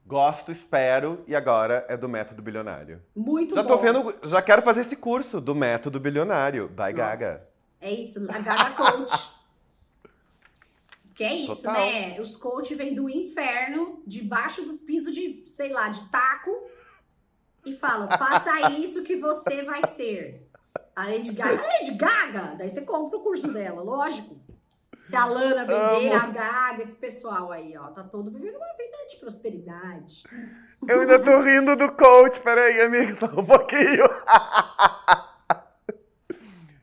gosto, 0.04 0.50
espero, 0.50 1.22
e 1.28 1.36
agora 1.36 1.86
é 1.88 1.96
do 1.96 2.08
método 2.08 2.42
bilionário. 2.42 3.00
Muito 3.14 3.54
já 3.54 3.62
bom. 3.62 3.68
tô 3.68 3.76
vendo. 3.76 4.12
Já 4.24 4.42
quero 4.42 4.60
fazer 4.60 4.80
esse 4.80 4.96
curso 4.96 5.40
do 5.40 5.54
método 5.54 6.00
bilionário. 6.00 6.66
By 6.70 6.74
Nossa, 6.76 6.92
Gaga. 6.92 7.48
É 7.80 7.92
isso, 7.92 8.18
a 8.28 8.38
Gaga 8.40 8.70
Coach. 8.72 9.30
Que 11.14 11.22
é 11.22 11.34
isso, 11.34 11.54
Total. 11.54 11.74
né? 11.86 12.20
Os 12.20 12.34
coach 12.34 12.74
vêm 12.74 12.94
do 12.94 13.08
inferno, 13.08 14.02
debaixo 14.06 14.62
do 14.62 14.74
piso 14.78 15.12
de, 15.12 15.44
sei 15.46 15.70
lá, 15.70 15.88
de 15.88 16.02
taco, 16.10 16.50
e 17.64 17.74
falam: 17.74 18.08
faça 18.08 18.70
isso 18.70 19.02
que 19.02 19.16
você 19.16 19.62
vai 19.62 19.86
ser. 19.86 20.46
A 20.94 21.06
Lady 21.06 21.32
Gaga. 21.32 21.62
A 21.62 21.66
Lady 21.66 21.94
Gaga! 21.94 22.54
Daí 22.58 22.70
você 22.70 22.82
compra 22.82 23.18
o 23.18 23.22
curso 23.22 23.50
dela, 23.52 23.82
lógico. 23.82 24.38
Se 25.06 25.16
a 25.16 25.24
Lana 25.24 25.64
vender, 25.64 26.12
Amo. 26.12 26.22
a 26.22 26.26
Gaga, 26.26 26.82
esse 26.82 26.94
pessoal 26.94 27.50
aí, 27.50 27.76
ó, 27.76 27.88
tá 27.88 28.04
todo 28.04 28.30
vivendo 28.30 28.56
uma 28.56 28.72
vida 28.74 28.96
de 29.08 29.16
prosperidade. 29.16 30.22
Eu 30.86 31.00
ainda 31.00 31.18
tô 31.18 31.40
rindo 31.42 31.74
do 31.74 31.92
coach. 31.92 32.40
Peraí, 32.40 32.80
amigo, 32.80 33.14
só 33.14 33.26
um 33.26 33.44
pouquinho. 33.44 34.04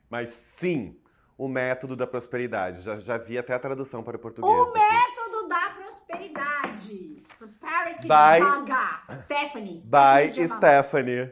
Mas 0.10 0.30
sim, 0.30 1.00
o 1.38 1.48
método 1.48 1.96
da 1.96 2.06
prosperidade. 2.06 2.82
Já, 2.82 3.00
já 3.00 3.18
vi 3.18 3.38
até 3.38 3.54
a 3.54 3.60
tradução 3.60 4.04
para 4.04 4.18
o 4.18 4.20
português. 4.20 4.54
O 4.54 4.74
método 4.74 5.48
da 5.48 5.70
prosperidade. 5.70 7.24
Preparity 7.60 8.08
By- 8.08 8.40
Gaga. 8.40 9.22
Stephanie. 9.24 9.82
By 9.90 10.30
Stephanie. 10.32 10.48
Stephanie. 10.48 11.32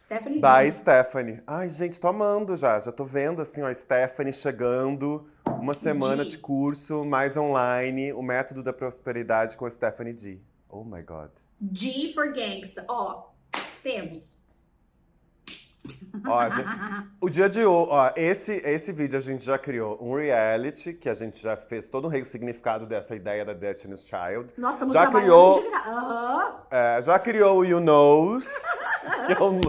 Stephanie 0.00 0.40
By. 0.40 0.72
Stephanie. 0.72 1.40
Ai, 1.46 1.70
gente, 1.70 2.00
tô 2.00 2.08
amando 2.08 2.56
já. 2.56 2.78
Já 2.80 2.90
tô 2.90 3.04
vendo, 3.04 3.40
assim, 3.42 3.62
ó, 3.62 3.72
Stephanie 3.72 4.32
chegando. 4.32 5.28
Uma 5.46 5.74
semana 5.74 6.24
G. 6.24 6.30
de 6.30 6.38
curso, 6.38 7.04
mais 7.04 7.36
online. 7.36 8.12
O 8.12 8.22
método 8.22 8.62
da 8.62 8.72
prosperidade 8.72 9.56
com 9.56 9.66
a 9.66 9.70
Stephanie 9.70 10.16
G. 10.18 10.40
Oh 10.68 10.82
my 10.84 11.02
God. 11.02 11.30
G 11.72 12.12
for 12.14 12.32
gangsta. 12.32 12.84
Ó, 12.88 13.26
temos. 13.82 14.42
Ó, 16.26 16.50
gente- 16.50 16.68
o 17.20 17.30
dia 17.30 17.48
de 17.48 17.64
hoje, 17.64 17.88
ó, 17.90 18.10
esse, 18.16 18.52
esse 18.64 18.92
vídeo 18.92 19.18
a 19.18 19.22
gente 19.22 19.42
já 19.44 19.56
criou 19.58 19.96
um 20.00 20.14
reality, 20.14 20.92
que 20.92 21.08
a 21.08 21.14
gente 21.14 21.40
já 21.40 21.56
fez 21.56 21.88
todo 21.88 22.06
um 22.06 22.10
ressignificado 22.10 22.84
dessa 22.86 23.14
ideia 23.16 23.44
da 23.44 23.52
Destiny's 23.54 24.06
Child. 24.06 24.50
Nós 24.58 24.74
estamos 24.74 24.92
Já 24.92 25.06
criou- 25.06 25.62
de 25.62 25.68
gra... 25.70 25.78
Aham. 25.86 26.54
É, 26.70 27.02
já 27.02 27.18
criou 27.18 27.58
o 27.60 27.64
You 27.64 27.80
Knows, 27.80 28.46
que 29.26 29.32
é 29.32 29.42
um- 29.42 29.60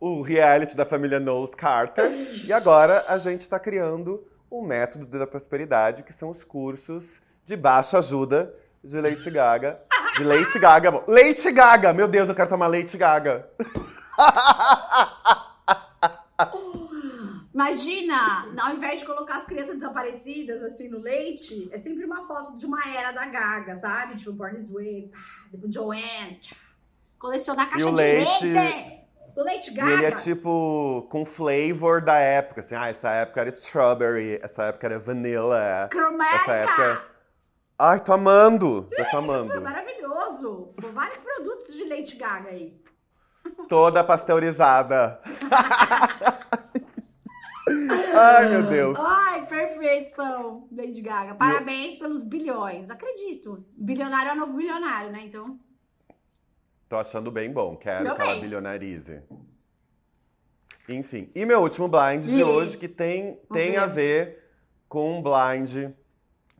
o 0.00 0.20
reality 0.22 0.76
da 0.76 0.84
família 0.84 1.20
Knowles 1.20 1.54
Carter. 1.54 2.10
E 2.44 2.52
agora 2.52 3.04
a 3.08 3.16
gente 3.18 3.42
está 3.42 3.58
criando 3.58 4.26
o 4.50 4.62
método 4.62 5.06
da 5.18 5.26
prosperidade, 5.26 6.02
que 6.02 6.12
são 6.12 6.28
os 6.28 6.42
cursos 6.44 7.20
de 7.44 7.56
baixa 7.56 7.98
ajuda 7.98 8.52
de 8.82 9.00
Lady 9.00 9.30
Gaga. 9.30 9.80
De 10.16 10.24
Lady 10.24 10.58
Gaga. 10.58 11.02
Lady 11.06 11.50
Gaga! 11.52 11.92
Meu 11.92 12.08
Deus, 12.08 12.28
eu 12.28 12.34
quero 12.34 12.48
tomar 12.48 12.66
Lady 12.66 12.96
Gaga. 12.96 13.48
Imagina, 17.60 18.44
ao 18.62 18.74
invés 18.74 19.00
de 19.00 19.06
colocar 19.06 19.38
as 19.38 19.46
crianças 19.46 19.76
desaparecidas 19.76 20.62
assim 20.62 20.90
no 20.90 20.98
leite, 21.00 21.70
é 21.72 21.78
sempre 21.78 22.04
uma 22.04 22.20
foto 22.26 22.54
de 22.54 22.66
uma 22.66 22.78
era 22.94 23.12
da 23.12 23.24
Gaga, 23.24 23.74
sabe? 23.76 24.14
Tipo, 24.14 24.30
Born 24.34 24.56
This 24.58 24.68
Way, 24.70 25.08
pá, 25.10 25.18
depois 25.50 25.72
Joanne, 25.72 26.38
tchá. 26.38 26.54
colecionar 27.18 27.70
caixa 27.70 27.86
o 27.86 27.90
de 27.90 27.96
leite- 27.96 28.44
leite. 28.44 29.00
O 29.34 29.42
leite 29.42 29.70
E 29.70 29.74
Gaga. 29.74 29.90
ele 29.92 30.04
é 30.04 30.10
tipo 30.12 31.06
com 31.10 31.24
flavor 31.24 32.02
da 32.02 32.18
época. 32.18 32.60
Assim, 32.60 32.74
ah, 32.74 32.88
essa 32.88 33.08
época 33.10 33.40
era 33.40 33.48
strawberry, 33.48 34.38
essa 34.42 34.64
época 34.64 34.86
era 34.88 34.98
vanilla. 34.98 35.58
Essa 35.58 35.88
Cromática. 35.88 36.52
época. 36.52 37.04
Ai, 37.78 38.00
tô 38.00 38.12
amando! 38.12 38.86
Já 38.98 39.04
tô 39.06 39.16
amando. 39.16 39.62
maravilhoso. 39.62 40.74
Pô, 40.78 40.88
vários 40.92 41.20
produtos 41.20 41.74
de 41.74 41.84
leite 41.84 42.16
Gaga 42.16 42.50
aí. 42.50 42.78
Toda 43.66 44.04
pasteurizada. 44.04 45.18
Ai, 47.68 48.48
meu 48.48 48.62
Deus. 48.62 48.98
Ai, 48.98 49.46
perfeição, 49.46 50.68
Lady 50.70 51.00
Gaga. 51.02 51.34
Parabéns 51.34 51.96
pelos 51.96 52.22
bilhões. 52.22 52.90
Acredito. 52.90 53.64
Bilionário 53.76 54.30
é 54.30 54.32
o 54.34 54.36
novo 54.36 54.54
bilionário, 54.54 55.10
né? 55.10 55.22
Então, 55.24 55.58
Tô 56.88 56.96
achando 56.96 57.30
bem 57.32 57.52
bom. 57.52 57.76
Quero 57.76 58.04
Meu 58.04 58.14
que 58.14 58.22
ela 58.22 58.32
bem. 58.32 58.42
bilionarize. 58.42 59.20
Enfim. 60.88 61.30
E 61.34 61.44
meu 61.44 61.60
último 61.60 61.88
blind 61.88 62.22
de 62.22 62.38
Ih, 62.38 62.44
hoje, 62.44 62.78
que 62.78 62.86
tem, 62.86 63.40
tem 63.52 63.76
a 63.76 63.86
ver 63.86 64.44
com 64.88 65.18
um 65.18 65.22
blind 65.22 65.90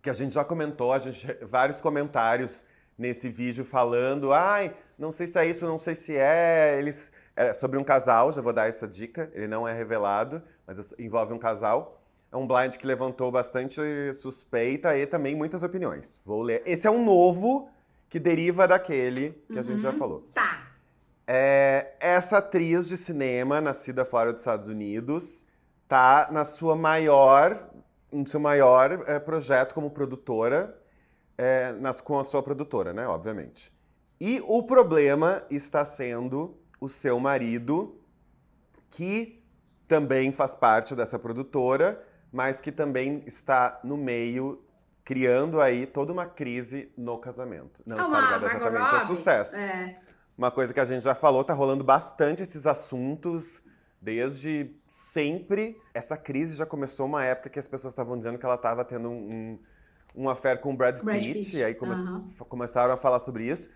que 0.02 0.11
a 0.11 0.12
gente 0.12 0.34
já 0.34 0.44
comentou, 0.44 0.92
a 0.92 0.98
gente 0.98 1.26
vários 1.44 1.80
comentários 1.80 2.64
nesse 2.98 3.28
vídeo 3.28 3.64
falando, 3.64 4.32
ai, 4.32 4.74
não 4.98 5.12
sei 5.12 5.26
se 5.28 5.38
é 5.38 5.46
isso, 5.46 5.64
não 5.64 5.78
sei 5.78 5.94
se 5.94 6.16
é, 6.16 6.76
eles 6.78 7.12
é 7.37 7.53
sobre 7.53 7.78
um 7.78 7.84
casal, 7.84 8.32
já 8.32 8.41
vou 8.41 8.53
dar 8.53 8.68
essa 8.68 8.89
dica, 8.89 9.30
ele 9.34 9.47
não 9.47 9.68
é 9.68 9.72
revelado, 9.74 10.43
mas 10.66 10.95
envolve 10.99 11.32
um 11.32 11.39
casal. 11.39 12.03
É 12.32 12.37
um 12.37 12.47
blind 12.47 12.76
que 12.76 12.87
levantou 12.87 13.30
bastante 13.30 13.80
suspeita 14.14 14.97
e 14.99 15.07
também 15.07 15.37
muitas 15.37 15.62
opiniões. 15.62 16.20
Vou 16.24 16.43
ler. 16.43 16.62
Esse 16.66 16.87
é 16.87 16.91
um 16.91 17.05
novo 17.05 17.68
que 18.09 18.18
deriva 18.18 18.66
daquele 18.66 19.30
que 19.53 19.59
a 19.59 19.62
gente 19.62 19.80
já 19.80 19.91
Uhum. 19.91 19.99
falou. 19.99 20.28
tá. 20.34 20.66
É, 21.28 21.95
essa 22.01 22.39
atriz 22.39 22.87
de 22.87 22.97
cinema, 22.97 23.61
nascida 23.61 24.05
fora 24.05 24.32
dos 24.32 24.43
Estados 24.43 24.68
Unidos, 24.68 25.45
tá 25.89 26.28
na 26.30 26.45
sua 26.45 26.76
maior, 26.76 27.68
no 28.12 28.28
seu 28.28 28.39
maior 28.39 29.03
é, 29.07 29.18
projeto 29.18 29.74
como 29.74 29.91
produtora, 29.91 30.80
é, 31.37 31.72
nas, 31.72 32.01
com 32.01 32.18
a 32.18 32.24
sua 32.24 32.43
produtora, 32.43 32.93
né, 32.93 33.07
obviamente. 33.09 33.72
E 34.20 34.41
o 34.47 34.62
problema 34.62 35.43
está 35.51 35.84
sendo 35.84 36.57
o 36.81 36.89
seu 36.89 37.18
marido, 37.20 38.01
que 38.91 39.43
também 39.89 40.33
faz 40.33 40.55
parte 40.55 40.95
dessa 40.95 41.18
produtora, 41.18 42.03
mas 42.33 42.61
que 42.61 42.72
também 42.72 43.22
está 43.27 43.81
no 43.85 43.97
meio 43.97 44.62
criando 45.05 45.61
aí 45.61 45.87
toda 45.87 46.12
uma 46.12 46.27
crise 46.27 46.91
no 46.97 47.16
casamento. 47.18 47.81
Não 47.87 47.97
Ah, 47.99 48.03
está 48.03 48.20
ligada 48.20 48.47
exatamente 48.47 48.95
ao 48.95 49.07
sucesso. 49.07 49.55
É. 49.57 49.95
Uma 50.37 50.51
coisa 50.51 50.74
que 50.74 50.81
a 50.81 50.85
gente 50.85 51.03
já 51.03 51.14
falou, 51.14 51.45
tá 51.45 51.55
rolando 51.55 51.85
bastante 51.85 52.43
esses 52.43 52.66
assuntos 52.66 53.62
desde 54.03 54.74
sempre. 54.87 55.81
Essa 55.95 56.16
crise 56.16 56.57
já 56.57 56.66
começou 56.66 57.07
uma 57.07 57.24
época 57.24 57.49
que 57.49 57.59
as 57.59 57.68
pessoas 57.68 57.93
estavam 57.93 58.18
dizendo 58.18 58.39
que 58.39 58.45
ela 58.45 58.57
estava 58.57 58.85
tendo 58.85 59.09
um, 59.09 59.59
um, 60.14 60.24
um 60.24 60.29
affair 60.29 60.61
com 60.61 60.72
o 60.74 60.77
Brad, 60.77 61.01
Brad 61.01 61.22
Pitt, 61.22 61.33
Pitt, 61.39 61.57
e 61.57 61.64
aí 61.64 61.74
come- 61.74 61.95
f- 62.29 62.45
começaram 62.45 62.93
a 62.93 62.97
falar 62.97 63.20
sobre 63.20 63.47
isso. 63.47 63.70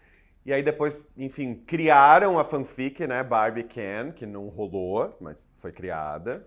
E 0.44 0.52
aí 0.52 0.62
depois, 0.62 1.04
enfim, 1.16 1.54
criaram 1.54 2.38
a 2.38 2.44
fanfic, 2.44 3.06
né, 3.06 3.22
Barbie 3.22 3.64
Ken, 3.64 4.10
que 4.12 4.26
não 4.26 4.48
rolou, 4.48 5.16
mas 5.20 5.46
foi 5.56 5.70
criada. 5.72 6.46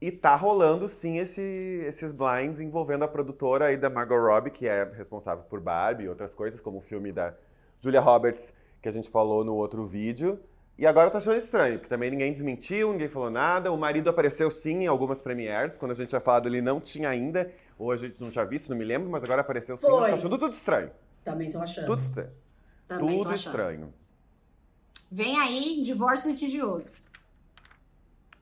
E 0.00 0.10
tá 0.10 0.34
rolando 0.34 0.88
sim 0.88 1.18
esse- 1.18 1.84
esses 1.86 2.12
blinds 2.12 2.60
envolvendo 2.60 3.04
a 3.04 3.08
produtora 3.08 3.66
aí 3.66 3.76
da 3.76 3.88
Margot 3.88 4.16
Robbie, 4.18 4.50
que 4.50 4.66
é 4.66 4.84
responsável 4.84 5.44
por 5.44 5.60
Barbie 5.60 6.04
e 6.04 6.08
outras 6.08 6.34
coisas, 6.34 6.60
como 6.60 6.78
o 6.78 6.80
filme 6.80 7.12
da 7.12 7.34
Julia 7.80 8.00
Roberts, 8.00 8.52
que 8.82 8.88
a 8.88 8.92
gente 8.92 9.08
falou 9.10 9.44
no 9.44 9.54
outro 9.54 9.86
vídeo. 9.86 10.40
E 10.76 10.86
agora 10.86 11.06
eu 11.06 11.10
tô 11.12 11.18
achando 11.18 11.36
estranho, 11.36 11.78
porque 11.78 11.88
também 11.88 12.10
ninguém 12.10 12.32
desmentiu, 12.32 12.92
ninguém 12.92 13.08
falou 13.08 13.30
nada. 13.30 13.70
O 13.70 13.78
marido 13.78 14.10
apareceu 14.10 14.50
sim 14.50 14.84
em 14.84 14.86
algumas 14.88 15.22
premieres, 15.22 15.72
quando 15.78 15.92
a 15.92 15.94
gente 15.94 16.08
tinha 16.08 16.20
falado 16.20 16.48
ele 16.48 16.60
não 16.60 16.80
tinha 16.80 17.08
ainda, 17.08 17.52
ou 17.78 17.92
a 17.92 17.96
gente 17.96 18.20
não 18.20 18.30
tinha 18.30 18.44
visto, 18.44 18.70
não 18.70 18.76
me 18.76 18.84
lembro, 18.84 19.08
mas 19.08 19.22
agora 19.22 19.42
apareceu 19.42 19.76
sim. 19.76 19.86
Eu 19.86 19.92
Foi. 19.92 20.08
tô 20.08 20.14
achando 20.14 20.38
tudo 20.38 20.52
estranho. 20.52 20.90
Também 21.24 21.50
tô 21.50 21.58
achando. 21.60 21.86
Tudo 21.86 22.00
estranho. 22.00 22.30
Também 22.98 23.22
Tudo 23.22 23.34
estranho. 23.34 23.94
Vem 25.10 25.38
aí, 25.38 25.82
divórcio 25.82 26.30
litigioso. 26.30 26.90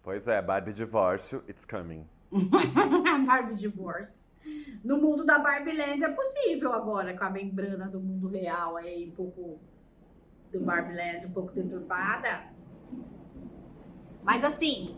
Pois 0.03 0.27
é, 0.29 0.41
Barbie 0.41 0.73
divórcio, 0.73 1.43
it's 1.49 1.65
coming. 1.65 2.07
Barbie 3.27 3.55
divorce. 3.55 4.23
No 4.83 4.97
mundo 4.97 5.25
da 5.25 5.39
Barbie 5.39 5.77
Land 5.77 6.03
é 6.03 6.09
possível 6.09 6.73
agora, 6.73 7.17
com 7.17 7.25
a 7.25 7.31
membrana 7.31 7.89
do 7.89 8.01
mundo 8.01 8.29
real 8.29 8.77
aí, 8.77 9.09
um 9.09 9.15
pouco 9.15 9.59
do 10.51 10.61
Barbie 10.61 10.95
Land, 10.95 11.27
um 11.27 11.33
pouco 11.33 11.53
deturpada. 11.53 12.45
Mas 14.23 14.45
assim, 14.45 14.97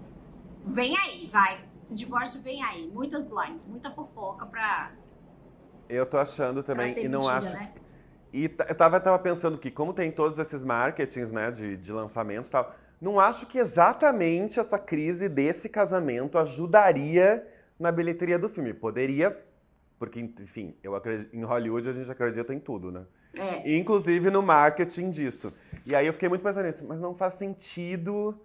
vem 0.65 0.97
aí, 0.97 1.29
vai. 1.33 1.65
Esse 1.83 1.97
divórcio 1.97 2.41
vem 2.41 2.63
aí. 2.63 2.89
Muitas 2.89 3.25
blinds, 3.25 3.67
muita 3.67 3.91
fofoca 3.91 4.47
pra, 4.47 4.93
Eu 5.89 6.07
tô 6.07 6.19
achando 6.19 6.63
também, 6.63 6.97
e 7.05 7.09
não 7.09 7.21
mentira, 7.21 7.39
acho 7.39 7.53
né? 7.55 7.73
E 8.33 8.45
eu 8.45 8.75
tava, 8.75 8.99
tava 8.99 9.19
pensando 9.19 9.59
que, 9.59 9.71
como 9.71 9.93
tem 9.93 10.11
todos 10.11 10.39
esses 10.39 10.65
marketings, 10.65 11.31
né, 11.31 11.51
de, 11.51 11.77
de 11.77 11.93
lançamento 11.93 12.49
e 12.49 12.51
tal, 12.51 12.75
não 13.01 13.21
acho 13.21 13.47
que 13.47 13.59
exatamente 13.59 14.59
essa 14.59 14.79
crise 14.79 15.29
desse 15.29 15.69
casamento 15.69 16.39
ajudaria 16.39 17.47
na 17.79 17.93
bilheteria 17.93 18.39
do 18.39 18.49
filme. 18.49 18.73
Poderia, 18.73 19.37
porque, 19.99 20.21
enfim, 20.21 20.77
eu 20.83 20.95
acredito, 20.95 21.35
em 21.35 21.43
Hollywood 21.43 21.89
a 21.89 21.93
gente 21.93 22.11
acredita 22.11 22.55
em 22.55 22.61
tudo, 22.61 22.91
né? 22.91 23.05
É. 23.35 23.77
Inclusive 23.77 24.31
no 24.31 24.43
marketing 24.43 25.11
disso. 25.11 25.53
E 25.85 25.95
aí 25.95 26.07
eu 26.07 26.13
fiquei 26.13 26.29
muito 26.29 26.43
pensando 26.43 26.67
nisso, 26.67 26.85
mas 26.87 27.01
não 27.01 27.15
faz 27.15 27.35
sentido 27.35 28.39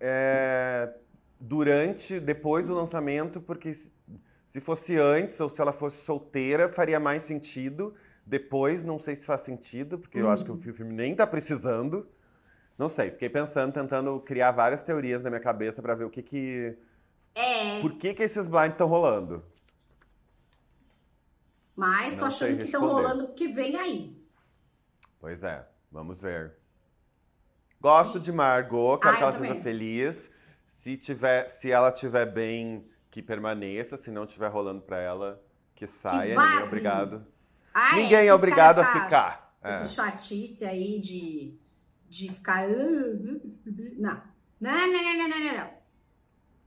é, 0.00 0.90
durante, 1.38 2.18
depois 2.18 2.66
do 2.66 2.74
lançamento, 2.74 3.40
porque 3.40 3.72
se 3.74 4.60
fosse 4.60 4.98
antes 4.98 5.38
ou 5.40 5.48
se 5.48 5.60
ela 5.60 5.72
fosse 5.72 5.98
solteira, 6.04 6.68
faria 6.68 7.00
mais 7.00 7.22
sentido. 7.22 7.94
Depois, 8.24 8.84
não 8.84 8.98
sei 8.98 9.16
se 9.16 9.26
faz 9.26 9.40
sentido, 9.42 9.98
porque 9.98 10.18
eu 10.18 10.30
acho 10.30 10.44
que 10.44 10.50
o 10.50 10.56
fi- 10.56 10.72
filme 10.72 10.92
nem 10.94 11.14
tá 11.14 11.26
precisando. 11.26 12.08
Não 12.78 12.88
sei, 12.88 13.10
fiquei 13.10 13.28
pensando, 13.28 13.72
tentando 13.72 14.18
criar 14.20 14.50
várias 14.52 14.82
teorias 14.82 15.22
na 15.22 15.28
minha 15.30 15.40
cabeça 15.42 15.82
pra 15.82 15.94
ver 15.94 16.04
o 16.04 16.10
que 16.10 16.22
que... 16.22 16.76
É, 17.34 17.80
Por 17.80 17.92
que 17.96 18.14
que 18.14 18.22
esses 18.22 18.46
blinds 18.46 18.70
estão 18.70 18.86
rolando? 18.86 19.44
mas 21.74 22.16
tô 22.16 22.24
Não 22.24 22.30
sei 22.30 22.48
achando 22.48 22.58
que 22.58 22.64
estão 22.64 22.86
rolando 22.86 23.26
porque 23.28 23.48
vem 23.48 23.76
aí. 23.76 24.16
Pois 25.18 25.42
é, 25.42 25.66
vamos 25.90 26.20
ver. 26.20 26.54
Gosto 27.80 28.20
de 28.20 28.30
Margot, 28.32 28.98
quero 28.98 29.14
Ah, 29.14 29.16
que 29.16 29.22
ela 29.22 29.32
seja 29.32 29.54
feliz. 29.56 30.30
Se, 30.68 30.96
tiver, 30.96 31.48
se 31.48 31.70
ela 31.70 31.88
estiver 31.90 32.26
bem, 32.26 32.86
que 33.10 33.22
permaneça. 33.22 33.96
Se 33.96 34.10
não 34.10 34.24
estiver 34.24 34.48
rolando 34.48 34.82
pra 34.82 34.98
ela, 34.98 35.42
que 35.74 35.86
saia. 35.86 36.38
Ninguém 36.38 36.60
é 36.60 36.64
obrigado. 36.64 37.26
Ah, 37.74 37.96
Ninguém 37.96 38.18
é 38.18 38.22
esses 38.24 38.34
obrigado 38.34 38.80
a 38.80 38.92
que 38.92 39.00
ficar. 39.00 39.56
É. 39.62 39.68
Essa 39.70 39.84
chatice 39.84 40.64
aí 40.64 40.98
de, 41.00 41.54
de 42.08 42.28
ficar. 42.30 42.64
"Ah, 42.64 42.68
Não. 43.98 44.32
Não, 44.60 44.72
não, 44.72 44.92
não, 44.92 45.02
não, 45.18 45.28
não, 45.28 45.38
não, 45.40 45.56
não. 45.58 45.70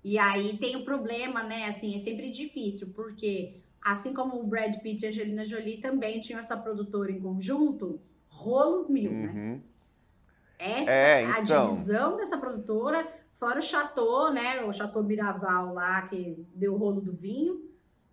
E 0.03 0.17
aí 0.19 0.57
tem 0.57 0.75
o 0.75 0.83
problema, 0.85 1.43
né? 1.43 1.65
Assim, 1.67 1.95
é 1.95 1.97
sempre 1.97 2.29
difícil, 2.29 2.89
porque 2.93 3.57
assim 3.81 4.13
como 4.13 4.39
o 4.41 4.47
Brad 4.47 4.75
Pitt 4.81 5.03
e 5.03 5.05
a 5.07 5.09
Angelina 5.09 5.45
Jolie 5.45 5.77
também 5.77 6.19
tinham 6.19 6.39
essa 6.39 6.55
produtora 6.57 7.11
em 7.11 7.19
conjunto, 7.19 7.99
rolos 8.27 8.89
mil, 8.89 9.11
né? 9.11 9.27
Uhum. 9.33 9.61
Essa, 10.59 10.91
É, 10.91 11.25
a 11.25 11.39
então. 11.41 11.69
divisão 11.69 12.17
dessa 12.17 12.37
produtora, 12.37 13.07
fora 13.33 13.59
o 13.59 13.63
Chateau, 13.63 14.31
né? 14.31 14.63
O 14.63 14.71
Chateau 14.73 15.03
Miraval 15.03 15.73
lá, 15.73 16.01
que 16.03 16.45
deu 16.53 16.73
o 16.73 16.77
rolo 16.77 17.01
do 17.01 17.11
vinho. 17.13 17.61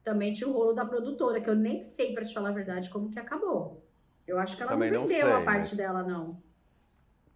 Também 0.04 0.32
tinha 0.32 0.48
o 0.48 0.52
rolo 0.52 0.72
da 0.72 0.84
produtora, 0.84 1.40
que 1.40 1.48
eu 1.48 1.54
nem 1.54 1.82
sei, 1.84 2.12
pra 2.12 2.24
te 2.24 2.34
falar 2.34 2.48
a 2.48 2.52
verdade, 2.52 2.90
como 2.90 3.10
que 3.10 3.18
acabou. 3.18 3.84
Eu 4.26 4.38
acho 4.38 4.56
que 4.56 4.62
ela 4.62 4.72
Também 4.72 4.90
não 4.90 5.00
não 5.02 5.06
vendeu 5.06 5.26
sei, 5.28 5.36
a 5.36 5.42
parte 5.44 5.68
mas- 5.68 5.76
dela, 5.76 6.02
não. 6.02 6.42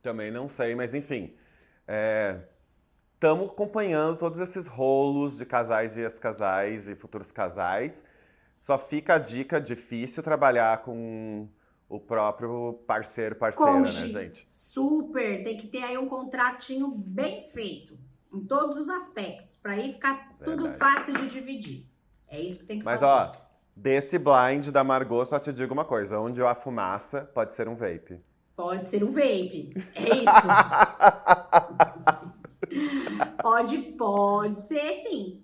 Também 0.03 0.31
não 0.31 0.49
sei, 0.49 0.75
mas 0.75 0.95
enfim. 0.95 1.35
Estamos 3.15 3.47
acompanhando 3.49 4.19
todos 4.19 4.39
esses 4.41 4.67
rolos 4.67 5.39
de 5.39 5.47
casais 5.47 5.97
e 5.97 6.01
ex-casais 6.01 6.89
e 6.89 6.95
futuros 6.95 7.31
casais. 7.33 8.05
Só 8.59 8.77
fica 8.79 9.15
a 9.15 9.19
dica, 9.19 9.61
difícil 9.61 10.23
trabalhar 10.23 10.83
com 10.83 11.49
o 11.89 12.01
próprio 12.01 12.81
parceiro, 12.87 13.35
parceira, 13.37 13.73
Conge. 13.73 14.13
né, 14.13 14.25
gente? 14.25 14.49
Super, 14.53 15.45
tem 15.45 15.57
que 15.57 15.69
ter 15.69 15.83
aí 15.83 15.97
um 15.97 16.09
contratinho 16.09 16.89
bem 16.89 17.49
feito, 17.49 17.97
em 18.33 18.45
todos 18.45 18.77
os 18.77 18.89
aspectos, 18.89 19.57
pra 19.57 19.73
aí 19.73 19.93
ficar 19.93 20.33
tudo 20.45 20.69
Verdade. 20.69 20.79
fácil 20.79 21.15
de 21.15 21.29
dividir. 21.29 21.87
É 22.37 22.41
isso 22.43 22.61
que 22.61 22.67
tem 22.67 22.79
que 22.79 22.85
Mas 22.85 23.01
fazer. 23.01 23.13
ó, 23.13 23.33
desse 23.75 24.19
blind 24.19 24.69
da 24.69 24.85
Margot, 24.85 25.25
só 25.25 25.39
te 25.39 25.53
digo 25.53 25.73
uma 25.73 25.85
coisa: 25.85 26.21
onde 26.21 26.43
há 26.43 26.55
fumaça, 26.55 27.23
pode 27.35 27.55
ser 27.55 27.67
um 27.69 27.75
vape. 27.75 28.21
Pode 28.55 28.87
ser 28.89 29.03
um 29.03 29.11
vape. 29.11 29.73
É 29.95 30.03
isso. 30.17 30.47
pode, 33.43 33.79
pode 33.99 34.59
ser 34.59 34.93
sim. 34.95 35.43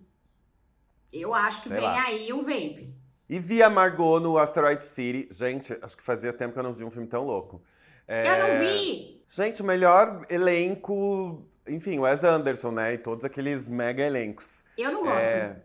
Eu 1.12 1.34
acho 1.34 1.62
que 1.62 1.68
Sei 1.68 1.76
vem 1.78 1.86
lá. 1.86 2.04
aí 2.06 2.32
um 2.32 2.42
vape. 2.42 2.94
E 3.28 3.38
vi 3.38 3.62
a 3.62 3.70
Margot 3.70 4.20
no 4.20 4.38
Asteroid 4.38 4.82
City. 4.82 5.28
Gente, 5.30 5.76
acho 5.80 5.96
que 5.96 6.02
fazia 6.02 6.32
tempo 6.32 6.52
que 6.52 6.58
eu 6.58 6.62
não 6.62 6.72
vi 6.74 6.84
um 6.84 6.90
filme 6.90 7.06
tão 7.08 7.24
louco. 7.24 7.62
É, 8.06 8.26
Eu 8.28 8.48
não 8.48 8.60
vi! 8.66 9.22
Gente, 9.28 9.62
o 9.62 9.64
melhor 9.64 10.22
elenco. 10.28 11.46
Enfim, 11.66 11.98
Wes 12.00 12.24
Anderson, 12.24 12.70
né? 12.72 12.94
E 12.94 12.98
todos 12.98 13.24
aqueles 13.24 13.68
mega 13.68 14.02
elencos. 14.02 14.62
Eu 14.76 14.90
não 14.92 15.02
gosto 15.02 15.22
É, 15.22 15.56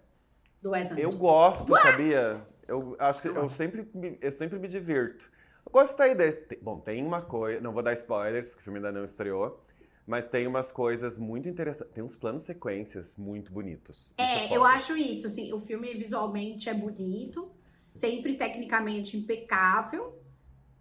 do 0.67 0.71
Wes 0.71 0.91
eu 0.95 1.13
Anderson. 1.13 1.17
gosto, 1.17 1.77
sabia? 1.77 2.45
Eu 2.67 2.95
acho 2.99 3.21
que 3.21 3.27
Eu 3.27 3.35
eu 3.35 3.49
sempre, 3.49 3.89
me- 3.93 4.17
eu 4.21 4.31
sempre 4.31 4.59
me 4.59 4.67
divirto. 4.67 5.29
Eu 5.65 5.71
gostei 5.71 6.15
desse. 6.15 6.57
Bom, 6.61 6.79
tem 6.79 7.03
uma 7.03 7.21
coisa. 7.21 7.61
Não 7.61 7.73
vou 7.73 7.83
dar 7.83 7.93
spoilers, 7.93 8.47
porque 8.47 8.61
o 8.61 8.63
filme 8.63 8.79
ainda 8.79 8.91
não 8.91 9.05
estreou. 9.05 9.63
Mas 10.05 10.25
tem 10.27 10.47
umas 10.47 10.71
coisas 10.71 11.17
muito 11.17 11.49
interessantes. 11.49 11.93
Tem 11.93 12.03
uns 12.03 12.15
planos 12.15 12.43
sequências 12.43 13.17
muito 13.17 13.51
bonitos. 13.51 14.13
É, 14.17 14.55
eu 14.55 14.63
acho 14.63 14.95
isso, 14.97 15.27
assim, 15.27 15.51
o 15.53 15.59
filme 15.59 15.93
visualmente 15.95 16.69
é 16.69 16.73
bonito, 16.73 17.51
sempre 17.91 18.35
tecnicamente 18.37 19.17
impecável, 19.17 20.17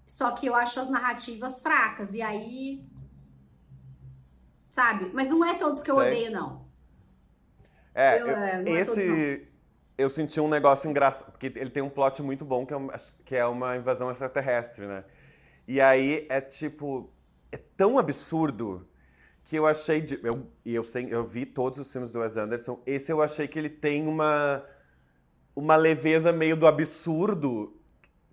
só 0.07 0.31
que 0.33 0.47
eu 0.47 0.55
acho 0.55 0.79
as 0.79 0.89
narrativas 0.89 1.61
fracas, 1.61 2.15
e 2.15 2.23
aí. 2.23 2.85
Sabe? 4.71 5.11
Mas 5.13 5.29
não 5.31 5.45
é 5.45 5.55
todos 5.55 5.83
que 5.83 5.91
eu 5.91 5.97
Sei. 5.97 6.07
odeio, 6.07 6.31
não. 6.31 6.67
É, 7.95 8.21
Eu, 8.21 8.27
eu- 8.27 8.37
é, 8.37 8.63
não 8.63 8.73
é 8.77 8.85
todos, 8.85 8.99
esse. 8.99 9.49
Eu 9.99 10.11
senti 10.11 10.41
um 10.41 10.49
negócio 10.49 10.89
engraçado. 10.91 11.31
Porque 11.33 11.47
ele 11.47 11.71
tem 11.71 11.83
um 11.83 11.89
plot 11.89 12.23
muito 12.23 12.45
bom, 12.45 12.67
que 12.67 12.73
é, 12.75 12.77
uma, 12.77 12.93
que 13.25 13.37
é 13.37 13.47
uma 13.47 13.77
invasão 13.77 14.11
extraterrestre, 14.11 14.87
né? 14.87 15.05
E 15.67 15.81
aí 15.81 16.27
é 16.29 16.41
tipo. 16.41 17.11
É 17.51 17.57
tão 17.77 17.99
absurdo 17.99 18.87
que 19.45 19.57
eu 19.57 19.67
achei. 19.67 20.01
De, 20.01 20.21
eu, 20.23 20.47
e 20.65 20.75
eu, 20.75 20.85
sei, 20.85 21.09
eu 21.11 21.25
vi 21.25 21.47
todos 21.47 21.79
os 21.79 21.91
filmes 21.91 22.11
do 22.13 22.21
Wes 22.21 22.37
Anderson. 22.37 22.81
Esse 22.85 23.11
eu 23.11 23.23
achei 23.23 23.49
que 23.49 23.59
ele 23.59 23.71
tem 23.71 24.07
uma. 24.07 24.65
Uma 25.55 25.77
leveza 25.77 26.33
meio 26.33 26.57
do 26.57 26.67
absurdo. 26.67 27.73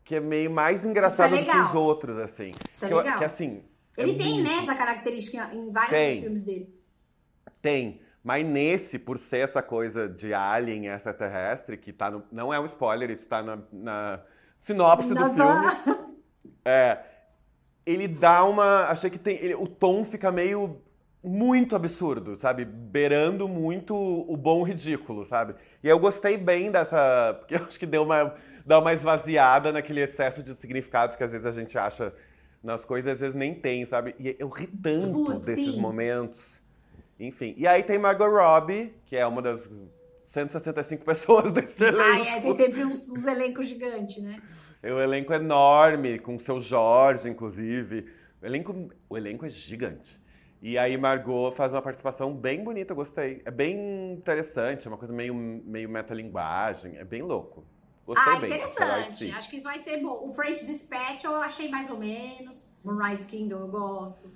Que 0.04 0.16
é 0.16 0.20
meio 0.20 0.52
mais 0.52 0.84
engraçado 0.86 1.38
do 1.38 1.46
que 1.46 1.58
os 1.58 1.74
outros, 1.74 2.18
assim. 2.18 2.52
Isso 2.74 2.84
é 2.84 2.88
que, 2.90 2.94
eu- 2.94 2.98
legal. 2.98 3.18
que 3.18 3.24
assim. 3.24 3.64
é 3.96 4.02
Ele 4.04 4.16
tem, 4.16 4.34
muito- 4.34 4.50
né, 4.50 4.58
essa 4.58 4.76
característica 4.76 5.50
em 5.54 5.72
vários 5.72 5.92
Tem. 5.92 6.12
dos 6.16 6.24
filmes 6.24 6.44
dele. 6.44 6.76
Tem. 7.62 8.02
Mas 8.24 8.46
nesse, 8.46 8.98
por 8.98 9.18
ser 9.18 9.40
essa 9.40 9.62
coisa 9.62 10.08
de 10.08 10.34
alien 10.34 10.88
extraterrestre, 10.88 11.76
que 11.78 11.92
tá 11.92 12.10
no. 12.10 12.24
Não 12.32 12.54
é 12.54 12.60
um 12.60 12.66
spoiler, 12.66 13.12
isso 13.12 13.28
tá 13.28 13.44
na, 13.44 13.60
na 13.72 14.22
sinopse 14.58 15.10
do 15.14 15.26
filme. 15.34 16.08
É. 16.64 17.00
Ele 17.86 18.08
dá 18.08 18.46
uma. 18.46 18.86
Achei 18.86 19.10
que 19.10 19.20
tem. 19.20 19.36
ele- 19.38 19.56
o 19.56 19.68
tom 19.68 20.04
fica 20.04 20.32
meio. 20.32 20.82
Muito 21.26 21.74
absurdo, 21.74 22.38
sabe? 22.38 22.66
Beirando 22.66 23.48
muito 23.48 23.96
o 23.96 24.36
bom 24.36 24.62
ridículo, 24.64 25.24
sabe? 25.26 25.56
E 25.82 25.88
eu 25.88 25.98
gostei 25.98 26.38
bem 26.38 26.70
dessa. 26.70 27.34
Porque 27.40 27.56
eu 27.56 27.64
acho 27.66 27.80
que 27.80 27.86
deu 27.86 28.04
uma. 28.04 28.36
Dá 28.66 28.80
uma 28.80 28.94
esvaziada 28.94 29.72
naquele 29.72 30.02
excesso 30.02 30.42
de 30.42 30.54
significados 30.56 31.16
que 31.18 31.24
às 31.24 31.32
vezes 31.32 31.46
a 31.46 31.52
gente 31.52 31.78
acha 31.78 32.14
nas 32.64 32.86
coisas, 32.86 33.14
às 33.14 33.20
vezes 33.20 33.36
nem 33.36 33.54
tem, 33.54 33.84
sabe? 33.84 34.16
E 34.18 34.36
eu 34.40 34.48
ri 34.48 34.68
tanto 34.68 35.26
Putz, 35.26 35.46
desses 35.46 35.74
sim. 35.74 35.80
momentos. 35.82 36.62
Enfim. 37.28 37.54
E 37.58 37.66
aí 37.66 37.84
tem 37.84 37.98
Margot 37.98 38.30
Robbie, 38.30 38.94
que 39.06 39.16
é 39.16 39.26
uma 39.26 39.42
das 39.42 39.62
165 40.20 41.04
pessoas 41.06 41.52
desse 41.52 41.84
elenco. 41.84 42.02
Ai, 42.02 42.38
é, 42.38 42.40
tem 42.40 42.54
sempre 42.54 42.84
uns, 42.84 43.00
uns 43.10 43.26
elencos 43.26 43.68
gigantes, 43.68 44.22
né? 44.22 44.42
É 44.82 44.94
um 44.94 45.00
elenco 45.00 45.34
enorme, 45.34 46.20
com 46.20 46.36
o 46.36 46.40
seu 46.40 46.60
Jorge, 46.60 47.30
inclusive. 47.30 48.06
O 48.42 48.46
elenco, 48.46 48.90
o 49.10 49.18
elenco 49.18 49.46
é 49.46 49.50
gigante. 49.50 50.22
E 50.62 50.78
aí 50.78 50.98
Margot 50.98 51.52
faz 51.52 51.72
uma 51.72 51.82
participação 51.82 52.34
bem 52.34 52.64
bonita, 52.64 52.92
eu 52.92 52.96
gostei. 52.96 53.42
É 53.46 53.52
bem 53.52 54.14
interessante, 54.14 54.86
é 54.86 54.90
uma 54.90 54.98
coisa 54.98 55.14
meio, 55.14 55.34
meio 55.34 55.90
metalinguagem, 55.90 56.98
é 56.98 57.06
bem 57.06 57.22
louco. 57.22 57.66
Gostei 58.06 58.34
ah, 58.34 58.40
bem. 58.40 58.50
Interessante. 58.50 59.32
Acho 59.32 59.50
que 59.50 59.62
vai 59.62 59.80
ser 59.80 60.02
bom. 60.02 60.28
O 60.28 60.34
French 60.34 60.66
Dispatch 60.66 61.24
eu 61.24 61.36
achei 61.36 61.70
mais 61.70 61.90
ou 61.90 61.98
menos. 61.98 62.70
Moonrise 62.84 63.26
Kingdom 63.26 63.60
eu 63.60 63.68
gosto. 63.68 64.30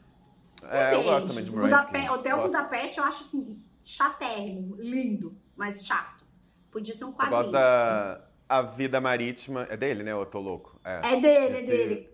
É, 0.69 0.93
eu 0.93 1.03
gosto 1.03 1.27
também 1.27 1.43
de 1.43 1.51
Budape- 1.51 1.71
Moonrise 1.91 2.07
Kingdom. 2.07 2.13
Hotel. 2.13 2.41
Budapeste 2.41 2.97
eu 2.99 3.03
acho 3.03 3.21
assim, 3.23 3.61
chatérrimo, 3.83 4.75
lindo, 4.79 5.37
mas 5.55 5.85
chato. 5.85 6.25
Podia 6.71 6.93
ser 6.93 7.05
um 7.05 7.09
Eu 7.09 7.13
quadrinho. 7.13 7.37
gosto 7.37 7.51
da 7.51 8.21
A 8.49 8.61
Vida 8.61 8.99
Marítima. 9.01 9.67
É 9.69 9.75
dele, 9.77 10.03
né? 10.03 10.11
Eu 10.11 10.25
tô 10.25 10.39
louco. 10.39 10.79
É. 10.83 11.13
É 11.13 11.19
dele, 11.21 11.57
é 11.57 11.61
dele. 11.61 12.09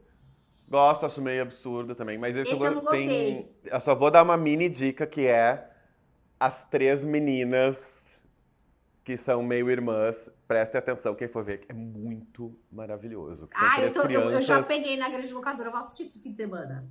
Gosto, 0.67 1.05
acho 1.05 1.21
meio 1.21 1.41
absurdo 1.43 1.93
também. 1.95 2.17
Mas 2.17 2.35
esse, 2.35 2.51
Esse 2.51 2.63
eu 2.63 2.71
não 2.71 2.81
go- 2.81 2.89
tem- 2.91 3.07
gostei. 3.07 3.55
Eu 3.65 3.79
só 3.81 3.93
vou 3.93 4.09
dar 4.09 4.23
uma 4.23 4.35
mini 4.37 4.67
dica 4.69 5.05
que 5.05 5.27
é 5.27 5.69
as 6.39 6.65
três 6.67 7.03
meninas 7.03 8.19
que 9.03 9.15
são 9.17 9.43
meio 9.43 9.69
irmãs. 9.69 10.31
Prestem 10.47 10.79
atenção, 10.79 11.13
quem 11.15 11.27
for 11.27 11.43
ver. 11.43 11.65
É 11.69 11.73
muito 11.73 12.57
maravilhoso. 12.71 13.47
Ah, 13.55 13.81
eu, 13.81 13.93
tô- 13.93 13.99
eu- 14.01 14.05
crianças. 14.05 14.33
eu 14.33 14.41
já 14.41 14.63
peguei 14.63 14.97
na 14.97 15.09
grande 15.09 15.33
locadora, 15.33 15.67
eu 15.67 15.71
vou 15.71 15.79
assistir 15.79 16.03
esse 16.03 16.19
fim 16.19 16.31
de 16.31 16.37
semana. 16.37 16.87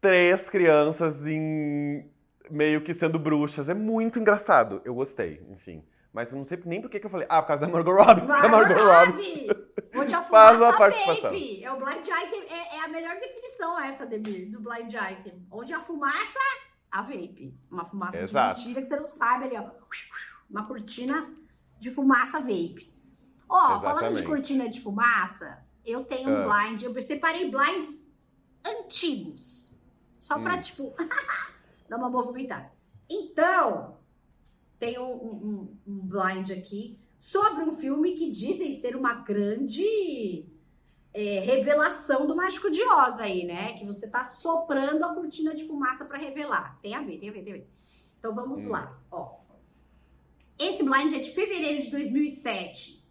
Três 0.00 0.48
crianças 0.48 1.26
em 1.26 2.10
meio 2.50 2.80
que 2.82 2.94
sendo 2.94 3.18
bruxas. 3.18 3.68
É 3.68 3.74
muito 3.74 4.18
engraçado. 4.18 4.80
Eu 4.84 4.94
gostei, 4.94 5.44
enfim. 5.50 5.84
Mas 6.12 6.30
eu 6.32 6.38
não 6.38 6.44
sei 6.44 6.60
nem 6.64 6.80
por 6.80 6.90
que 6.90 6.98
que 6.98 7.06
eu 7.06 7.10
falei. 7.10 7.26
Ah, 7.30 7.40
por 7.42 7.48
causa 7.48 7.66
da 7.66 7.72
Margot 7.72 7.92
Robbie. 7.92 8.22
porque 8.26 8.46
a 8.46 8.48
Margot 8.48 8.82
Robbie. 8.82 9.46
Onde 9.94 10.14
a 10.14 10.22
Faz 10.22 10.56
fumaça 10.56 10.70
uma 10.70 10.78
participação. 10.78 11.30
vape. 11.30 11.64
É 11.64 11.72
o 11.72 11.76
blind 11.78 12.06
item, 12.06 12.42
é, 12.50 12.76
é 12.76 12.80
a 12.84 12.88
melhor 12.88 13.14
definição 13.20 13.78
essa, 13.80 14.06
Demir, 14.06 14.50
do 14.50 14.60
blind 14.60 14.92
item. 14.92 15.46
Onde 15.50 15.72
a 15.72 15.80
fumaça, 15.80 16.38
a 16.90 17.02
vape. 17.02 17.54
Uma 17.70 17.84
fumaça 17.84 18.18
Exato. 18.20 18.58
de 18.58 18.66
mentira 18.66 18.82
que 18.82 18.88
você 18.88 18.96
não 18.96 19.04
sabe 19.06 19.44
ali, 19.44 19.56
ó. 19.56 19.70
Uma 20.50 20.66
cortina 20.66 21.30
de 21.78 21.90
fumaça 21.92 22.40
vape. 22.40 22.98
Ó, 23.48 23.58
falando 23.80 23.80
de 23.80 23.86
Exatamente. 23.86 24.22
cortina 24.24 24.68
de 24.68 24.80
fumaça, 24.80 25.64
eu 25.84 26.04
tenho 26.04 26.30
um 26.30 26.50
Ah. 26.50 26.64
blind, 26.66 26.82
eu 26.82 27.02
separei 27.02 27.50
blinds 27.50 28.10
antigos. 28.66 29.69
Só 30.20 30.38
pra, 30.38 30.54
Hum. 30.56 30.60
tipo, 30.60 30.94
dar 31.88 31.96
uma 31.96 32.08
movimentada. 32.10 32.70
Então, 33.08 33.96
tem 34.78 34.96
um, 35.00 35.12
um- 35.12 35.76
um 35.86 35.98
blind 36.06 36.50
aqui 36.52 36.96
sobre 37.18 37.64
um 37.64 37.72
filme 37.76 38.12
que 38.12 38.28
dizem 38.28 38.70
ser 38.72 38.94
uma 38.94 39.14
grande 39.14 40.46
é, 41.12 41.40
revelação 41.40 42.24
do 42.24 42.36
Mágico 42.36 42.70
de 42.70 42.80
Oz 42.84 43.18
aí, 43.18 43.44
né? 43.44 43.72
Que 43.72 43.84
você 43.84 44.06
tá 44.08 44.22
soprando 44.22 45.04
a 45.04 45.12
cortina 45.12 45.52
de 45.52 45.66
fumaça 45.66 46.04
pra 46.04 46.16
revelar. 46.16 46.78
Tem 46.80 46.94
a 46.94 47.00
ver, 47.02 47.18
tem 47.18 47.28
a 47.30 47.32
ver, 47.32 47.42
tem 47.42 47.52
a 47.52 47.56
ver. 47.56 47.68
Então 48.18 48.32
vamos 48.32 48.64
Hum. 48.66 48.70
lá, 48.70 48.96
ó. 49.10 49.40
Esse 50.56 50.84
blind 50.84 51.12
é 51.14 51.18
de 51.18 51.32
fevereiro 51.32 51.82
de 51.82 51.90
2007. 51.90 53.02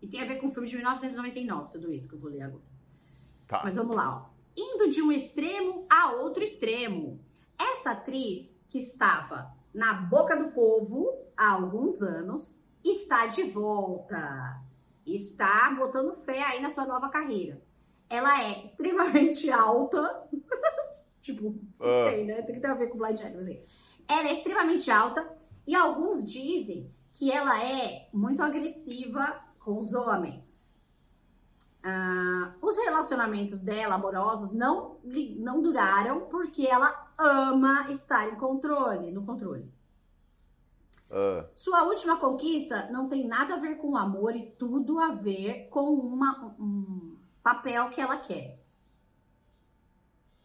E 0.00 0.06
tem 0.08 0.22
a 0.22 0.24
ver 0.24 0.36
com 0.40 0.46
o 0.46 0.50
filme 0.52 0.66
de 0.68 0.74
1999, 0.76 1.70
tudo 1.70 1.92
isso 1.92 2.08
que 2.08 2.14
eu 2.14 2.18
vou 2.18 2.30
ler 2.30 2.42
agora. 2.42 2.62
Tá. 3.46 3.60
Mas 3.62 3.76
vamos 3.76 3.94
lá, 3.94 4.16
ó. 4.28 4.31
Indo 4.56 4.88
de 4.88 5.02
um 5.02 5.10
extremo 5.10 5.86
a 5.90 6.12
outro 6.12 6.42
extremo. 6.42 7.20
Essa 7.58 7.92
atriz 7.92 8.64
que 8.68 8.78
estava 8.78 9.52
na 9.72 9.94
boca 9.94 10.36
do 10.36 10.52
povo 10.52 11.14
há 11.36 11.52
alguns 11.52 12.02
anos 12.02 12.62
está 12.84 13.26
de 13.26 13.44
volta. 13.44 14.60
Está 15.06 15.70
botando 15.70 16.14
fé 16.14 16.42
aí 16.42 16.60
na 16.60 16.70
sua 16.70 16.86
nova 16.86 17.08
carreira. 17.08 17.60
Ela 18.08 18.42
é 18.44 18.62
extremamente 18.62 19.50
alta. 19.52 20.28
tipo, 21.22 21.48
uh. 21.48 22.10
tem, 22.10 22.26
né? 22.26 22.42
Tem 22.42 22.54
que 22.54 22.60
ter 22.60 22.68
a 22.68 22.74
ver 22.74 22.88
com 22.88 22.98
Blind 22.98 23.18
Item, 23.18 23.38
assim. 23.38 23.60
Ela 24.08 24.28
é 24.28 24.32
extremamente 24.32 24.90
alta 24.90 25.26
e 25.66 25.74
alguns 25.74 26.24
dizem 26.24 26.90
que 27.12 27.30
ela 27.30 27.62
é 27.62 28.08
muito 28.12 28.42
agressiva 28.42 29.40
com 29.58 29.78
os 29.78 29.92
homens. 29.92 30.81
Ah, 31.84 32.54
os 32.62 32.76
relacionamentos 32.76 33.60
dela, 33.60 33.96
amorosos, 33.96 34.52
não, 34.52 34.98
não 35.38 35.60
duraram 35.60 36.22
porque 36.22 36.66
ela 36.66 37.12
ama 37.18 37.90
estar 37.90 38.28
em 38.28 38.36
controle, 38.36 39.10
no 39.10 39.24
controle. 39.24 39.68
Uh. 41.10 41.44
Sua 41.54 41.82
última 41.82 42.16
conquista 42.18 42.88
não 42.90 43.08
tem 43.08 43.26
nada 43.26 43.54
a 43.54 43.58
ver 43.58 43.76
com 43.76 43.96
amor 43.96 44.34
e 44.36 44.46
tudo 44.52 44.98
a 44.98 45.08
ver 45.08 45.68
com 45.70 45.92
uma, 45.92 46.54
um 46.58 47.16
papel 47.42 47.90
que 47.90 48.00
ela 48.00 48.16
quer. 48.16 48.62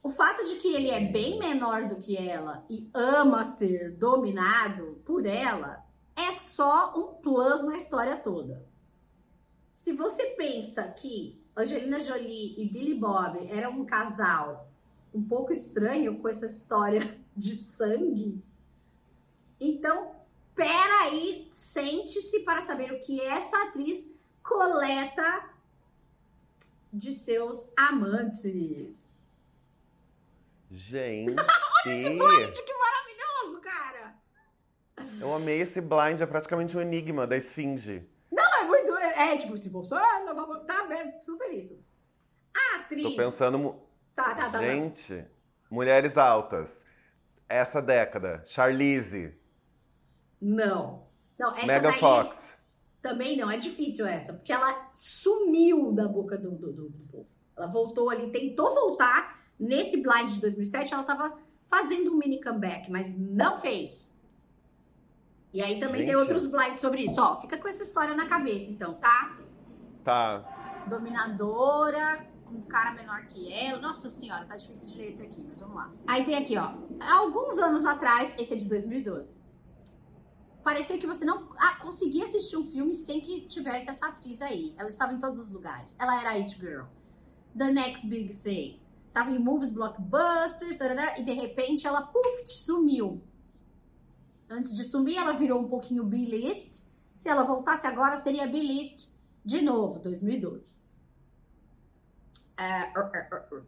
O 0.01 0.09
fato 0.09 0.43
de 0.43 0.55
que 0.55 0.73
ele 0.73 0.89
é 0.89 0.99
bem 0.99 1.37
menor 1.37 1.87
do 1.87 1.97
que 1.97 2.17
ela 2.17 2.65
e 2.69 2.89
ama 2.93 3.43
ser 3.43 3.91
dominado 3.95 5.01
por 5.05 5.25
ela 5.25 5.85
é 6.15 6.33
só 6.33 6.93
um 6.97 7.21
plus 7.21 7.63
na 7.63 7.77
história 7.77 8.17
toda. 8.17 8.65
Se 9.77 9.93
você 9.93 10.31
pensa 10.31 10.87
que 10.87 11.39
Angelina 11.55 11.99
Jolie 11.99 12.55
e 12.57 12.67
Billy 12.67 12.95
Bob 12.95 13.47
eram 13.47 13.79
um 13.79 13.85
casal 13.85 14.67
um 15.13 15.23
pouco 15.23 15.53
estranho 15.53 16.17
com 16.17 16.27
essa 16.27 16.47
história 16.47 16.99
de 17.37 17.55
sangue, 17.55 18.43
então 19.61 20.15
peraí, 20.55 21.45
sente-se 21.51 22.39
para 22.39 22.63
saber 22.63 22.91
o 22.91 22.99
que 22.99 23.21
essa 23.21 23.55
atriz 23.65 24.11
coleta 24.41 25.47
de 26.91 27.13
seus 27.13 27.71
amantes. 27.77 29.27
Gente! 30.71 31.35
Olha 31.85 31.93
esse 31.93 32.09
blind, 32.09 32.55
que 32.55 32.73
maravilhoso, 32.73 33.61
cara! 33.61 34.15
Eu 35.21 35.35
amei 35.35 35.61
esse 35.61 35.79
blind, 35.79 36.19
é 36.19 36.25
praticamente 36.25 36.75
um 36.75 36.81
enigma 36.81 37.27
da 37.27 37.37
esfinge. 37.37 38.03
É 39.17 39.35
tipo, 39.35 39.57
se 39.57 39.67
você. 39.69 39.95
Tá, 39.95 40.87
é 40.91 41.19
super 41.19 41.51
isso. 41.51 41.83
A 42.55 42.77
atriz. 42.77 43.03
Tô 43.03 43.15
pensando. 43.15 43.75
Tá, 44.15 44.35
tá, 44.35 44.49
tá. 44.49 44.59
Gente, 44.59 45.25
mulheres 45.71 46.15
altas. 46.15 46.85
Essa 47.49 47.81
década. 47.81 48.43
Charlize. 48.45 49.33
Não. 50.39 51.07
Não, 51.37 51.55
essa 51.55 51.65
Mega 51.65 51.91
daí. 51.91 51.99
Fox. 51.99 52.57
Também 53.01 53.37
não, 53.37 53.49
é 53.49 53.57
difícil 53.57 54.05
essa, 54.05 54.33
porque 54.33 54.51
ela 54.51 54.89
sumiu 54.93 55.93
da 55.93 56.07
boca 56.07 56.37
do, 56.37 56.51
do, 56.51 56.73
do, 56.73 56.89
do 56.89 57.07
povo. 57.11 57.29
Ela 57.55 57.67
voltou 57.67 58.09
ali, 58.09 58.31
tentou 58.31 58.73
voltar. 58.73 59.37
Nesse 59.59 59.97
blind 59.97 60.29
de 60.33 60.41
2007, 60.41 60.93
ela 60.93 61.03
tava 61.03 61.35
fazendo 61.65 62.11
um 62.11 62.17
mini 62.17 62.41
comeback, 62.41 62.91
mas 62.91 63.17
não 63.17 63.59
fez. 63.59 64.16
E 65.53 65.61
aí 65.61 65.79
também 65.79 66.01
Gente. 66.01 66.07
tem 66.07 66.15
outros 66.15 66.45
blinds 66.45 66.81
sobre 66.81 67.03
isso. 67.03 67.21
Ó, 67.21 67.39
fica 67.39 67.57
com 67.57 67.67
essa 67.67 67.83
história 67.83 68.13
na 68.15 68.27
cabeça, 68.27 68.69
então, 68.69 68.93
tá? 68.95 69.37
Tá. 70.03 70.83
Dominadora, 70.87 72.27
com 72.45 72.55
um 72.55 72.61
cara 72.61 72.91
menor 72.91 73.25
que 73.27 73.51
ela. 73.51 73.79
Nossa 73.79 74.09
senhora, 74.09 74.45
tá 74.45 74.55
difícil 74.55 74.87
de 74.87 74.97
ler 74.97 75.07
esse 75.07 75.23
aqui, 75.23 75.45
mas 75.47 75.59
vamos 75.59 75.75
lá. 75.75 75.91
Aí 76.07 76.23
tem 76.23 76.35
aqui, 76.35 76.57
ó. 76.57 76.73
Alguns 77.11 77.57
anos 77.57 77.85
atrás, 77.85 78.35
esse 78.37 78.53
é 78.53 78.55
de 78.55 78.67
2012. 78.67 79.35
Parecia 80.63 80.97
que 80.97 81.07
você 81.07 81.23
não 81.23 81.47
ah, 81.57 81.75
conseguia 81.75 82.25
assistir 82.25 82.57
um 82.57 82.65
filme 82.65 82.93
sem 82.93 83.21
que 83.21 83.47
tivesse 83.47 83.89
essa 83.89 84.07
atriz 84.07 84.41
aí. 84.41 84.75
Ela 84.77 84.89
estava 84.89 85.13
em 85.13 85.19
todos 85.19 85.39
os 85.39 85.49
lugares. 85.49 85.95
Ela 85.97 86.19
era 86.19 86.31
It 86.31 86.59
Girl. 86.59 86.85
The 87.57 87.71
Next 87.71 88.05
Big 88.07 88.33
Thing. 88.33 88.81
Tava 89.13 89.31
em 89.31 89.39
movies, 89.39 89.71
blockbusters, 89.71 90.75
tarará, 90.75 91.17
e 91.17 91.23
de 91.23 91.31
repente 91.33 91.87
ela, 91.87 92.01
puf, 92.01 92.45
sumiu. 92.45 93.23
Antes 94.49 94.75
de 94.75 94.83
sumir, 94.83 95.17
ela 95.17 95.33
virou 95.33 95.61
um 95.61 95.67
pouquinho 95.67 96.03
B-list. 96.03 96.85
Se 97.13 97.27
ela 97.29 97.43
voltasse 97.43 97.85
agora, 97.85 98.15
seria 98.15 98.47
B-list 98.47 99.09
de 99.43 99.61
novo, 99.61 99.99
2012. 99.99 100.71
Uh, 102.59 102.99
uh, 102.99 103.57
uh, 103.57 103.65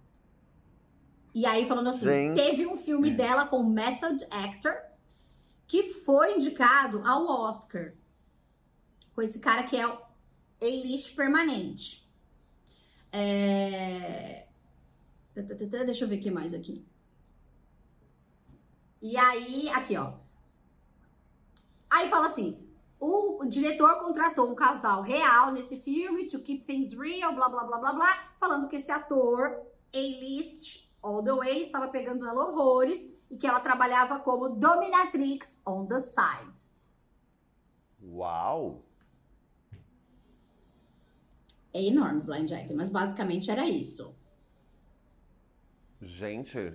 e 1.33 1.45
aí, 1.45 1.67
falando 1.67 1.89
assim, 1.89 2.05
Gente. 2.05 2.35
teve 2.35 2.65
um 2.65 2.75
filme 2.75 3.11
dela 3.11 3.45
com 3.45 3.63
Method 3.63 4.25
Actor 4.31 4.75
que 5.67 5.83
foi 5.83 6.33
indicado 6.33 7.01
ao 7.05 7.27
Oscar. 7.27 7.93
Com 9.13 9.21
esse 9.21 9.39
cara 9.39 9.63
que 9.63 9.77
é 9.77 9.87
o 9.87 9.99
A-list 10.61 11.15
permanente. 11.15 12.09
É... 13.11 14.47
Deixa 15.35 16.03
eu 16.03 16.07
ver 16.07 16.17
o 16.17 16.19
que 16.19 16.31
mais 16.31 16.53
aqui. 16.53 16.85
E 19.01 19.15
aí, 19.15 19.69
aqui, 19.69 19.95
ó. 19.95 20.13
Aí 21.89 22.07
fala 22.07 22.27
assim: 22.27 22.57
o, 22.99 23.45
diretor 23.45 23.97
contratou 23.99 24.51
um 24.51 24.55
casal 24.55 25.01
real 25.01 25.51
nesse 25.51 25.77
filme, 25.77 26.27
to 26.27 26.39
keep 26.39 26.65
things 26.65 26.93
real, 26.93 27.33
blá 27.33 27.47
blá 27.47 27.63
blá 27.63 27.77
blá 27.77 27.93
blá, 27.93 28.33
falando 28.37 28.67
que 28.67 28.75
esse 28.75 28.91
ator, 28.91 29.65
A-list, 29.93 30.89
all 31.01 31.23
the 31.23 31.33
way, 31.33 31.61
estava 31.61 31.87
pegando 31.87 32.27
ela 32.27 32.45
horrores 32.45 33.09
e 33.29 33.37
que 33.37 33.47
ela 33.47 33.59
trabalhava 33.59 34.19
como 34.19 34.49
dominatrix 34.49 35.61
on 35.65 35.85
the 35.85 35.99
side. 35.99 36.69
Uau! 38.01 38.83
É 41.73 41.83
enorme 41.83 42.21
Blind 42.21 42.49
Item, 42.49 42.75
mas 42.75 42.89
basicamente 42.89 43.49
era 43.51 43.67
isso. 43.67 44.15
Gente, 46.01 46.73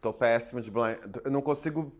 tô 0.00 0.12
péssimo 0.12 0.60
de 0.60 0.70
blind. 0.70 0.98
Eu 1.24 1.30
não 1.30 1.40
consigo 1.40 1.96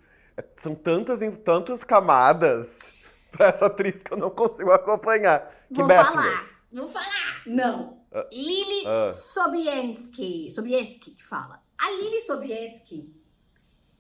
são 0.57 0.75
tantas, 0.75 1.21
tantas 1.45 1.85
camadas 1.85 2.79
pra 3.31 3.49
essa 3.49 3.67
atriz 3.67 4.03
que 4.03 4.13
eu 4.13 4.17
não 4.17 4.31
consigo 4.31 4.71
acompanhar. 4.71 5.41
Que 5.69 5.75
Vou 5.75 5.89
falar, 5.89 6.51
vou 6.73 6.89
falar. 6.89 7.43
Não. 7.47 8.03
Uh, 8.13 8.29
Lili 8.31 8.87
uh. 8.87 9.13
Sobieski, 9.13 10.51
Sobieski 10.51 11.13
que 11.13 11.23
fala. 11.23 11.63
A 11.79 11.91
Lili 11.91 12.21
Sobieski 12.23 13.13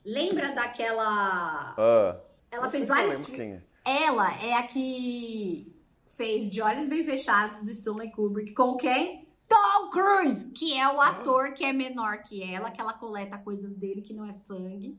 lembra 0.04 0.52
daquela... 0.52 1.74
Uh. 1.78 2.20
Ela 2.50 2.70
fez 2.70 2.86
vários... 2.86 3.28
É. 3.30 3.62
Ela 3.84 4.30
é 4.44 4.54
a 4.54 4.62
que 4.62 5.74
fez 6.14 6.48
De 6.50 6.60
Olhos 6.60 6.86
Bem 6.86 7.04
Fechados 7.04 7.62
do 7.62 7.70
Stanley 7.70 8.12
Kubrick 8.12 8.52
com 8.52 8.76
quem? 8.76 9.26
Tom 9.48 9.90
Cruise, 9.90 10.50
que 10.52 10.78
é 10.78 10.88
o 10.88 11.00
ator 11.00 11.52
que 11.52 11.64
é 11.64 11.72
menor 11.72 12.22
que 12.22 12.42
ela, 12.42 12.70
que 12.70 12.80
ela 12.80 12.92
coleta 12.92 13.36
coisas 13.38 13.74
dele 13.74 14.00
que 14.00 14.14
não 14.14 14.24
é 14.24 14.32
sangue. 14.32 14.98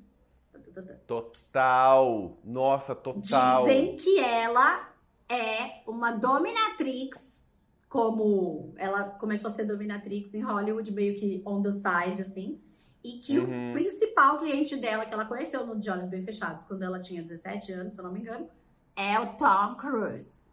Total! 1.05 2.37
Nossa, 2.43 2.95
total! 2.95 3.63
Dizem 3.63 3.95
que 3.95 4.19
ela 4.19 4.89
é 5.29 5.81
uma 5.87 6.11
dominatrix, 6.11 7.49
como 7.89 8.73
ela 8.77 9.03
começou 9.03 9.49
a 9.49 9.51
ser 9.51 9.65
dominatrix 9.65 10.33
em 10.33 10.41
Hollywood, 10.41 10.91
meio 10.91 11.15
que 11.15 11.41
on 11.45 11.61
the 11.61 11.71
side, 11.71 12.21
assim. 12.21 12.61
E 13.03 13.19
que 13.19 13.37
uhum. 13.37 13.71
o 13.71 13.73
principal 13.73 14.39
cliente 14.39 14.75
dela, 14.77 15.05
que 15.05 15.13
ela 15.13 15.25
conheceu 15.25 15.65
no 15.65 15.77
De 15.77 15.89
Olhos 15.89 16.07
Bem 16.07 16.21
Fechados, 16.21 16.65
quando 16.65 16.83
ela 16.83 16.99
tinha 16.99 17.21
17 17.21 17.71
anos, 17.73 17.93
se 17.93 17.99
eu 17.99 18.03
não 18.03 18.11
me 18.11 18.21
engano, 18.21 18.47
é 18.95 19.19
o 19.19 19.35
Tom 19.35 19.75
Cruise. 19.75 20.47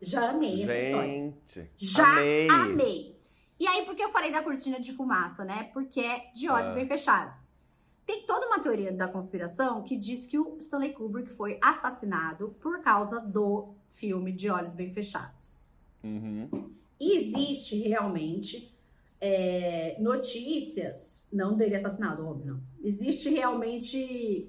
Já 0.00 0.30
amei 0.30 0.62
essa 0.62 0.78
Gente, 0.78 1.70
história. 1.78 1.78
Já 1.78 2.12
amei. 2.12 2.48
amei. 2.50 3.16
E 3.58 3.66
aí, 3.66 3.86
por 3.86 3.94
que 3.94 4.04
eu 4.04 4.10
falei 4.10 4.30
da 4.30 4.42
cortina 4.42 4.78
de 4.78 4.92
fumaça, 4.92 5.44
né? 5.44 5.70
Porque 5.72 6.00
é 6.00 6.30
de 6.34 6.48
olhos 6.50 6.72
ah. 6.72 6.74
bem 6.74 6.86
fechados. 6.86 7.48
Tem 8.06 8.22
toda 8.22 8.46
uma 8.46 8.60
teoria 8.60 8.92
da 8.92 9.08
conspiração 9.08 9.82
que 9.82 9.96
diz 9.96 10.26
que 10.26 10.38
o 10.38 10.56
Stanley 10.60 10.92
Kubrick 10.92 11.30
foi 11.30 11.58
assassinado 11.60 12.54
por 12.60 12.80
causa 12.80 13.18
do 13.18 13.74
filme 13.90 14.30
De 14.30 14.48
Olhos 14.48 14.74
Bem 14.74 14.90
Fechados. 14.90 15.58
Uhum. 16.04 16.70
Existe 17.00 17.76
realmente 17.76 18.72
é, 19.20 19.96
notícias, 19.98 21.28
não 21.32 21.56
dele 21.56 21.74
assassinado, 21.74 22.24
óbvio, 22.24 22.54
não. 22.54 22.60
Existe 22.82 23.28
realmente 23.28 24.48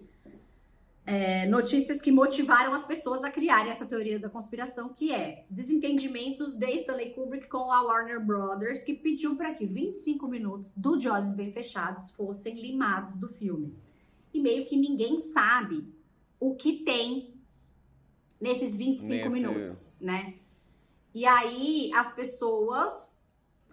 é, 1.07 1.45
notícias 1.45 2.01
que 2.01 2.11
motivaram 2.11 2.73
as 2.73 2.83
pessoas 2.83 3.23
a 3.23 3.31
criarem 3.31 3.71
essa 3.71 3.85
teoria 3.85 4.19
da 4.19 4.29
conspiração, 4.29 4.89
que 4.89 5.13
é 5.13 5.45
desentendimentos 5.49 6.53
de 6.53 6.69
Stanley 6.75 7.13
Kubrick 7.13 7.47
com 7.47 7.71
a 7.71 7.81
Warner 7.81 8.19
Brothers, 8.19 8.83
que 8.83 8.93
pediu 8.93 9.37
para 9.37 9.53
que 9.53 9.65
25 9.65 10.27
minutos 10.27 10.73
do 10.75 10.97
De 10.97 11.07
Olhos 11.07 11.31
Bem 11.31 11.49
Fechados 11.49 12.11
fossem 12.11 12.59
limados 12.59 13.15
do 13.15 13.29
filme. 13.29 13.73
E 14.33 14.41
meio 14.41 14.65
que 14.65 14.75
ninguém 14.75 15.21
sabe 15.21 15.87
o 16.37 16.55
que 16.55 16.83
tem 16.83 17.33
nesses 18.37 18.75
25 18.75 19.13
Nesse... 19.13 19.29
minutos, 19.29 19.93
né? 20.01 20.33
E 21.15 21.25
aí 21.25 21.89
as 21.95 22.13
pessoas, 22.13 23.23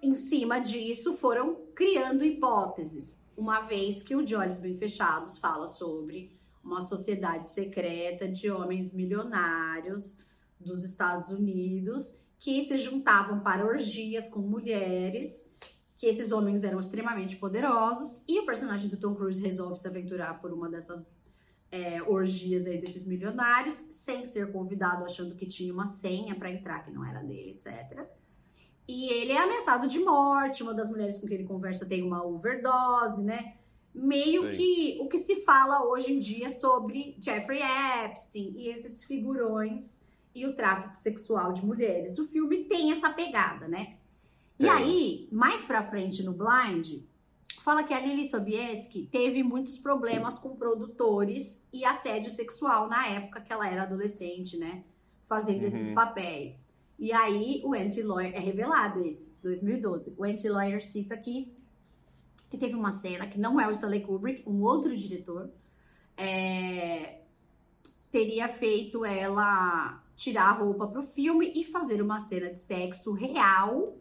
em 0.01 0.15
cima 0.15 0.61
disso, 0.61 1.17
foram 1.17 1.57
criando 1.75 2.25
hipóteses. 2.25 3.21
uma 3.37 3.63
vez 3.63 4.05
que 4.05 4.15
o 4.15 4.25
De 4.25 4.37
Olhos 4.37 4.61
Bem 4.61 4.77
Fechados 4.77 5.37
fala 5.37 5.67
sobre 5.67 6.35
uma 6.65 6.81
sociedade 6.81 7.49
secreta 7.49 8.27
de 8.27 8.51
homens 8.51 8.93
milionários 8.93 10.23
dos 10.59 10.83
Estados 10.83 11.29
Unidos 11.29 12.19
que 12.39 12.61
se 12.63 12.77
juntavam 12.77 13.41
para 13.41 13.65
orgias 13.65 14.29
com 14.29 14.41
mulheres, 14.41 15.51
que 15.97 16.07
esses 16.07 16.31
homens 16.31 16.63
eram 16.63 16.79
extremamente 16.79 17.37
poderosos, 17.37 18.23
e 18.29 18.39
o 18.39 18.45
personagem 18.45 18.91
do 18.91 18.99
Tom 18.99 19.15
Cruise 19.15 19.41
resolve 19.41 19.81
se 19.81 19.89
aventurar 19.89 20.41
por 20.41 20.53
uma 20.53 20.69
dessas 20.69 21.27
é, 21.71 22.03
orgias 22.03 22.67
aí 22.67 22.79
desses 22.79 23.07
milionários, 23.07 23.75
sem 23.75 24.27
ser 24.27 24.53
convidado, 24.53 25.05
achando 25.05 25.35
que 25.35 25.47
tinha 25.47 25.73
uma 25.73 25.87
senha 25.87 26.35
para 26.35 26.51
entrar 26.51 26.85
que 26.85 26.91
não 26.91 27.05
era 27.05 27.23
dele, 27.23 27.53
etc. 27.53 28.07
E 28.87 29.09
ele 29.09 29.33
é 29.33 29.39
ameaçado 29.39 29.89
de 29.89 29.99
morte, 29.99 30.63
uma 30.63 30.75
das 30.75 30.91
mulheres 30.91 31.19
com 31.19 31.27
quem 31.27 31.39
ele 31.39 31.49
conversa 31.49 31.87
tem 31.87 32.03
uma 32.03 32.23
overdose, 32.23 33.23
né? 33.23 33.55
Meio 33.95 34.51
Sim. 34.51 34.57
que 34.57 34.99
o 35.01 35.09
que 35.09 35.19
se 35.19 35.43
fala 35.43 35.85
hoje 35.87 36.13
em 36.13 36.19
dia 36.19 36.51
sobre 36.51 37.17
Jeffrey 37.21 37.61
Epstein 38.05 38.53
e 38.57 38.69
esses 38.69 39.05
figurões 39.05 40.03
e 40.35 40.45
o 40.47 40.55
tráfico 40.55 40.97
sexual 40.97 41.53
de 41.53 41.65
mulheres. 41.65 42.19
O 42.19 42.27
filme 42.27 42.65
tem 42.65 42.91
essa 42.91 43.11
pegada, 43.11 43.69
né? 43.69 43.97
E 44.59 44.69
aí, 44.69 45.29
mais 45.31 45.65
pra 45.65 45.83
frente 45.83 46.23
no 46.23 46.33
Blind, 46.33 47.03
fala 47.63 47.83
que 47.85 47.95
a 47.95 48.01
Lily 48.01 48.25
Sobieski 48.25 49.09
teve 49.11 49.43
muitos 49.43 49.79
problemas 49.79 50.39
com 50.39 50.57
produtores 50.57 51.69
e 51.73 51.85
assédio 51.85 52.31
sexual 52.31 52.89
na 52.89 53.07
época 53.07 53.41
que 53.41 53.53
ela 53.53 53.69
era 53.69 53.83
adolescente, 53.83 54.57
né? 54.57 54.85
Fazendo 55.23 55.61
uhum. 55.61 55.67
esses 55.67 55.93
papéis. 55.93 56.73
E 56.99 57.13
aí, 57.13 57.61
o 57.65 57.75
anti-lawyer, 57.75 58.35
é 58.35 58.39
revelado 58.39 59.05
esse, 59.05 59.35
2012. 59.43 60.15
O 60.17 60.25
anti-lawyer 60.25 60.85
cita 60.85 61.15
aqui 61.15 61.53
que 62.55 62.61
teve 62.61 62.75
uma 62.75 62.93
cena 62.93 63.27
que 63.27 63.39
não 63.39 63.61
é 63.61 63.67
o 63.67 63.71
Stanley 63.73 64.01
Kubrick, 64.01 64.49
um 64.49 64.63
outro 64.63 64.95
diretor, 64.97 65.51
é, 66.17 67.23
teria 68.11 68.49
feito 68.49 69.05
ela 69.05 70.01
tirar 70.15 70.51
a 70.51 70.53
roupa 70.53 70.87
pro 70.87 71.03
filme 71.03 71.53
e 71.55 71.65
fazer 71.65 72.01
uma 72.01 72.21
cena 72.21 72.51
de 72.51 72.59
sexo 72.59 73.13
real 73.13 73.99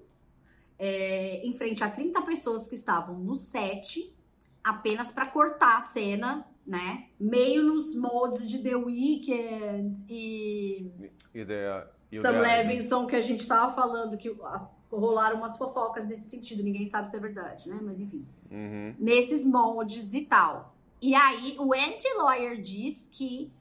é, 0.77 1.45
em 1.45 1.53
frente 1.53 1.83
a 1.83 1.89
30 1.89 2.21
pessoas 2.21 2.67
que 2.67 2.75
estavam 2.75 3.17
no 3.17 3.35
set, 3.35 4.15
apenas 4.63 5.11
para 5.11 5.25
cortar 5.25 5.77
a 5.77 5.81
cena, 5.81 6.47
né? 6.65 7.09
Meio 7.19 7.63
nos 7.63 7.95
moldes 7.95 8.47
de 8.47 8.59
The 8.59 8.75
Weeknd 8.75 10.05
e. 10.07 10.91
e 11.33 11.45
the, 11.45 11.87
Sam 12.21 12.39
Levinson, 12.39 13.05
que 13.05 13.15
a 13.15 13.21
gente 13.21 13.47
tava 13.47 13.73
falando 13.73 14.17
que 14.17 14.35
as, 14.43 14.73
rolaram 14.91 15.37
umas 15.37 15.57
fofocas 15.57 16.05
nesse 16.05 16.29
sentido, 16.29 16.63
ninguém 16.63 16.85
sabe 16.85 17.09
se 17.09 17.15
é 17.15 17.19
verdade, 17.19 17.67
né? 17.67 17.79
Mas 17.81 17.99
enfim. 17.99 18.25
Uhum. 18.51 18.95
Nesses 18.99 19.45
moldes 19.45 20.13
e 20.13 20.21
tal. 20.21 20.75
E 21.01 21.15
aí, 21.15 21.57
o 21.59 21.73
anti-lawyer 21.73 22.59
diz 22.61 23.09
que 23.11 23.51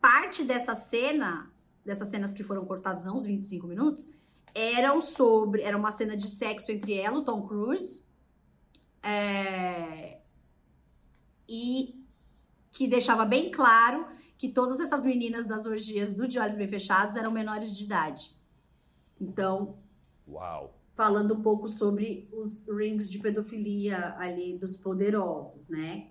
parte 0.00 0.42
dessa 0.42 0.74
cena, 0.74 1.50
dessas 1.84 2.08
cenas 2.08 2.32
que 2.32 2.42
foram 2.42 2.64
cortadas, 2.64 3.04
não 3.04 3.16
os 3.16 3.24
25 3.24 3.66
minutos, 3.66 4.12
eram 4.54 5.00
sobre. 5.00 5.62
Era 5.62 5.76
uma 5.76 5.90
cena 5.90 6.16
de 6.16 6.30
sexo 6.30 6.70
entre 6.70 6.94
ela, 6.94 7.18
o 7.18 7.24
Tom 7.24 7.42
Cruise. 7.46 8.04
É, 9.02 10.18
e 11.48 12.02
que 12.72 12.88
deixava 12.88 13.24
bem 13.24 13.50
claro 13.50 14.06
que 14.36 14.48
todas 14.48 14.80
essas 14.80 15.04
meninas 15.04 15.46
das 15.46 15.66
orgias 15.66 16.12
do 16.12 16.26
De 16.26 16.38
Olhos 16.38 16.56
Bem 16.56 16.68
Fechados 16.68 17.16
eram 17.16 17.30
menores 17.30 17.76
de 17.76 17.84
idade. 17.84 18.36
Então. 19.20 19.78
Uau! 20.28 20.78
Falando 20.94 21.34
um 21.34 21.42
pouco 21.42 21.68
sobre 21.68 22.28
os 22.32 22.68
rings 22.68 23.10
de 23.10 23.18
pedofilia 23.18 24.14
ali 24.16 24.56
dos 24.56 24.76
poderosos, 24.76 25.68
né? 25.68 26.08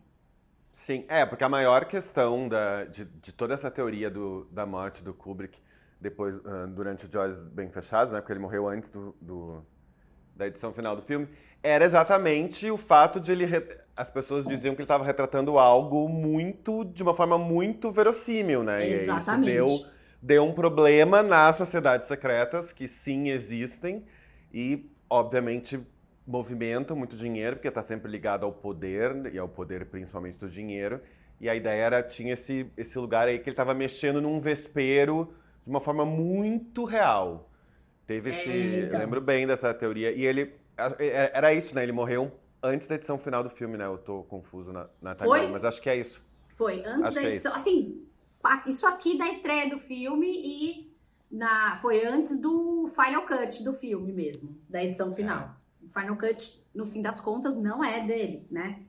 Sim, 0.71 1.05
é, 1.07 1.25
porque 1.25 1.43
a 1.43 1.49
maior 1.49 1.85
questão 1.85 2.49
da, 2.49 2.83
de, 2.85 3.05
de 3.05 3.31
toda 3.31 3.53
essa 3.53 3.69
teoria 3.69 4.09
do, 4.09 4.45
da 4.51 4.65
morte 4.65 5.03
do 5.03 5.13
Kubrick 5.13 5.57
depois 6.03 6.35
uh, 6.35 6.67
durante 6.67 7.05
os 7.05 7.15
Olhos 7.15 7.41
Bem 7.45 7.69
Fechados, 7.69 8.11
né, 8.11 8.19
porque 8.19 8.33
ele 8.33 8.39
morreu 8.41 8.67
antes 8.67 8.89
do, 8.89 9.15
do, 9.21 9.65
da 10.35 10.47
edição 10.47 10.73
final 10.73 10.95
do 10.97 11.01
filme, 11.01 11.29
era 11.63 11.85
exatamente 11.85 12.69
o 12.69 12.77
fato 12.77 13.19
de 13.19 13.31
ele... 13.31 13.47
As 13.95 14.09
pessoas 14.09 14.45
diziam 14.45 14.75
que 14.75 14.81
ele 14.81 14.85
estava 14.85 15.03
retratando 15.03 15.57
algo 15.57 16.09
muito... 16.09 16.83
de 16.83 17.01
uma 17.01 17.15
forma 17.15 17.37
muito 17.37 17.89
verossímil, 17.89 18.61
né? 18.61 18.87
Exatamente. 18.87 19.49
E 19.49 19.63
isso 19.63 19.83
deu, 19.83 19.91
deu 20.21 20.43
um 20.43 20.53
problema 20.53 21.23
nas 21.23 21.55
sociedades 21.55 22.07
secretas, 22.07 22.73
que 22.73 22.87
sim 22.87 23.29
existem, 23.29 24.03
e, 24.53 24.89
obviamente, 25.09 25.79
movimentam 26.27 26.97
muito 26.97 27.15
dinheiro, 27.15 27.55
porque 27.55 27.67
está 27.67 27.81
sempre 27.81 28.11
ligado 28.11 28.45
ao 28.45 28.51
poder, 28.51 29.33
e 29.33 29.37
ao 29.37 29.47
poder 29.47 29.85
principalmente 29.85 30.37
do 30.39 30.49
dinheiro, 30.49 30.99
e 31.39 31.49
a 31.49 31.55
ideia 31.55 31.81
era, 31.81 32.03
tinha 32.03 32.33
esse, 32.33 32.65
esse 32.77 32.97
lugar 32.97 33.27
aí 33.27 33.37
que 33.37 33.49
ele 33.49 33.53
estava 33.53 33.73
mexendo 33.73 34.21
num 34.21 34.39
vespeiro 34.39 35.33
de 35.63 35.69
uma 35.69 35.81
forma 35.81 36.05
muito 36.05 36.85
real. 36.85 37.49
Teve 38.07 38.29
esse. 38.29 38.49
É, 38.49 38.79
então. 38.85 38.99
Eu 38.99 39.05
lembro 39.05 39.21
bem 39.21 39.45
dessa 39.45 39.73
teoria. 39.73 40.11
E 40.11 40.25
ele. 40.25 40.53
É, 40.77 41.31
era 41.33 41.53
isso, 41.53 41.73
né? 41.75 41.83
Ele 41.83 41.91
morreu 41.91 42.31
antes 42.61 42.87
da 42.87 42.95
edição 42.95 43.17
final 43.17 43.43
do 43.43 43.49
filme, 43.49 43.77
né? 43.77 43.85
Eu 43.85 43.97
tô 43.97 44.23
confuso 44.23 44.71
na, 44.71 44.87
na 45.01 45.15
timeline, 45.15 45.51
mas 45.51 45.63
acho 45.63 45.81
que 45.81 45.89
é 45.89 45.95
isso. 45.95 46.21
Foi, 46.55 46.83
antes 46.85 47.05
acho 47.05 47.15
da 47.15 47.23
edição. 47.23 47.53
É 47.53 47.55
assim, 47.55 48.07
isso 48.67 48.87
aqui 48.87 49.17
da 49.17 49.27
estreia 49.27 49.69
do 49.69 49.79
filme 49.79 50.27
e 50.27 50.93
na, 51.31 51.77
foi 51.77 52.05
antes 52.05 52.39
do 52.39 52.87
Final 52.87 53.25
Cut 53.25 53.63
do 53.63 53.73
filme 53.73 54.11
mesmo, 54.11 54.57
da 54.69 54.83
edição 54.83 55.13
final. 55.13 55.55
É. 55.83 55.85
O 55.85 55.89
Final 55.89 56.17
Cut, 56.17 56.65
no 56.73 56.85
fim 56.85 57.01
das 57.01 57.19
contas, 57.19 57.55
não 57.55 57.83
é 57.83 58.05
dele, 58.05 58.47
né? 58.49 58.81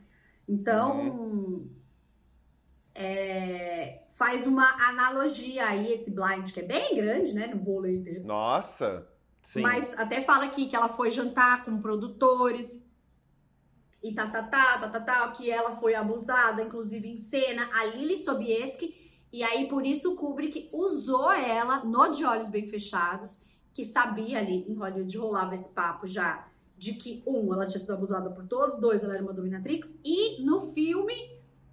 Então. 0.48 1.08
Uhum 1.08 1.84
é, 2.94 4.04
faz 4.12 4.46
uma 4.46 4.70
analogia 4.88 5.66
aí, 5.66 5.92
esse 5.92 6.10
blind, 6.10 6.52
que 6.52 6.60
é 6.60 6.62
bem 6.62 6.94
grande, 6.94 7.34
né, 7.34 7.48
no 7.48 7.58
vôlei 7.58 7.96
inteiro. 7.96 8.24
Nossa! 8.24 9.06
Sim. 9.54 9.62
Mas 9.62 9.96
até 9.96 10.20
fala 10.20 10.46
aqui 10.46 10.66
que 10.66 10.74
ela 10.74 10.88
foi 10.88 11.12
jantar 11.12 11.64
com 11.64 11.80
produtores 11.80 12.92
e 14.02 14.12
tá, 14.12 14.26
tá, 14.26 14.42
tá, 14.42 14.78
tá, 14.78 14.88
tá, 14.88 15.00
tá, 15.00 15.28
que 15.30 15.48
ela 15.48 15.76
foi 15.76 15.94
abusada, 15.94 16.62
inclusive 16.62 17.08
em 17.08 17.16
cena, 17.16 17.70
a 17.72 17.86
Lily 17.86 18.18
Sobieski, 18.18 18.94
e 19.32 19.42
aí 19.42 19.66
por 19.68 19.86
isso 19.86 20.12
o 20.12 20.16
Kubrick 20.16 20.68
usou 20.72 21.32
ela 21.32 21.84
no 21.84 22.08
De 22.08 22.24
Olhos 22.24 22.48
Bem 22.48 22.66
Fechados, 22.66 23.42
que 23.72 23.84
sabia 23.84 24.40
ali 24.40 24.66
em 24.68 24.74
Hollywood 24.74 25.16
rolava 25.16 25.54
esse 25.54 25.70
papo 25.70 26.06
já 26.06 26.46
de 26.76 26.94
que, 26.94 27.22
um, 27.26 27.54
ela 27.54 27.64
tinha 27.64 27.78
sido 27.78 27.92
abusada 27.92 28.28
por 28.28 28.44
todos, 28.46 28.78
dois, 28.78 29.04
ela 29.04 29.14
era 29.14 29.22
uma 29.22 29.32
dominatrix, 29.32 29.98
e 30.04 30.44
no 30.44 30.72
filme 30.72 31.14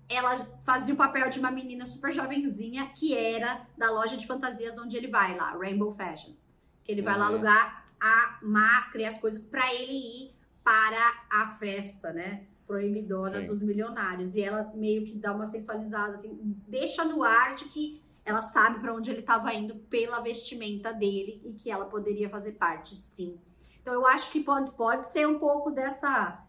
ela 0.07 0.37
fazia 0.63 0.93
o 0.93 0.97
papel 0.97 1.29
de 1.29 1.39
uma 1.39 1.49
menina 1.49 1.85
super 1.87 2.13
jovenzinha 2.13 2.91
que 2.95 3.15
era 3.15 3.65
da 3.75 3.89
loja 3.89 4.15
de 4.15 4.27
fantasias 4.27 4.77
onde 4.77 4.95
ele 4.95 5.07
vai 5.07 5.35
lá, 5.35 5.57
Rainbow 5.57 5.91
Fashions. 5.91 6.60
Ele 6.91 7.01
vai 7.01 7.13
uhum. 7.13 7.19
lá 7.19 7.25
alugar 7.27 7.85
a 7.99 8.39
máscara 8.41 9.03
e 9.03 9.05
as 9.05 9.17
coisas 9.17 9.43
para 9.43 9.73
ele 9.73 9.93
ir 9.93 10.35
para 10.63 11.25
a 11.29 11.47
festa, 11.59 12.11
né? 12.11 12.45
Proibidona 12.65 13.41
Sim. 13.41 13.47
dos 13.47 13.61
milionários. 13.61 14.35
E 14.35 14.41
ela 14.41 14.71
meio 14.75 15.05
que 15.05 15.15
dá 15.15 15.33
uma 15.33 15.45
sensualizada, 15.45 16.13
assim, 16.13 16.37
deixa 16.67 17.03
no 17.03 17.23
ar 17.23 17.55
de 17.55 17.65
que 17.65 18.01
ela 18.23 18.41
sabe 18.41 18.79
para 18.79 18.93
onde 18.93 19.09
ele 19.09 19.21
estava 19.21 19.53
indo 19.53 19.75
pela 19.75 20.19
vestimenta 20.19 20.93
dele 20.93 21.41
e 21.43 21.53
que 21.53 21.71
ela 21.71 21.85
poderia 21.85 22.29
fazer 22.29 22.53
parte, 22.53 22.93
sim. 22.93 23.39
Então 23.81 23.93
eu 23.93 24.05
acho 24.05 24.31
que 24.31 24.41
pode, 24.41 24.71
pode 24.71 25.11
ser 25.11 25.27
um 25.27 25.39
pouco 25.39 25.71
dessa. 25.71 26.45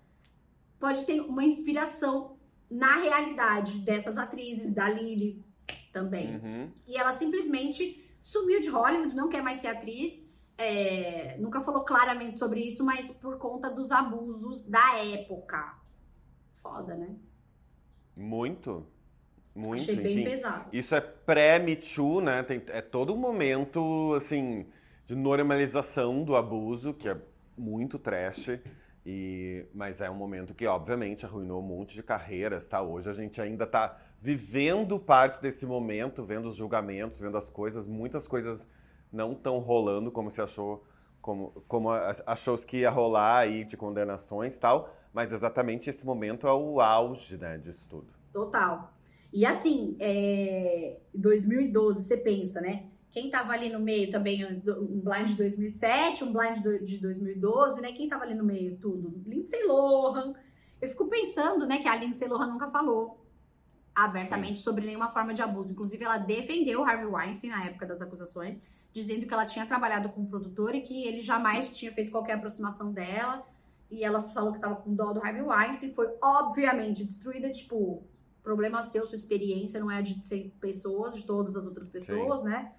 Pode 0.78 1.04
ter 1.06 1.20
uma 1.20 1.44
inspiração 1.44 2.36
na 2.70 2.96
realidade 2.96 3.78
dessas 3.78 4.18
atrizes, 4.18 4.74
da 4.74 4.88
Lily 4.88 5.42
também. 5.92 6.36
Uhum. 6.36 6.70
E 6.86 6.96
ela 6.96 7.12
simplesmente 7.14 8.04
sumiu 8.22 8.60
de 8.60 8.68
Hollywood, 8.68 9.14
não 9.14 9.28
quer 9.28 9.42
mais 9.42 9.58
ser 9.58 9.68
atriz. 9.68 10.28
É, 10.62 11.36
nunca 11.38 11.60
falou 11.60 11.82
claramente 11.82 12.38
sobre 12.38 12.60
isso, 12.60 12.84
mas 12.84 13.10
por 13.10 13.36
conta 13.36 13.68
dos 13.68 13.90
abusos 13.90 14.64
da 14.64 14.96
época. 14.98 15.76
Foda, 16.54 16.94
né? 16.94 17.16
Muito. 18.16 18.86
Muito. 19.54 19.82
Achei 19.82 19.96
bem 19.96 20.20
enfim, 20.20 20.24
pesado. 20.24 20.68
Isso 20.72 20.94
é 20.94 21.00
pré-Me 21.00 21.74
Too, 21.74 22.20
né? 22.20 22.44
Tem, 22.44 22.62
é 22.68 22.80
todo 22.80 23.12
um 23.12 23.16
momento, 23.16 24.14
assim, 24.14 24.66
de 25.04 25.16
normalização 25.16 26.22
do 26.22 26.36
abuso, 26.36 26.94
que 26.94 27.08
é 27.08 27.16
muito 27.58 27.98
trash. 27.98 28.60
E, 29.04 29.66
mas 29.74 30.00
é 30.00 30.08
um 30.08 30.14
momento 30.14 30.54
que, 30.54 30.64
obviamente, 30.64 31.26
arruinou 31.26 31.60
um 31.60 31.66
monte 31.66 31.94
de 31.94 32.04
carreiras, 32.04 32.68
tá? 32.68 32.80
Hoje 32.80 33.10
a 33.10 33.12
gente 33.12 33.40
ainda 33.40 33.64
está 33.64 33.98
vivendo 34.20 34.98
partes 35.00 35.40
desse 35.40 35.66
momento, 35.66 36.22
vendo 36.24 36.48
os 36.48 36.54
julgamentos, 36.54 37.18
vendo 37.18 37.36
as 37.36 37.50
coisas. 37.50 37.84
Muitas 37.84 38.28
coisas 38.28 38.64
não 39.12 39.32
estão 39.32 39.58
rolando 39.58 40.10
como 40.10 40.30
se 40.30 40.40
achou, 40.40 40.84
como, 41.20 41.50
como 41.68 41.90
achou 41.90 42.56
que 42.58 42.78
ia 42.78 42.90
rolar 42.90 43.38
aí 43.38 43.64
de 43.64 43.76
condenações 43.76 44.56
e 44.56 44.58
tal. 44.58 44.94
Mas 45.12 45.32
exatamente 45.32 45.90
esse 45.90 46.04
momento 46.06 46.46
é 46.46 46.52
o 46.52 46.80
auge, 46.80 47.36
né, 47.36 47.58
disso 47.58 47.86
tudo. 47.88 48.06
Total. 48.32 48.92
E 49.32 49.44
assim, 49.44 49.96
é... 50.00 50.98
2012, 51.14 52.04
você 52.04 52.16
pensa, 52.16 52.60
né? 52.60 52.86
Quem 53.10 53.28
tava 53.28 53.52
ali 53.52 53.68
no 53.68 53.78
meio 53.78 54.10
também 54.10 54.42
antes, 54.42 54.66
um 54.66 55.00
blind 55.00 55.28
de 55.28 55.36
2007, 55.36 56.24
um 56.24 56.32
blind 56.32 56.58
de 56.82 56.96
2012, 56.98 57.82
né? 57.82 57.92
Quem 57.92 58.08
tava 58.08 58.24
ali 58.24 58.34
no 58.34 58.42
meio? 58.42 58.78
Tudo. 58.78 59.22
Lindsay 59.26 59.62
Lohan. 59.64 60.34
Eu 60.80 60.88
fico 60.88 61.06
pensando, 61.08 61.66
né, 61.66 61.78
que 61.78 61.86
a 61.86 61.94
Lindsay 61.94 62.26
Lohan 62.26 62.46
nunca 62.46 62.68
falou 62.68 63.22
abertamente 63.94 64.58
Sim. 64.58 64.64
sobre 64.64 64.86
nenhuma 64.86 65.10
forma 65.10 65.34
de 65.34 65.42
abuso. 65.42 65.72
Inclusive, 65.72 66.02
ela 66.02 66.16
defendeu 66.16 66.80
o 66.80 66.84
Harvey 66.84 67.06
Weinstein 67.06 67.50
na 67.50 67.64
época 67.66 67.86
das 67.86 68.00
acusações, 68.00 68.62
dizendo 68.92 69.26
que 69.26 69.32
ela 69.32 69.46
tinha 69.46 69.66
trabalhado 69.66 70.10
com 70.10 70.20
um 70.20 70.26
produtor 70.26 70.74
e 70.74 70.82
que 70.82 71.04
ele 71.04 71.22
jamais 71.22 71.76
tinha 71.76 71.92
feito 71.92 72.10
qualquer 72.10 72.34
aproximação 72.34 72.92
dela. 72.92 73.46
E 73.90 74.04
ela 74.04 74.22
falou 74.22 74.52
que 74.52 74.58
estava 74.58 74.76
com 74.76 74.94
dó 74.94 75.12
do 75.12 75.24
Harvey 75.24 75.42
Weinstein. 75.42 75.92
Foi 75.92 76.08
obviamente 76.22 77.04
destruída, 77.04 77.50
tipo, 77.50 78.02
problema 78.42 78.82
seu, 78.82 79.06
sua 79.06 79.16
experiência 79.16 79.80
não 79.80 79.90
é 79.90 79.98
a 79.98 80.02
de 80.02 80.22
100 80.22 80.50
pessoas, 80.60 81.14
de 81.14 81.22
todas 81.24 81.56
as 81.56 81.66
outras 81.66 81.88
pessoas, 81.88 82.40
Sim. 82.40 82.46
né? 82.46 82.72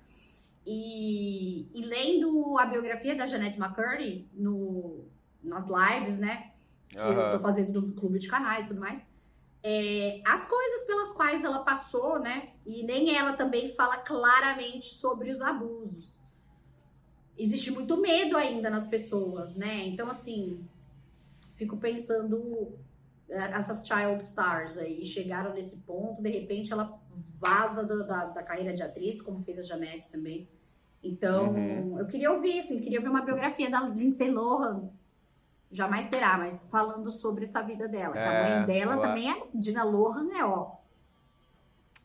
E, 0.65 1.67
e, 1.73 1.85
lendo 1.85 2.57
a 2.57 2.65
biografia 2.65 3.15
da 3.15 3.27
Jeanette 3.27 3.59
McCurdy 3.59 4.29
no, 4.33 5.05
nas 5.43 5.67
lives, 5.67 6.17
né? 6.17 6.51
Que 6.87 6.99
uhum. 6.99 7.11
eu 7.11 7.31
tô 7.33 7.39
fazendo 7.39 7.81
no 7.81 7.93
clube 7.93 8.17
de 8.19 8.27
canais 8.27 8.65
e 8.65 8.67
tudo 8.69 8.79
mais 8.79 9.05
é, 9.63 10.21
as 10.25 10.45
coisas 10.45 10.85
pelas 10.85 11.13
quais 11.13 11.43
ela 11.43 11.59
passou, 11.59 12.19
né? 12.19 12.49
E 12.65 12.83
nem 12.83 13.15
ela 13.15 13.33
também 13.33 13.73
fala 13.73 13.97
claramente 13.97 14.93
sobre 14.93 15.31
os 15.31 15.41
abusos. 15.41 16.21
Existe 17.37 17.71
muito 17.71 17.97
medo 17.97 18.37
ainda 18.37 18.69
nas 18.69 18.87
pessoas, 18.87 19.55
né? 19.55 19.87
Então, 19.87 20.09
assim, 20.09 20.67
fico 21.55 21.77
pensando 21.77 22.77
é, 23.29 23.37
essas 23.37 23.87
child 23.87 24.21
stars 24.21 24.77
aí 24.77 25.05
chegaram 25.05 25.53
nesse 25.53 25.77
ponto, 25.77 26.21
de 26.21 26.29
repente 26.29 26.73
ela 26.73 26.99
vaza 27.39 27.83
da, 27.83 27.95
da, 28.03 28.25
da 28.25 28.43
carreira 28.43 28.73
de 28.73 28.83
atriz, 28.83 29.21
como 29.21 29.39
fez 29.39 29.57
a 29.57 29.61
Janete 29.61 30.09
também. 30.09 30.47
Então, 31.01 31.53
uhum. 31.53 31.99
eu 31.99 32.05
queria 32.05 32.31
ouvir, 32.31 32.59
assim, 32.59 32.81
queria 32.81 33.01
ver 33.01 33.09
uma 33.09 33.21
biografia 33.21 33.69
da 33.69 33.81
Lindsay 33.81 34.29
Lohan, 34.29 34.89
jamais 35.73 36.07
terá, 36.07 36.37
mas 36.37 36.67
falando 36.71 37.11
sobre 37.11 37.45
essa 37.45 37.61
vida 37.61 37.87
dela. 37.87 38.17
É, 38.17 38.27
a 38.27 38.49
mãe 38.49 38.65
dela 38.65 38.97
também 38.97 39.29
é 39.29 39.43
Dina 39.53 39.83
Lohan, 39.83 40.29
é 40.37 40.45
ó. 40.45 40.71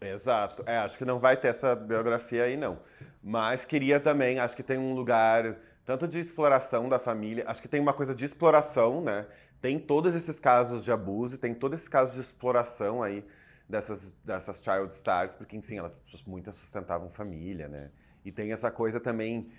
Exato. 0.01 0.63
É, 0.67 0.79
acho 0.79 0.97
que 0.97 1.05
não 1.05 1.19
vai 1.19 1.37
ter 1.37 1.49
essa 1.49 1.77
biografia 1.77 2.45
aí, 2.45 2.57
não. 2.57 2.79
Mas 3.23 3.65
queria 3.65 4.01
também, 4.01 4.41
acho 4.41 4.57
que 4.57 4.63
tem 4.63 4.79
um 4.79 4.95
lugar 4.95 5.57
tanto 5.85 6.07
de 6.07 6.19
exploração 6.19 6.89
da 6.89 6.99
família, 6.99 7.45
acho 7.47 7.63
que 7.63 7.69
tem 7.69 7.81
uma 7.81 7.93
coisa 7.93 8.15
de 8.15 8.25
exploração, 8.25 9.01
né? 9.01 9.27
Tem 9.61 9.79
todos 9.79 10.15
esses 10.15 10.39
casos 10.39 10.85
de 10.85 10.93
abuso, 10.93 11.37
tem 11.37 11.55
todos 11.55 11.79
esses 11.79 11.89
casos 11.89 12.15
de 12.15 12.21
exploração 12.21 13.03
aí 13.03 13.25
dessas, 13.69 14.13
dessas 14.25 14.63
child 14.63 14.93
stars, 14.95 15.35
porque, 15.35 15.57
enfim, 15.57 15.79
elas 15.79 16.01
muitas 16.27 16.57
sustentavam 16.57 17.11
família, 17.11 17.69
né? 17.69 17.91
E 18.25 18.31
tem 18.31 18.53
essa 18.53 18.71
coisa 18.71 19.01
também 19.01 19.51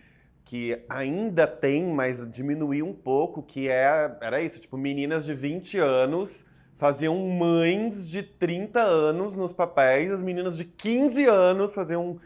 que 0.49 0.83
ainda 0.89 1.45
tem, 1.45 1.83
mas 1.83 2.27
diminuiu 2.27 2.87
um 2.87 2.93
pouco, 2.93 3.43
que 3.43 3.69
é, 3.69 4.17
era 4.19 4.41
isso, 4.41 4.59
tipo, 4.59 4.75
meninas 4.79 5.23
de 5.23 5.31
20 5.31 5.77
anos 5.77 6.43
faziam 6.75 7.15
mães 7.15 8.09
de 8.09 8.23
30 8.23 8.81
anos 8.81 9.37
nos 9.37 9.53
papéis, 9.53 10.11
as 10.11 10.23
meninas 10.23 10.57
de 10.57 10.65
15 10.65 11.23
anos 11.25 11.71
faziam 11.71 12.19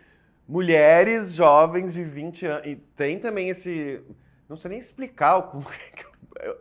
mulheres 0.48 1.34
jovens 1.34 1.96
de 1.96 2.02
20 2.06 2.46
anos. 2.46 2.66
E 2.66 2.78
tem 2.96 3.20
também 3.20 3.50
esse. 3.50 4.02
Não 4.48 4.56
sei 4.56 4.70
nem 4.70 4.80
explicar 4.80 5.42
como 5.52 5.66
é 6.40 6.56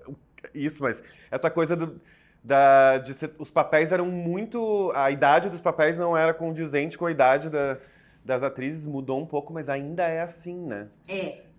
isso, 0.52 0.82
mas 0.82 1.00
essa 1.30 1.48
coisa 1.48 1.76
do, 1.76 2.00
da, 2.42 2.98
de 2.98 3.14
ser, 3.14 3.36
os 3.38 3.52
papéis 3.52 3.92
eram 3.92 4.06
muito. 4.06 4.90
A 4.96 5.12
idade 5.12 5.48
dos 5.48 5.60
papéis 5.60 5.96
não 5.96 6.16
era 6.16 6.34
condizente 6.34 6.98
com 6.98 7.06
a 7.06 7.12
idade 7.12 7.48
da, 7.48 7.78
das 8.24 8.42
atrizes, 8.42 8.84
mudou 8.84 9.20
um 9.20 9.26
pouco, 9.26 9.52
mas 9.52 9.68
ainda 9.68 10.02
é 10.02 10.22
assim, 10.22 10.56
né? 10.56 10.88
É. 11.08 11.51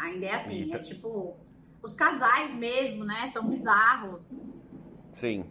Ainda 0.00 0.26
é 0.26 0.34
assim, 0.34 0.64
e... 0.64 0.72
é 0.72 0.78
tipo. 0.78 1.36
Os 1.82 1.94
casais 1.94 2.52
mesmo, 2.54 3.04
né? 3.04 3.26
São 3.28 3.46
bizarros. 3.46 4.46
Sim. 5.12 5.44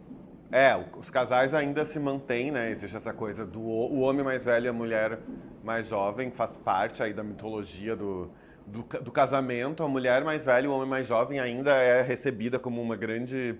É, 0.52 0.76
os 0.96 1.10
casais 1.10 1.54
ainda 1.54 1.84
se 1.84 1.98
mantêm, 1.98 2.50
né? 2.50 2.70
Existe 2.70 2.96
essa 2.96 3.12
coisa 3.12 3.46
do 3.46 3.60
o 3.60 4.00
homem 4.00 4.24
mais 4.24 4.44
velho 4.44 4.66
e 4.66 4.68
a 4.68 4.72
mulher 4.72 5.20
mais 5.62 5.86
jovem, 5.86 6.30
faz 6.30 6.56
parte 6.56 7.02
aí 7.02 7.12
da 7.12 7.22
mitologia 7.22 7.94
do, 7.94 8.30
do, 8.66 8.82
do 8.82 9.12
casamento. 9.12 9.82
A 9.84 9.88
mulher 9.88 10.24
mais 10.24 10.44
velha 10.44 10.66
e 10.66 10.68
o 10.68 10.72
homem 10.72 10.88
mais 10.88 11.06
jovem 11.06 11.38
ainda 11.38 11.72
é 11.72 12.02
recebida 12.02 12.58
como 12.58 12.80
uma 12.80 12.96
grande 12.96 13.56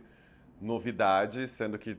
novidade, 0.61 1.47
sendo 1.49 1.79
que, 1.79 1.97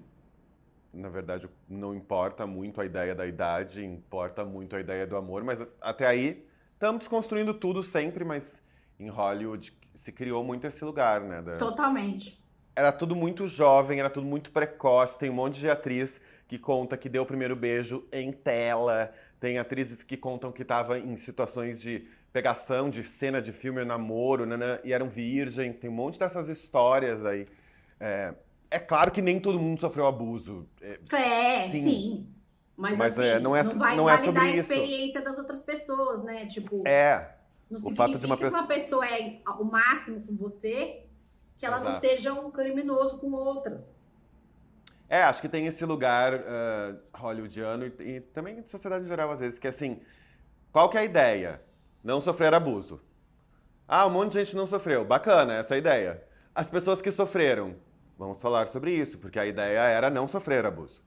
na 0.94 1.10
verdade, 1.10 1.50
não 1.70 1.96
importa 1.96 2.46
muito 2.46 2.82
a 2.82 2.86
ideia 2.86 3.16
da 3.16 3.26
idade, 3.26 3.86
importa 3.86 4.44
muito 4.44 4.76
a 4.76 4.80
ideia 4.80 5.08
do 5.08 5.16
amor, 5.16 5.44
mas 5.44 5.66
até 5.82 6.06
aí 6.06 6.46
estamos 6.74 7.00
desconstruindo 7.00 7.54
tudo 7.54 7.82
sempre, 7.82 8.26
mas 8.26 8.62
em 9.02 9.10
Hollywood 9.10 9.74
se 9.96 10.12
criou 10.12 10.44
muito 10.44 10.68
esse 10.68 10.84
lugar, 10.84 11.22
né? 11.22 11.42
Da... 11.42 11.54
Totalmente. 11.54 12.40
Era 12.76 12.92
tudo 12.92 13.16
muito 13.16 13.48
jovem, 13.48 14.00
era 14.00 14.10
tudo 14.10 14.26
muito 14.26 14.52
precoce. 14.52 15.18
Tem 15.18 15.30
um 15.30 15.34
monte 15.34 15.60
de 15.60 15.70
atriz 15.70 16.22
que 16.48 16.58
conta 16.58 16.98
que 16.98 17.10
deu 17.10 17.24
o 17.24 17.26
primeiro 17.26 17.56
beijo 17.56 18.06
em 18.12 18.32
tela. 18.32 19.12
Tem 19.40 19.58
atrizes 19.58 20.04
que 20.04 20.16
contam 20.16 20.52
que 20.52 20.62
estava 20.62 21.00
em 21.00 21.18
situações 21.18 21.82
de 21.82 22.08
pegação, 22.32 22.90
de 22.90 23.04
cena 23.04 23.42
de 23.42 23.52
filme, 23.52 23.84
namoro, 23.84 24.46
né, 24.46 24.80
e 24.84 24.94
eram 24.94 25.10
virgens. 25.10 25.78
Tem 25.78 25.90
um 25.90 25.94
monte 25.94 26.18
dessas 26.18 26.48
histórias 26.48 27.26
aí. 27.26 27.48
É, 28.00 28.34
é 28.70 28.80
claro 28.80 29.12
que 29.12 29.22
nem 29.22 29.40
todo 29.40 29.60
mundo 29.60 29.82
sofreu 29.82 30.08
abuso. 30.08 30.68
É, 30.82 31.00
é 31.12 31.68
sim. 31.68 31.82
sim. 31.82 32.28
Mas, 32.78 32.98
Mas 32.98 33.20
assim, 33.20 33.28
é, 33.28 33.40
não, 33.40 33.56
é, 33.56 33.64
não 33.64 33.78
vai 33.78 33.96
não 33.96 34.10
é 34.10 34.18
validar 34.18 34.44
a 34.44 34.56
experiência 34.56 35.20
isso. 35.20 35.24
das 35.24 35.38
outras 35.38 35.62
pessoas, 35.62 36.24
né? 36.24 36.46
Tipo, 36.48 36.88
é. 36.88 37.36
Não 37.72 37.92
o 37.92 37.96
fato 37.96 38.20
de 38.20 38.26
uma 38.26 38.36
pessoa... 38.36 38.52
que 38.52 38.58
uma 38.58 38.68
pessoa 38.68 39.08
é 39.08 39.42
o 39.60 39.64
máximo 39.64 40.22
com 40.28 40.36
você, 40.36 41.06
que 41.58 41.66
ela 41.66 41.78
Exato. 41.78 41.92
não 41.92 42.00
seja 42.00 42.34
um 42.34 42.52
criminoso 42.52 43.18
com 43.18 43.32
outras. 43.32 44.02
É, 45.08 45.24
acho 45.24 45.42
que 45.42 45.50
tem 45.50 45.68
esse 45.68 45.86
lugar 45.86 46.34
uh, 46.34 47.00
hollywoodiano 47.14 47.86
e, 47.86 48.16
e, 48.16 48.22
também 48.22 48.62
de 48.62 48.70
sociedade 48.70 49.06
em 49.06 49.08
geral, 49.08 49.32
às 49.32 49.40
vezes, 49.40 49.60
que 49.60 49.68
é 49.68 49.70
assim, 49.70 50.02
qual 50.72 50.90
que 50.90 50.98
é 50.98 51.02
a 51.02 51.06
ideia? 51.06 51.62
Não 52.04 52.20
sofrer 52.20 52.54
abuso. 52.54 53.02
Ah, 53.88 54.06
um 54.08 54.10
monte 54.10 54.34
de 54.34 54.44
gente 54.44 54.56
não 54.56 54.66
sofreu. 54.66 55.04
Bacana, 55.04 55.54
essa 55.54 55.76
é 55.76 55.78
ideia. 55.78 56.24
As 56.56 56.70
pessoas 56.70 57.02
que 57.02 57.12
sofreram, 57.12 57.76
vamos 58.18 58.42
falar 58.42 58.68
sobre 58.68 58.92
isso, 58.92 59.18
porque 59.18 59.38
a 59.38 59.46
ideia 59.46 59.80
era 59.80 60.10
não 60.10 60.28
sofrer 60.28 60.66
abuso. 60.66 61.02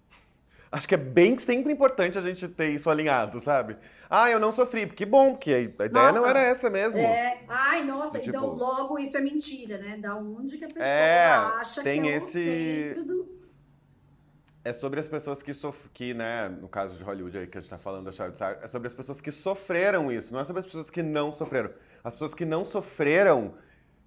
Acho 0.74 0.88
que 0.88 0.94
é 0.96 0.98
bem 0.98 1.38
sempre 1.38 1.72
importante 1.72 2.18
a 2.18 2.20
gente 2.20 2.48
ter 2.48 2.70
isso 2.70 2.90
alinhado, 2.90 3.38
sabe? 3.38 3.76
Ah, 4.10 4.28
eu 4.28 4.40
não 4.40 4.50
sofri. 4.50 4.88
Que 4.88 5.06
bom, 5.06 5.30
porque 5.30 5.54
a 5.54 5.60
ideia 5.60 5.88
nossa, 5.88 6.12
não 6.18 6.26
era 6.26 6.40
essa 6.40 6.68
mesmo. 6.68 6.98
É. 6.98 7.44
Ai, 7.46 7.84
nossa, 7.84 8.18
tipo, 8.18 8.36
então 8.36 8.46
logo 8.54 8.98
isso 8.98 9.16
é 9.16 9.20
mentira, 9.20 9.78
né? 9.78 9.96
Da 9.96 10.16
onde 10.16 10.58
que 10.58 10.64
a 10.64 10.66
pessoa 10.66 10.84
é, 10.84 11.26
acha 11.26 11.80
tem 11.80 12.02
que 12.02 12.08
é 12.08 12.16
esse... 12.16 12.94
do... 13.06 13.24
É 14.64 14.72
sobre 14.72 14.98
as 14.98 15.06
pessoas 15.06 15.42
que 15.44 15.52
sofreram, 15.52 15.90
que, 15.94 16.12
né, 16.12 16.48
no 16.48 16.68
caso 16.68 16.96
de 16.96 17.04
Hollywood 17.04 17.38
aí 17.38 17.46
que 17.46 17.56
a 17.56 17.60
gente 17.60 17.70
tá 17.70 17.78
falando 17.78 18.06
da 18.06 18.12
Charlotte 18.12 18.36
Star, 18.36 18.58
é 18.60 18.66
sobre 18.66 18.88
as 18.88 18.94
pessoas 18.94 19.20
que 19.20 19.30
sofreram 19.30 20.10
isso, 20.10 20.32
não 20.32 20.40
é 20.40 20.44
sobre 20.44 20.58
as 20.58 20.66
pessoas 20.66 20.90
que 20.90 21.02
não 21.04 21.32
sofreram. 21.32 21.70
As 22.02 22.14
pessoas 22.14 22.34
que 22.34 22.44
não 22.44 22.64
sofreram, 22.64 23.54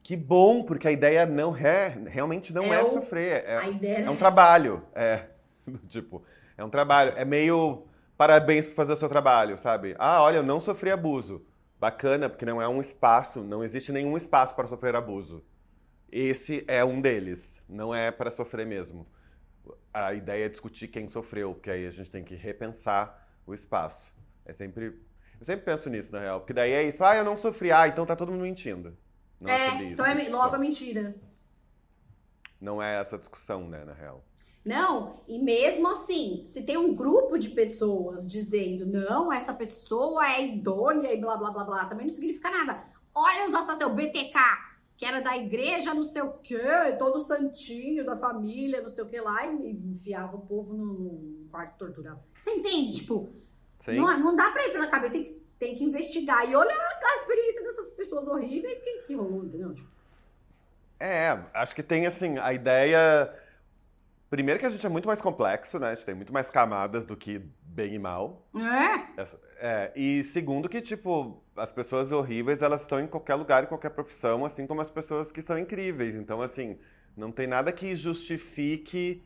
que 0.03 0.17
bom, 0.17 0.63
porque 0.63 0.87
a 0.87 0.91
ideia 0.91 1.25
não 1.25 1.55
é, 1.55 1.97
realmente 2.07 2.51
não 2.51 2.73
é, 2.73 2.77
é 2.77 2.81
o... 2.81 2.87
sofrer. 2.87 3.45
É, 3.45 3.57
a 3.57 4.01
é 4.01 4.09
um 4.09 4.17
trabalho. 4.17 4.83
É, 4.93 5.27
tipo, 5.87 6.23
é 6.57 6.63
um 6.63 6.69
trabalho. 6.69 7.13
É 7.15 7.23
meio 7.23 7.87
parabéns 8.17 8.65
por 8.65 8.73
fazer 8.73 8.93
o 8.93 8.97
seu 8.97 9.07
trabalho, 9.07 9.57
sabe? 9.59 9.95
Ah, 9.99 10.21
olha, 10.23 10.37
eu 10.37 10.43
não 10.43 10.59
sofri 10.59 10.89
abuso. 10.89 11.45
Bacana, 11.79 12.27
porque 12.27 12.45
não 12.45 12.59
é 12.59 12.67
um 12.67 12.81
espaço, 12.81 13.41
não 13.41 13.63
existe 13.63 13.91
nenhum 13.91 14.17
espaço 14.17 14.55
para 14.55 14.67
sofrer 14.67 14.95
abuso. 14.95 15.45
Esse 16.11 16.65
é 16.67 16.83
um 16.83 16.99
deles, 16.99 17.61
não 17.69 17.93
é 17.93 18.09
para 18.09 18.31
sofrer 18.31 18.65
mesmo. 18.65 19.05
A 19.93 20.13
ideia 20.13 20.45
é 20.45 20.49
discutir 20.49 20.87
quem 20.87 21.07
sofreu, 21.07 21.53
porque 21.53 21.69
aí 21.69 21.85
a 21.85 21.91
gente 21.91 22.09
tem 22.09 22.23
que 22.23 22.33
repensar 22.33 23.27
o 23.45 23.53
espaço. 23.53 24.11
É 24.43 24.53
sempre. 24.53 24.99
Eu 25.39 25.45
sempre 25.45 25.65
penso 25.65 25.87
nisso, 25.87 26.11
na 26.11 26.19
real. 26.19 26.39
Porque 26.39 26.53
daí 26.53 26.71
é 26.71 26.81
isso, 26.81 27.03
ah, 27.03 27.15
eu 27.15 27.23
não 27.23 27.37
sofri, 27.37 27.71
ah, 27.71 27.87
então 27.87 28.07
tá 28.07 28.15
todo 28.15 28.31
mundo 28.31 28.41
mentindo. 28.41 28.97
Não 29.39 29.51
é, 29.51 29.67
é 29.67 29.83
então 29.83 30.03
é 30.03 30.29
logo 30.29 30.55
a 30.55 30.57
mentira. 30.57 31.13
Não 32.59 32.81
é 32.81 32.99
essa 32.99 33.19
discussão, 33.19 33.67
né, 33.67 33.85
na 33.85 33.93
real. 33.93 34.25
Não, 34.67 35.23
e 35.25 35.39
mesmo 35.39 35.87
assim, 35.87 36.43
se 36.45 36.61
tem 36.63 36.75
um 36.75 36.93
grupo 36.93 37.37
de 37.37 37.51
pessoas 37.51 38.29
dizendo, 38.29 38.85
não, 38.85 39.31
essa 39.31 39.53
pessoa 39.53 40.29
é 40.29 40.45
idônea 40.45 41.13
e 41.13 41.17
blá 41.17 41.37
blá 41.37 41.51
blá 41.51 41.63
blá, 41.63 41.85
também 41.85 42.05
não 42.05 42.13
significa 42.13 42.51
nada. 42.51 42.83
Olha 43.15 43.45
os 43.45 43.53
assassinos, 43.53 43.93
o 43.93 43.95
BTK, 43.95 44.33
que 44.97 45.05
era 45.05 45.21
da 45.21 45.37
igreja, 45.37 45.93
não 45.93 46.03
sei 46.03 46.21
o 46.21 46.33
quê, 46.43 46.59
todo 46.99 47.21
santinho 47.21 48.05
da 48.05 48.17
família, 48.17 48.81
não 48.81 48.89
sei 48.89 49.05
o 49.05 49.07
que 49.07 49.21
lá, 49.21 49.47
e 49.47 49.71
enfiava 49.71 50.35
o 50.35 50.41
povo 50.41 50.75
no, 50.75 51.47
quarto 51.49 51.77
torturado. 51.77 52.19
Você 52.41 52.51
entende? 52.51 52.93
Tipo, 52.93 53.29
não, 53.87 54.19
não 54.19 54.35
dá 54.35 54.51
pra 54.51 54.67
ir 54.67 54.73
pela 54.73 54.87
cabeça, 54.87 55.13
tem 55.13 55.23
que, 55.23 55.41
tem 55.57 55.75
que 55.75 55.83
investigar 55.85 56.47
e 56.49 56.53
olhar 56.53 56.75
a 56.75 57.15
experiência 57.21 57.63
dessas 57.63 57.89
pessoas 57.91 58.27
horríveis 58.27 58.81
que, 58.81 59.03
que 59.03 59.15
rolou, 59.15 59.45
entendeu? 59.45 59.73
Tipo, 59.73 59.89
é, 60.99 61.39
acho 61.53 61.73
que 61.73 61.83
tem 61.83 62.05
assim, 62.05 62.37
a 62.37 62.51
ideia 62.53 63.33
Primeiro 64.29 64.59
que 64.59 64.65
a 64.65 64.69
gente 64.69 64.85
é 64.85 64.89
muito 64.89 65.07
mais 65.07 65.21
complexo, 65.21 65.79
né? 65.79 65.87
A 65.87 65.95
gente 65.95 66.05
tem 66.05 66.15
muito 66.15 66.33
mais 66.33 66.49
camadas 66.49 67.05
do 67.05 67.15
que 67.15 67.41
bem 67.63 67.93
e 67.93 67.99
mal. 67.99 68.45
É? 68.55 69.21
é. 69.59 69.91
E 69.95 70.23
segundo 70.23 70.67
que, 70.67 70.81
tipo, 70.81 71.41
as 71.55 71.71
pessoas 71.71 72.11
horríveis, 72.11 72.61
elas 72.61 72.81
estão 72.81 72.99
em 72.99 73.07
qualquer 73.07 73.35
lugar, 73.35 73.63
em 73.63 73.67
qualquer 73.67 73.91
profissão, 73.91 74.45
assim 74.45 74.67
como 74.67 74.81
as 74.81 74.91
pessoas 74.91 75.31
que 75.31 75.41
são 75.41 75.57
incríveis. 75.57 76.15
Então, 76.15 76.41
assim, 76.41 76.77
Não 77.15 77.31
tem 77.31 77.47
nada 77.47 77.71
que 77.71 77.95
justifique 77.95 79.23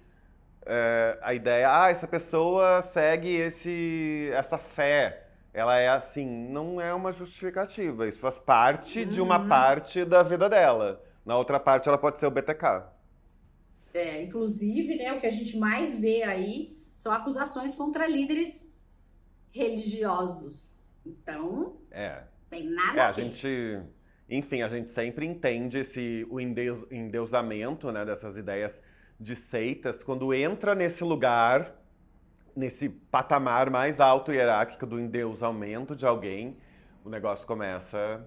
é, 0.66 1.18
a 1.22 1.34
ideia, 1.34 1.68
ah, 1.72 1.90
essa 1.90 2.08
pessoa 2.08 2.82
segue 2.82 3.36
esse, 3.36 4.30
essa 4.34 4.58
fé. 4.58 5.28
Ela 5.54 5.78
é 5.78 5.90
assim, 5.90 6.26
não 6.26 6.80
é 6.80 6.94
uma 6.94 7.12
justificativa. 7.12 8.08
Isso 8.08 8.20
faz 8.20 8.38
parte 8.38 9.00
uhum. 9.00 9.06
de 9.06 9.22
uma 9.22 9.40
uhum. 9.40 9.50
parte 9.50 10.06
da 10.06 10.24
vida 10.24 10.50
dela. 10.50 11.04
Na 11.26 11.36
outra 11.38 11.60
parte, 11.60 11.90
ela 11.90 11.98
pode 11.98 12.20
ser 12.20 12.26
o 12.26 12.32
BTK. 12.32 12.84
É, 13.94 14.24
inclusive, 14.24 14.96
né, 14.96 15.14
o 15.14 15.20
que 15.20 15.28
a 15.28 15.32
gente 15.32 15.58
mais 15.58 16.00
vê 16.00 16.24
aí 16.24 16.78
são 16.96 17.12
acusações 17.12 17.76
contra 17.76 18.08
líderes 18.08 18.74
religiosos. 19.52 21.00
Então, 21.06 21.78
é. 21.92 22.24
tem 22.50 22.70
nada 22.70 23.00
é, 23.00 23.02
a, 23.02 23.10
a 23.10 23.12
gente, 23.12 23.80
enfim, 24.30 24.62
a 24.62 24.68
gente 24.68 24.92
sempre 24.92 25.26
entende 25.26 25.80
esse 25.80 26.26
o 26.30 26.40
endeus, 26.40 26.86
endeusamento, 26.92 27.92
né, 27.92 28.06
dessas 28.06 28.38
ideias 28.38 28.82
de 29.20 29.36
seitas 29.36 30.04
quando 30.04 30.34
entra 30.34 30.74
nesse 30.74 31.04
lugar, 31.04 31.76
nesse 32.56 32.90
patamar 32.90 33.70
mais 33.70 34.00
alto 34.00 34.32
hierárquico 34.32 34.86
do 34.86 35.00
endeusamento 35.00 35.96
de 35.96 36.06
alguém, 36.06 36.58
o 37.04 37.10
negócio 37.10 37.46
começa 37.46 38.26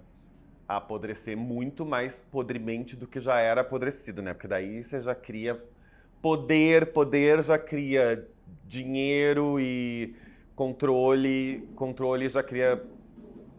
apodrecer 0.67 1.37
muito 1.37 1.85
mais 1.85 2.17
podremente 2.17 2.97
do 2.97 3.07
que 3.07 3.21
já 3.21 3.39
era 3.39 3.61
apodrecido, 3.61 4.23
né? 4.23 4.33
Porque 4.33 4.49
daí 4.49 4.83
você 4.83 5.01
já 5.01 5.15
cria 5.15 5.63
poder, 6.23 6.93
poder 6.93 7.43
já 7.43 7.59
cria 7.59 8.27
dinheiro 8.67 9.61
e 9.61 10.15
controle, 10.57 11.69
controle 11.75 12.29
já 12.29 12.43
cria 12.43 12.83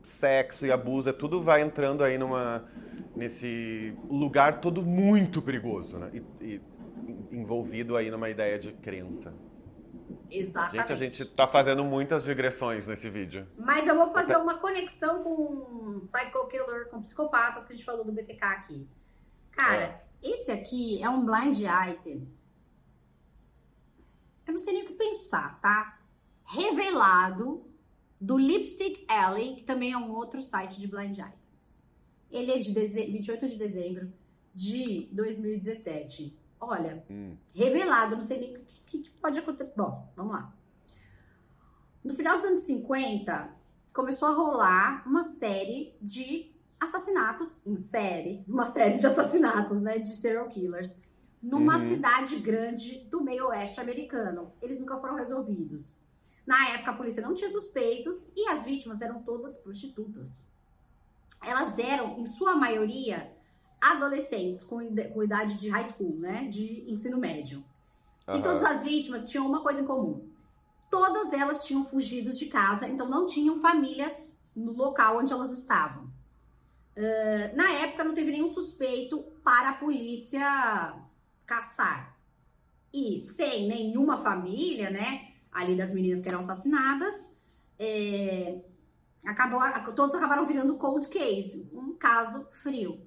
sexo 0.04 0.66
e 0.66 0.72
abuso, 0.72 1.10
é 1.10 1.14
tudo 1.14 1.42
vai 1.42 1.62
entrando 1.62 2.04
aí 2.04 2.18
numa 2.18 2.64
nesse 3.16 3.94
lugar 4.10 4.60
todo 4.60 4.82
muito 4.82 5.42
perigoso, 5.42 5.98
né? 5.98 6.12
E, 6.14 6.46
e 6.46 6.62
envolvido 7.32 7.96
aí 7.96 8.10
numa 8.12 8.30
ideia 8.30 8.60
de 8.60 8.72
crença. 8.72 9.34
Exatamente. 10.30 10.88
Gente, 10.88 10.92
a 10.92 10.96
gente 10.96 11.22
está 11.24 11.48
fazendo 11.48 11.84
muitas 11.84 12.24
digressões 12.24 12.86
nesse 12.88 13.10
vídeo. 13.10 13.48
Mas 13.58 13.88
eu 13.88 13.96
vou 13.96 14.12
fazer 14.12 14.38
uma 14.38 14.58
conexão 14.58 15.24
com 15.24 16.00
Psycho 16.00 16.48
Killer, 16.48 16.90
com 16.90 17.02
psicopatas 17.02 17.66
que 17.66 17.74
a 17.74 17.76
gente 17.76 17.86
falou 17.86 18.04
do 18.04 18.12
BTK 18.12 18.44
aqui. 18.44 18.88
Cara, 19.52 19.84
é. 19.84 20.02
esse 20.22 20.52
aqui 20.52 21.02
é 21.02 21.10
um 21.10 21.26
blind 21.26 21.60
item. 21.60 22.28
Eu 24.46 24.54
não 24.54 24.60
sei 24.60 24.74
nem 24.74 24.84
o 24.84 24.88
que 24.88 24.94
pensar, 24.94 25.60
tá? 25.60 26.00
Revelado 26.44 27.66
do 28.20 28.38
Lipstick 28.38 29.06
Alley, 29.08 29.56
que 29.56 29.64
também 29.64 29.92
é 29.94 29.98
um 29.98 30.12
outro 30.12 30.42
site 30.42 30.80
de 30.80 30.88
blind 30.88 31.18
items. 31.18 31.84
Ele 32.30 32.52
é 32.52 32.60
de 32.60 32.72
28 32.72 33.48
de 33.48 33.58
dezembro 33.58 34.12
de 34.54 35.10
2017. 35.12 36.38
Olha, 36.60 37.04
hum. 37.10 37.36
revelado, 37.54 38.16
não 38.16 38.24
sei 38.24 38.40
nem 38.40 38.58
o 38.58 38.65
que, 39.04 39.10
que 39.10 39.18
pode 39.18 39.40
acontecer. 39.40 39.72
Bom, 39.76 40.12
vamos 40.16 40.34
lá. 40.34 40.54
No 42.04 42.14
final 42.14 42.38
dos 42.38 42.46
anos 42.46 42.60
50, 42.62 43.50
começou 43.94 44.28
a 44.28 44.32
rolar 44.32 45.04
uma 45.08 45.24
série 45.24 45.96
de 46.02 46.54
assassinatos 46.80 47.66
em 47.66 47.78
série, 47.78 48.44
uma 48.48 48.66
série 48.66 48.98
de 48.98 49.08
assassinatos, 49.08 49.82
né, 49.82 49.98
de 49.98 50.16
serial 50.16 50.48
killers, 50.50 50.96
numa 51.42 51.78
uhum. 51.78 51.88
cidade 51.88 52.36
grande 52.38 53.00
do 53.10 53.24
meio 53.24 53.48
oeste 53.48 53.80
americano. 53.80 54.52
Eles 54.62 54.80
nunca 54.80 54.98
foram 54.98 55.16
resolvidos. 55.16 56.04
Na 56.46 56.70
época, 56.70 56.92
a 56.92 56.96
polícia 56.96 57.22
não 57.22 57.34
tinha 57.34 57.50
suspeitos 57.50 58.32
e 58.36 58.48
as 58.50 58.66
vítimas 58.66 59.02
eram 59.02 59.24
todas 59.24 59.58
prostitutas. 59.58 60.48
Elas 61.44 61.78
eram, 61.80 62.20
em 62.20 62.26
sua 62.26 62.56
maioria, 62.56 63.32
adolescentes 63.82 64.64
com, 64.64 64.80
com 65.14 65.24
idade 65.24 65.56
de 65.56 65.70
high 65.70 65.88
school, 65.88 66.18
né? 66.18 66.48
De 66.48 66.84
ensino 66.92 67.18
médio. 67.18 67.64
Uhum. 68.28 68.36
E 68.36 68.42
todas 68.42 68.64
as 68.64 68.84
vítimas 68.84 69.30
tinham 69.30 69.48
uma 69.48 69.62
coisa 69.62 69.82
em 69.82 69.86
comum. 69.86 70.28
Todas 70.90 71.34
elas 71.34 71.66
tinham 71.66 71.86
fugido 71.86 72.32
de 72.34 72.46
casa, 72.46 72.88
então 72.88 73.08
não 73.08 73.26
tinham 73.26 73.60
famílias 73.60 74.42
no 74.56 74.72
local 74.72 75.18
onde 75.18 75.34
elas 75.34 75.52
estavam. 75.52 76.04
Uh, 76.96 77.56
na 77.56 77.72
época 77.72 78.04
não 78.04 78.14
teve 78.14 78.32
nenhum 78.32 78.50
suspeito 78.50 79.20
para 79.44 79.70
a 79.70 79.74
polícia 79.74 80.96
caçar. 81.46 82.18
E 82.94 83.20
sem 83.20 83.68
nenhuma 83.68 84.18
família, 84.18 84.90
né? 84.90 85.34
Ali 85.52 85.76
das 85.76 85.94
meninas 85.94 86.22
que 86.22 86.30
eram 86.30 86.40
assassinadas, 86.40 87.38
é, 87.78 88.62
acabou, 89.26 89.60
todos 89.94 90.16
acabaram 90.16 90.46
virando 90.46 90.78
cold 90.78 91.08
case, 91.10 91.70
um 91.74 91.94
caso 91.94 92.48
frio. 92.52 93.02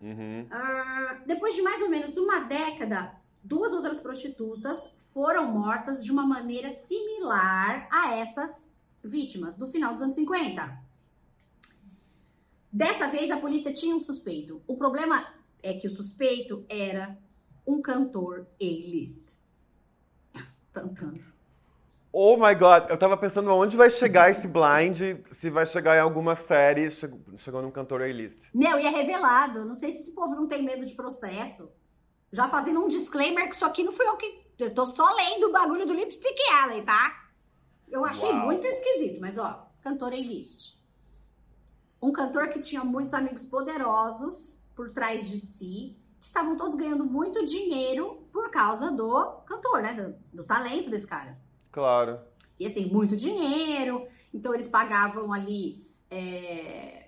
Uhum. 0.00 0.42
Uh, 0.42 1.26
depois 1.26 1.54
de 1.54 1.62
mais 1.62 1.80
ou 1.80 1.88
menos 1.88 2.16
uma 2.16 2.40
década, 2.40 3.14
duas 3.42 3.72
outras 3.72 4.00
prostitutas 4.00 4.92
foram 5.12 5.50
mortas 5.50 6.04
de 6.04 6.10
uma 6.10 6.26
maneira 6.26 6.70
similar 6.70 7.88
a 7.92 8.14
essas 8.14 8.72
vítimas 9.04 9.56
do 9.56 9.66
final 9.66 9.92
dos 9.92 10.02
anos 10.02 10.14
50. 10.14 10.78
Dessa 12.72 13.08
vez 13.08 13.30
a 13.30 13.36
polícia 13.36 13.72
tinha 13.72 13.94
um 13.94 14.00
suspeito. 14.00 14.62
O 14.66 14.76
problema 14.76 15.26
é 15.62 15.74
que 15.74 15.86
o 15.86 15.90
suspeito 15.90 16.64
era 16.68 17.18
um 17.66 17.82
cantor 17.82 18.46
A-list. 18.60 19.36
Tantando. 20.72 21.32
Oh 22.14 22.36
my 22.36 22.54
god, 22.54 22.90
eu 22.90 22.98
tava 22.98 23.16
pensando 23.16 23.50
onde 23.54 23.74
vai 23.74 23.88
chegar 23.88 24.30
esse 24.30 24.46
blind, 24.46 25.00
se 25.30 25.48
vai 25.48 25.64
chegar 25.64 25.96
em 25.96 26.00
alguma 26.00 26.36
série, 26.36 26.90
chegou, 26.90 27.20
chegou 27.38 27.62
num 27.62 27.70
cantor 27.70 28.02
A-list. 28.02 28.50
Meu, 28.54 28.78
e 28.78 28.86
é 28.86 28.90
revelado. 28.90 29.64
Não 29.64 29.72
sei 29.72 29.90
se 29.92 30.00
esse 30.00 30.12
povo 30.12 30.34
não 30.34 30.46
tem 30.46 30.62
medo 30.62 30.84
de 30.84 30.94
processo. 30.94 31.72
Já 32.32 32.48
fazendo 32.48 32.82
um 32.82 32.88
disclaimer 32.88 33.48
que 33.48 33.54
isso 33.54 33.64
aqui 33.64 33.84
não 33.84 33.92
foi 33.92 34.08
eu 34.08 34.16
que. 34.16 34.42
Eu 34.58 34.74
tô 34.74 34.86
só 34.86 35.12
lendo 35.14 35.48
o 35.48 35.52
bagulho 35.52 35.86
do 35.86 35.92
Lipstick 35.92 36.36
Alley, 36.62 36.82
tá? 36.82 37.30
Eu 37.90 38.04
achei 38.04 38.30
Uau. 38.30 38.46
muito 38.46 38.66
esquisito, 38.66 39.20
mas 39.20 39.36
ó, 39.36 39.68
cantor 39.82 40.12
A-list. 40.12 40.78
Um 42.00 42.12
cantor 42.12 42.48
que 42.48 42.60
tinha 42.60 42.82
muitos 42.82 43.12
amigos 43.12 43.44
poderosos 43.44 44.62
por 44.74 44.90
trás 44.90 45.28
de 45.28 45.38
si, 45.38 45.96
que 46.20 46.26
estavam 46.26 46.56
todos 46.56 46.76
ganhando 46.76 47.04
muito 47.04 47.44
dinheiro 47.44 48.26
por 48.32 48.50
causa 48.50 48.90
do 48.90 49.42
cantor, 49.46 49.82
né? 49.82 49.92
Do, 49.92 50.38
do 50.38 50.44
talento 50.44 50.88
desse 50.88 51.06
cara. 51.06 51.38
Claro. 51.70 52.20
E 52.58 52.66
assim, 52.66 52.86
muito 52.86 53.14
dinheiro. 53.14 54.06
Então 54.32 54.54
eles 54.54 54.68
pagavam 54.68 55.32
ali 55.32 55.86
é, 56.10 57.01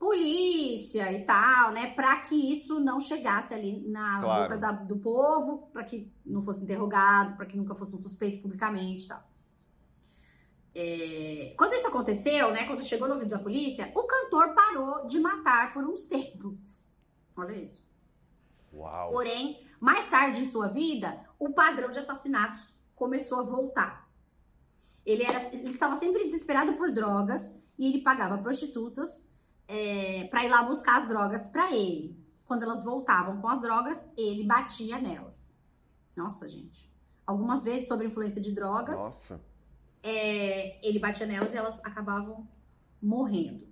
polícia 0.00 1.12
e 1.12 1.26
tal, 1.26 1.72
né? 1.72 1.92
Para 1.92 2.16
que 2.22 2.50
isso 2.50 2.80
não 2.80 2.98
chegasse 2.98 3.52
ali 3.52 3.86
na 3.86 4.22
claro. 4.22 4.42
boca 4.44 4.56
da, 4.56 4.72
do 4.72 4.96
povo, 4.96 5.68
para 5.70 5.84
que 5.84 6.10
não 6.24 6.40
fosse 6.40 6.64
interrogado, 6.64 7.36
para 7.36 7.44
que 7.44 7.54
nunca 7.54 7.74
fosse 7.74 7.94
um 7.94 7.98
suspeito 7.98 8.40
publicamente 8.40 9.04
e 9.04 9.08
tal. 9.08 9.22
É, 10.74 11.54
quando 11.54 11.74
isso 11.74 11.86
aconteceu, 11.86 12.50
né? 12.50 12.64
Quando 12.66 12.82
chegou 12.82 13.06
no 13.06 13.14
ouvido 13.14 13.28
da 13.28 13.38
polícia, 13.38 13.92
o 13.94 14.04
cantor 14.04 14.54
parou 14.54 15.06
de 15.06 15.20
matar 15.20 15.74
por 15.74 15.84
uns 15.84 16.06
tempos. 16.06 16.86
Olha 17.36 17.52
isso. 17.52 17.86
Uau. 18.72 19.10
Porém, 19.10 19.66
mais 19.78 20.06
tarde 20.06 20.40
em 20.40 20.46
sua 20.46 20.68
vida, 20.68 21.20
o 21.38 21.50
padrão 21.50 21.90
de 21.90 21.98
assassinatos 21.98 22.72
começou 22.94 23.40
a 23.40 23.42
voltar. 23.42 24.08
Ele, 25.04 25.24
era, 25.24 25.42
ele 25.52 25.68
estava 25.68 25.94
sempre 25.94 26.24
desesperado 26.24 26.72
por 26.74 26.90
drogas 26.90 27.60
e 27.78 27.86
ele 27.86 28.00
pagava 28.00 28.38
prostitutas 28.38 29.29
é, 29.70 30.24
para 30.24 30.44
ir 30.44 30.48
lá 30.48 30.64
buscar 30.64 31.00
as 31.00 31.06
drogas 31.06 31.46
para 31.46 31.72
ele. 31.72 32.18
Quando 32.44 32.64
elas 32.64 32.82
voltavam 32.82 33.40
com 33.40 33.46
as 33.46 33.60
drogas, 33.60 34.10
ele 34.18 34.42
batia 34.42 34.98
nelas. 34.98 35.56
Nossa, 36.16 36.48
gente. 36.48 36.90
Algumas 37.24 37.62
vezes, 37.62 37.86
sobre 37.86 38.08
influência 38.08 38.40
de 38.40 38.50
drogas, 38.50 39.16
é, 40.02 40.84
ele 40.84 40.98
batia 40.98 41.24
nelas 41.24 41.54
e 41.54 41.56
elas 41.56 41.82
acabavam 41.84 42.48
morrendo. 43.00 43.68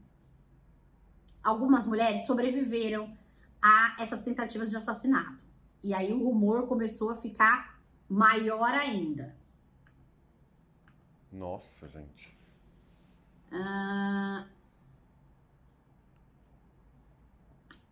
Algumas 1.43 1.85
mulheres 1.85 2.25
sobreviveram 2.27 3.13
a 3.61 3.97
essas 3.99 4.21
tentativas 4.21 4.71
de 4.71 4.77
assassinato. 4.77 5.45
E 5.83 5.93
aí 5.93 6.13
o 6.13 6.23
rumor 6.23 6.69
começou 6.69 7.11
a 7.11 7.17
ficar 7.17 7.81
maior 8.09 8.73
ainda. 8.73 9.37
Nossa, 11.33 11.89
gente. 11.89 12.39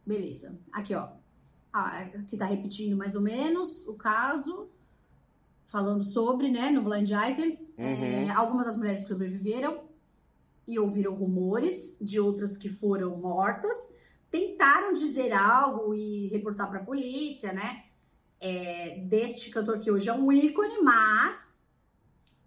Beleza. 0.07 0.59
Aqui, 0.73 0.95
ó. 0.95 1.09
Ah, 1.73 1.99
aqui 2.01 2.37
tá 2.37 2.47
repetindo 2.47 2.97
mais 2.97 3.15
ou 3.15 3.23
menos 3.23 3.87
o 3.87 3.95
caso. 3.95 4.71
Falando 5.67 6.05
sobre, 6.05 6.49
né, 6.49 6.71
no 6.71 6.83
Blind 6.83 7.11
Item. 7.11 7.59
É, 7.77 7.87
uhum. 7.87 8.05
É, 8.05 8.31
algumas 8.31 8.67
das 8.67 8.77
mulheres 8.77 9.03
que 9.03 9.09
sobreviveram 9.09 9.85
e 10.67 10.79
ouviram 10.79 11.15
rumores 11.15 11.99
de 12.01 12.19
outras 12.21 12.57
que 12.57 12.69
foram 12.69 13.17
mortas. 13.19 13.95
Tentaram 14.31 14.93
dizer 14.93 15.33
algo 15.33 15.95
e 15.95 16.29
reportar 16.29 16.69
para 16.69 16.81
a 16.81 16.85
polícia, 16.85 17.53
né? 17.53 17.87
é, 18.41 18.99
deste 19.01 19.51
cantor 19.51 19.79
que 19.79 19.91
hoje 19.91 20.09
é 20.09 20.13
um 20.13 20.31
ícone, 20.31 20.81
mas 20.83 21.65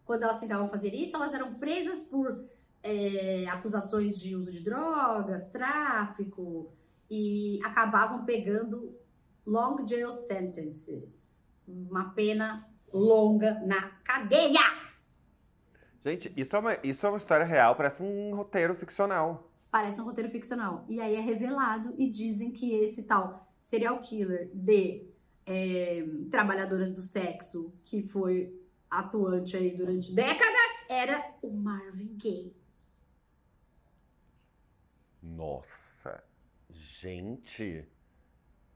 quando 0.05 0.23
elas 0.23 0.39
tentavam 0.39 0.67
fazer 0.67 0.93
isso, 0.93 1.15
elas 1.15 1.33
eram 1.33 1.55
presas 1.55 2.01
por 2.01 2.45
é, 2.81 3.45
acusações 3.47 4.19
de 4.19 4.35
uso 4.35 4.51
de 4.51 4.61
drogas, 4.61 5.49
tráfico, 5.49 6.71
e 7.09 7.59
acabavam 7.63 8.25
pegando 8.25 8.95
long 9.45 9.85
jail 9.85 10.11
sentences. 10.11 11.45
Uma 11.67 12.11
pena 12.11 12.67
longa 12.93 13.59
na 13.65 13.81
cadeia. 14.03 14.61
Gente, 16.05 16.31
isso 16.35 16.55
é 16.55 16.59
uma, 16.59 16.73
isso 16.83 17.05
é 17.05 17.09
uma 17.09 17.17
história 17.17 17.45
real, 17.45 17.75
parece 17.75 18.01
um 18.01 18.33
roteiro 18.35 18.73
ficcional. 18.73 19.51
Parece 19.69 20.01
um 20.01 20.05
roteiro 20.05 20.29
ficcional. 20.29 20.85
E 20.87 20.99
aí 20.99 21.15
é 21.15 21.19
revelado 21.19 21.93
e 21.97 22.09
dizem 22.09 22.51
que 22.51 22.73
esse 22.73 23.03
tal 23.03 23.47
serial 23.59 23.99
killer 24.01 24.49
de 24.53 25.07
é, 25.45 26.05
trabalhadoras 26.31 26.91
do 26.91 27.01
sexo, 27.01 27.73
que 27.83 28.01
foi 28.03 28.55
atuante 28.89 29.57
aí 29.57 29.75
durante 29.75 30.13
décadas, 30.13 30.89
era 30.89 31.35
o 31.41 31.51
Marvin 31.51 32.15
Gaye. 32.17 32.55
Nossa, 35.21 36.23
gente, 36.99 37.85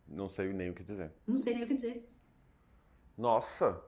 não 0.07 0.29
sei 0.29 0.53
nem 0.53 0.69
o 0.69 0.73
que 0.73 0.83
dizer. 0.83 1.11
Não 1.27 1.37
sei 1.37 1.55
nem 1.55 1.63
o 1.63 1.67
que 1.67 1.73
dizer. 1.73 2.09
Nossa, 3.17 3.81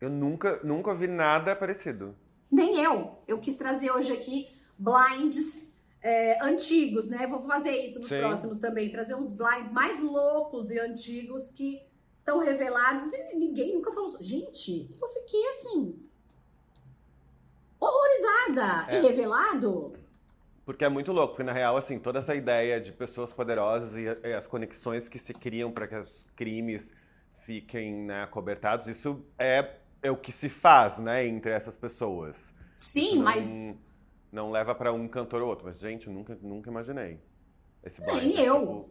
eu 0.00 0.10
nunca, 0.10 0.60
nunca 0.62 0.94
vi 0.94 1.06
nada 1.06 1.56
parecido. 1.56 2.14
Nem 2.50 2.82
eu. 2.82 3.18
Eu 3.26 3.38
quis 3.38 3.56
trazer 3.56 3.90
hoje 3.90 4.12
aqui 4.12 4.48
blinds 4.78 5.74
é, 6.02 6.42
antigos, 6.44 7.08
né? 7.08 7.26
Vou 7.26 7.40
fazer 7.40 7.76
isso 7.82 7.98
nos 7.98 8.08
Sim. 8.08 8.18
próximos 8.18 8.58
também, 8.58 8.90
trazer 8.90 9.14
uns 9.14 9.32
blinds 9.32 9.72
mais 9.72 10.02
loucos 10.02 10.70
e 10.70 10.78
antigos 10.78 11.50
que 11.50 11.82
estão 12.18 12.40
revelados 12.40 13.10
e 13.12 13.36
ninguém 13.36 13.74
nunca 13.74 13.90
falou. 13.90 14.10
Gente, 14.20 14.90
eu 15.00 15.08
fiquei 15.08 15.48
assim 15.48 15.98
horrorizada 17.80 18.92
é. 18.92 18.98
e 18.98 19.02
revelado. 19.02 19.99
Porque 20.70 20.84
é 20.84 20.88
muito 20.88 21.10
louco, 21.10 21.34
porque 21.34 21.42
na 21.42 21.52
real, 21.52 21.76
assim, 21.76 21.98
toda 21.98 22.20
essa 22.20 22.32
ideia 22.32 22.80
de 22.80 22.92
pessoas 22.92 23.34
poderosas 23.34 23.96
e, 23.96 24.04
e 24.24 24.32
as 24.32 24.46
conexões 24.46 25.08
que 25.08 25.18
se 25.18 25.32
criam 25.32 25.72
para 25.72 25.88
que 25.88 25.96
os 25.96 26.24
crimes 26.36 26.92
fiquem 27.44 27.92
né, 27.92 28.24
cobertados, 28.28 28.86
isso 28.86 29.20
é, 29.36 29.78
é 30.00 30.12
o 30.12 30.16
que 30.16 30.30
se 30.30 30.48
faz, 30.48 30.96
né, 30.96 31.26
entre 31.26 31.50
essas 31.50 31.76
pessoas. 31.76 32.54
Sim, 32.78 33.16
não, 33.16 33.24
mas. 33.24 33.78
Não 34.30 34.52
leva 34.52 34.72
para 34.72 34.92
um 34.92 35.08
cantor 35.08 35.42
ou 35.42 35.48
outro, 35.48 35.66
mas, 35.66 35.80
gente, 35.80 36.08
nunca, 36.08 36.38
nunca 36.40 36.70
imaginei. 36.70 37.20
Esse 37.82 38.00
Nem 38.00 38.38
é, 38.38 38.48
eu. 38.48 38.60
Tipo, 38.60 38.90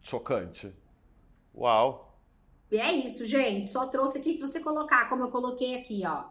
chocante. 0.00 0.74
Uau. 1.54 2.18
E 2.72 2.78
é 2.78 2.90
isso, 2.90 3.26
gente. 3.26 3.68
Só 3.68 3.86
trouxe 3.88 4.16
aqui, 4.16 4.32
se 4.32 4.40
você 4.40 4.60
colocar, 4.60 5.10
como 5.10 5.24
eu 5.24 5.30
coloquei 5.30 5.74
aqui, 5.74 6.04
ó. 6.06 6.24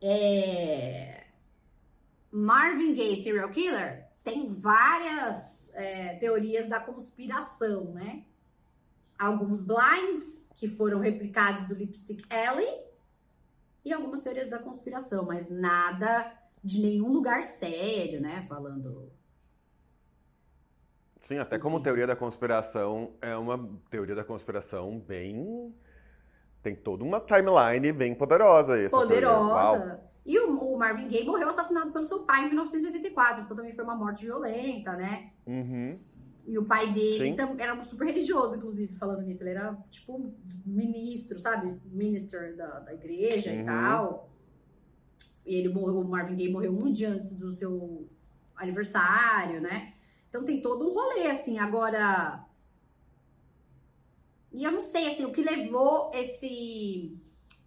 É... 0.00 1.19
Marvin 2.30 2.94
Gaye 2.94 3.16
serial 3.16 3.50
killer 3.50 4.08
tem 4.22 4.46
várias 4.46 5.74
é, 5.74 6.16
teorias 6.16 6.68
da 6.68 6.78
conspiração, 6.78 7.92
né? 7.92 8.24
Alguns 9.18 9.62
blinds 9.62 10.48
que 10.54 10.68
foram 10.68 11.00
replicados 11.00 11.66
do 11.66 11.74
Lipstick 11.74 12.24
Alley 12.32 12.68
e 13.84 13.92
algumas 13.92 14.22
teorias 14.22 14.48
da 14.48 14.58
conspiração, 14.58 15.24
mas 15.24 15.48
nada 15.48 16.32
de 16.62 16.80
nenhum 16.80 17.10
lugar 17.10 17.42
sério, 17.42 18.20
né? 18.20 18.42
Falando. 18.42 19.10
Sim, 21.20 21.38
até 21.38 21.58
como 21.58 21.80
teoria 21.80 22.06
da 22.06 22.16
conspiração, 22.16 23.14
é 23.20 23.36
uma 23.36 23.70
teoria 23.90 24.14
da 24.14 24.24
conspiração 24.24 24.98
bem. 24.98 25.74
Tem 26.62 26.74
toda 26.74 27.04
uma 27.04 27.20
timeline 27.20 27.92
bem 27.92 28.14
poderosa 28.14 28.78
essa 28.78 28.96
Poderosa. 28.96 30.09
E 30.24 30.38
o, 30.38 30.58
o, 30.58 30.78
Marvin 30.78 31.08
Gaye 31.08 31.24
morreu 31.24 31.48
assassinado 31.48 31.90
pelo 31.92 32.04
seu 32.04 32.20
pai 32.20 32.44
em 32.44 32.48
1984, 32.48 33.42
então 33.42 33.56
também 33.56 33.72
foi 33.72 33.84
uma 33.84 33.94
morte 33.94 34.24
violenta, 34.24 34.94
né? 34.94 35.30
Uhum. 35.46 35.98
E 36.46 36.58
o 36.58 36.64
pai 36.64 36.92
dele 36.92 37.36
era 37.58 37.80
super 37.82 38.06
religioso, 38.06 38.56
inclusive, 38.56 38.92
falando 38.96 39.22
nisso. 39.22 39.42
Ele 39.42 39.50
era, 39.50 39.76
tipo, 39.88 40.32
ministro, 40.64 41.38
sabe? 41.38 41.80
Minister 41.86 42.56
da, 42.56 42.80
da 42.80 42.94
igreja 42.94 43.52
uhum. 43.52 43.60
e 43.60 43.64
tal. 43.64 44.30
E 45.46 45.54
ele 45.54 45.68
morreu, 45.68 46.00
o 46.00 46.08
Marvin 46.08 46.34
Gaye 46.34 46.52
morreu 46.52 46.72
um 46.72 46.90
dia 46.90 47.10
antes 47.10 47.36
do 47.36 47.52
seu 47.52 48.08
aniversário, 48.56 49.60
né? 49.60 49.94
Então 50.28 50.44
tem 50.44 50.60
todo 50.60 50.88
um 50.88 50.92
rolê, 50.92 51.26
assim. 51.26 51.58
Agora. 51.58 52.44
E 54.52 54.64
eu 54.64 54.72
não 54.72 54.80
sei, 54.80 55.06
assim, 55.06 55.24
o 55.24 55.32
que 55.32 55.42
levou 55.42 56.10
esse. 56.14 57.16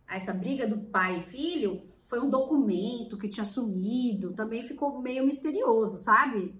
essa 0.07 0.33
briga 0.33 0.67
do 0.67 0.77
pai 0.77 1.19
e 1.19 1.23
filho 1.23 1.92
foi 2.03 2.19
um 2.19 2.29
documento 2.29 3.17
que 3.17 3.27
tinha 3.27 3.45
sumido. 3.45 4.33
Também 4.33 4.63
ficou 4.63 5.01
meio 5.01 5.25
misterioso, 5.25 5.97
sabe? 5.97 6.55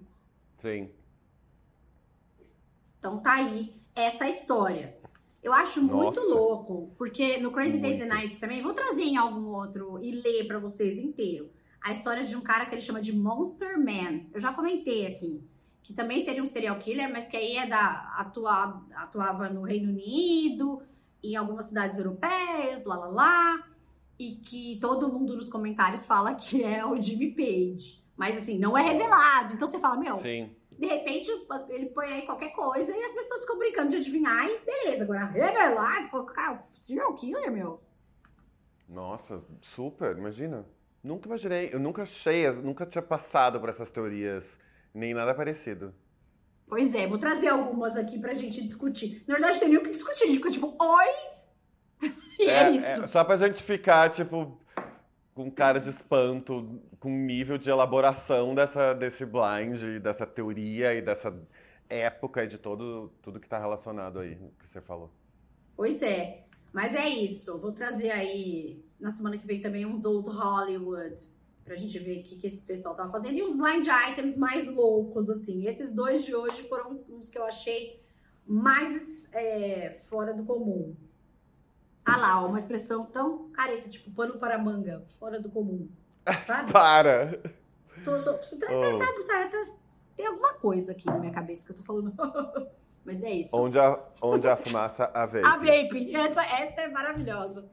Sim. 0.58 0.90
Então 2.98 3.18
tá 3.20 3.34
aí 3.34 3.74
essa 3.94 4.28
história. 4.28 4.96
Eu 5.42 5.52
acho 5.52 5.82
Nossa. 5.82 5.94
muito 5.94 6.20
louco, 6.20 6.94
porque 6.96 7.36
no 7.36 7.52
Crazy 7.52 7.78
muito. 7.78 7.82
Days 7.82 8.02
and 8.02 8.14
Nights 8.14 8.38
também, 8.38 8.62
vou 8.62 8.72
trazer 8.72 9.02
em 9.02 9.18
algum 9.18 9.48
outro 9.48 10.02
e 10.02 10.10
ler 10.10 10.46
para 10.46 10.58
vocês 10.58 10.98
inteiro. 10.98 11.50
A 11.82 11.92
história 11.92 12.24
de 12.24 12.34
um 12.34 12.40
cara 12.40 12.64
que 12.64 12.74
ele 12.74 12.80
chama 12.80 13.00
de 13.00 13.12
Monster 13.12 13.78
Man. 13.78 14.22
Eu 14.32 14.40
já 14.40 14.54
comentei 14.54 15.06
aqui. 15.06 15.46
Que 15.82 15.92
também 15.92 16.18
seria 16.22 16.42
um 16.42 16.46
serial 16.46 16.78
killer, 16.78 17.12
mas 17.12 17.28
que 17.28 17.36
aí 17.36 17.58
é 17.58 17.66
da. 17.66 18.14
Atua, 18.16 18.82
atuava 18.94 19.50
no 19.50 19.60
Reino 19.60 19.90
Unido, 19.90 20.82
em 21.22 21.36
algumas 21.36 21.66
cidades 21.66 21.98
europeias, 21.98 22.86
lá 22.86 22.96
lá 22.96 23.06
lá. 23.08 23.68
E 24.18 24.36
que 24.36 24.78
todo 24.80 25.12
mundo 25.12 25.34
nos 25.36 25.48
comentários 25.48 26.04
fala 26.04 26.34
que 26.34 26.62
é 26.62 26.84
o 26.84 27.00
Jimmy 27.00 27.32
Page. 27.32 28.02
Mas 28.16 28.36
assim, 28.36 28.58
não 28.58 28.78
é 28.78 28.82
revelado. 28.82 29.54
Então 29.54 29.66
você 29.66 29.78
fala, 29.78 29.96
meu, 29.96 30.16
Sim. 30.16 30.50
De 30.78 30.86
repente, 30.86 31.30
ele 31.68 31.86
põe 31.86 32.12
aí 32.12 32.22
qualquer 32.22 32.50
coisa 32.50 32.94
e 32.94 33.00
as 33.00 33.12
pessoas 33.12 33.42
ficam 33.42 33.58
brincando 33.58 33.90
de 33.90 33.96
adivinhar 33.96 34.48
e 34.48 34.58
beleza. 34.64 35.04
Agora, 35.04 35.26
revelar, 35.26 36.08
falou, 36.10 36.26
cara, 36.26 36.58
serial 36.58 37.14
killer, 37.14 37.50
meu. 37.50 37.80
Nossa, 38.88 39.42
super, 39.60 40.16
imagina. 40.16 40.66
Nunca 41.02 41.28
imaginei, 41.28 41.70
eu 41.72 41.78
nunca 41.78 42.02
achei, 42.02 42.50
nunca 42.50 42.86
tinha 42.86 43.02
passado 43.02 43.60
por 43.60 43.68
essas 43.68 43.90
teorias, 43.90 44.58
nem 44.92 45.14
nada 45.14 45.34
parecido. 45.34 45.94
Pois 46.66 46.94
é, 46.94 47.06
vou 47.06 47.18
trazer 47.18 47.48
algumas 47.48 47.96
aqui 47.96 48.18
pra 48.18 48.34
gente 48.34 48.66
discutir. 48.66 49.22
Na 49.28 49.34
verdade, 49.34 49.60
tem 49.60 49.68
nem 49.68 49.78
o 49.78 49.82
que 49.82 49.90
discutir, 49.90 50.24
a 50.24 50.26
gente 50.26 50.38
fica 50.38 50.50
tipo, 50.50 50.74
oi! 50.80 51.33
e 52.38 52.44
é, 52.44 52.64
é 52.64 52.70
isso. 52.70 53.04
É, 53.04 53.06
só 53.06 53.24
pra 53.24 53.36
gente 53.36 53.62
ficar, 53.62 54.10
tipo, 54.10 54.58
com 55.34 55.50
cara 55.50 55.80
de 55.80 55.90
espanto, 55.90 56.80
com 57.00 57.10
nível 57.10 57.58
de 57.58 57.68
elaboração 57.68 58.54
dessa, 58.54 58.94
desse 58.94 59.24
blind, 59.24 60.00
dessa 60.00 60.26
teoria 60.26 60.94
e 60.94 61.02
dessa 61.02 61.34
época 61.88 62.44
e 62.44 62.46
de 62.46 62.58
todo, 62.58 63.12
tudo 63.22 63.40
que 63.40 63.46
está 63.46 63.58
relacionado 63.58 64.20
aí, 64.20 64.36
que 64.58 64.68
você 64.68 64.80
falou. 64.80 65.10
Pois 65.76 66.02
é, 66.02 66.44
mas 66.72 66.94
é 66.94 67.08
isso. 67.08 67.58
Vou 67.58 67.72
trazer 67.72 68.10
aí 68.10 68.84
na 68.98 69.10
semana 69.10 69.36
que 69.36 69.46
vem 69.46 69.60
também 69.60 69.84
uns 69.84 70.04
old 70.04 70.28
Hollywood 70.28 71.14
pra 71.64 71.76
gente 71.76 71.98
ver 71.98 72.20
o 72.20 72.22
que, 72.22 72.36
que 72.36 72.46
esse 72.46 72.62
pessoal 72.62 72.94
tava 72.94 73.10
fazendo 73.10 73.36
e 73.36 73.42
uns 73.42 73.56
blind 73.56 73.86
items 74.10 74.36
mais 74.36 74.68
loucos, 74.68 75.28
assim. 75.30 75.66
Esses 75.66 75.92
dois 75.94 76.24
de 76.24 76.34
hoje 76.34 76.68
foram 76.68 77.00
uns 77.08 77.28
que 77.28 77.38
eu 77.38 77.44
achei 77.44 78.00
mais 78.46 79.32
é, 79.32 79.90
fora 80.08 80.34
do 80.34 80.44
comum. 80.44 80.94
Ah 82.04 82.16
lá, 82.16 82.46
uma 82.46 82.58
expressão 82.58 83.06
tão 83.06 83.50
careta, 83.50 83.88
tipo 83.88 84.10
pano 84.10 84.38
para 84.38 84.58
manga, 84.58 85.02
fora 85.18 85.40
do 85.40 85.50
comum. 85.50 85.88
Sabe? 86.44 86.70
para! 86.72 87.40
Tô, 88.04 88.18
tô, 88.18 88.34
tá, 88.34 88.66
oh. 88.70 88.98
tá, 88.98 89.48
tá, 89.48 89.62
tem 90.16 90.26
alguma 90.26 90.54
coisa 90.54 90.92
aqui 90.92 91.06
na 91.06 91.18
minha 91.18 91.32
cabeça 91.32 91.64
que 91.64 91.72
eu 91.72 91.76
tô 91.76 91.82
falando. 91.82 92.12
Mas 93.04 93.22
é 93.22 93.30
isso. 93.30 93.54
Onde 93.54 93.78
a, 93.78 94.02
onde 94.22 94.48
a 94.48 94.56
fumaça, 94.56 95.10
a 95.12 95.26
vape. 95.26 95.44
A 95.44 95.56
vape. 95.58 96.14
Essa, 96.14 96.42
essa 96.42 96.80
é 96.82 96.88
maravilhosa. 96.88 97.68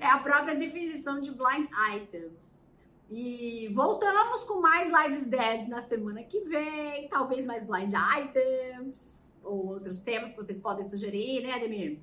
É 0.00 0.06
a 0.06 0.18
própria 0.18 0.56
definição 0.56 1.20
de 1.20 1.30
blind 1.30 1.66
items. 1.94 2.68
E 3.08 3.68
voltamos 3.72 4.42
com 4.44 4.60
mais 4.60 4.90
Lives 4.90 5.26
Dead 5.26 5.68
na 5.68 5.80
semana 5.80 6.24
que 6.24 6.40
vem. 6.40 7.08
Talvez 7.08 7.46
mais 7.46 7.62
blind 7.62 7.92
items. 8.18 9.30
Ou 9.44 9.68
outros 9.68 10.00
temas 10.00 10.30
que 10.30 10.36
vocês 10.36 10.58
podem 10.58 10.84
sugerir, 10.84 11.42
né, 11.42 11.52
Ademir? 11.52 12.00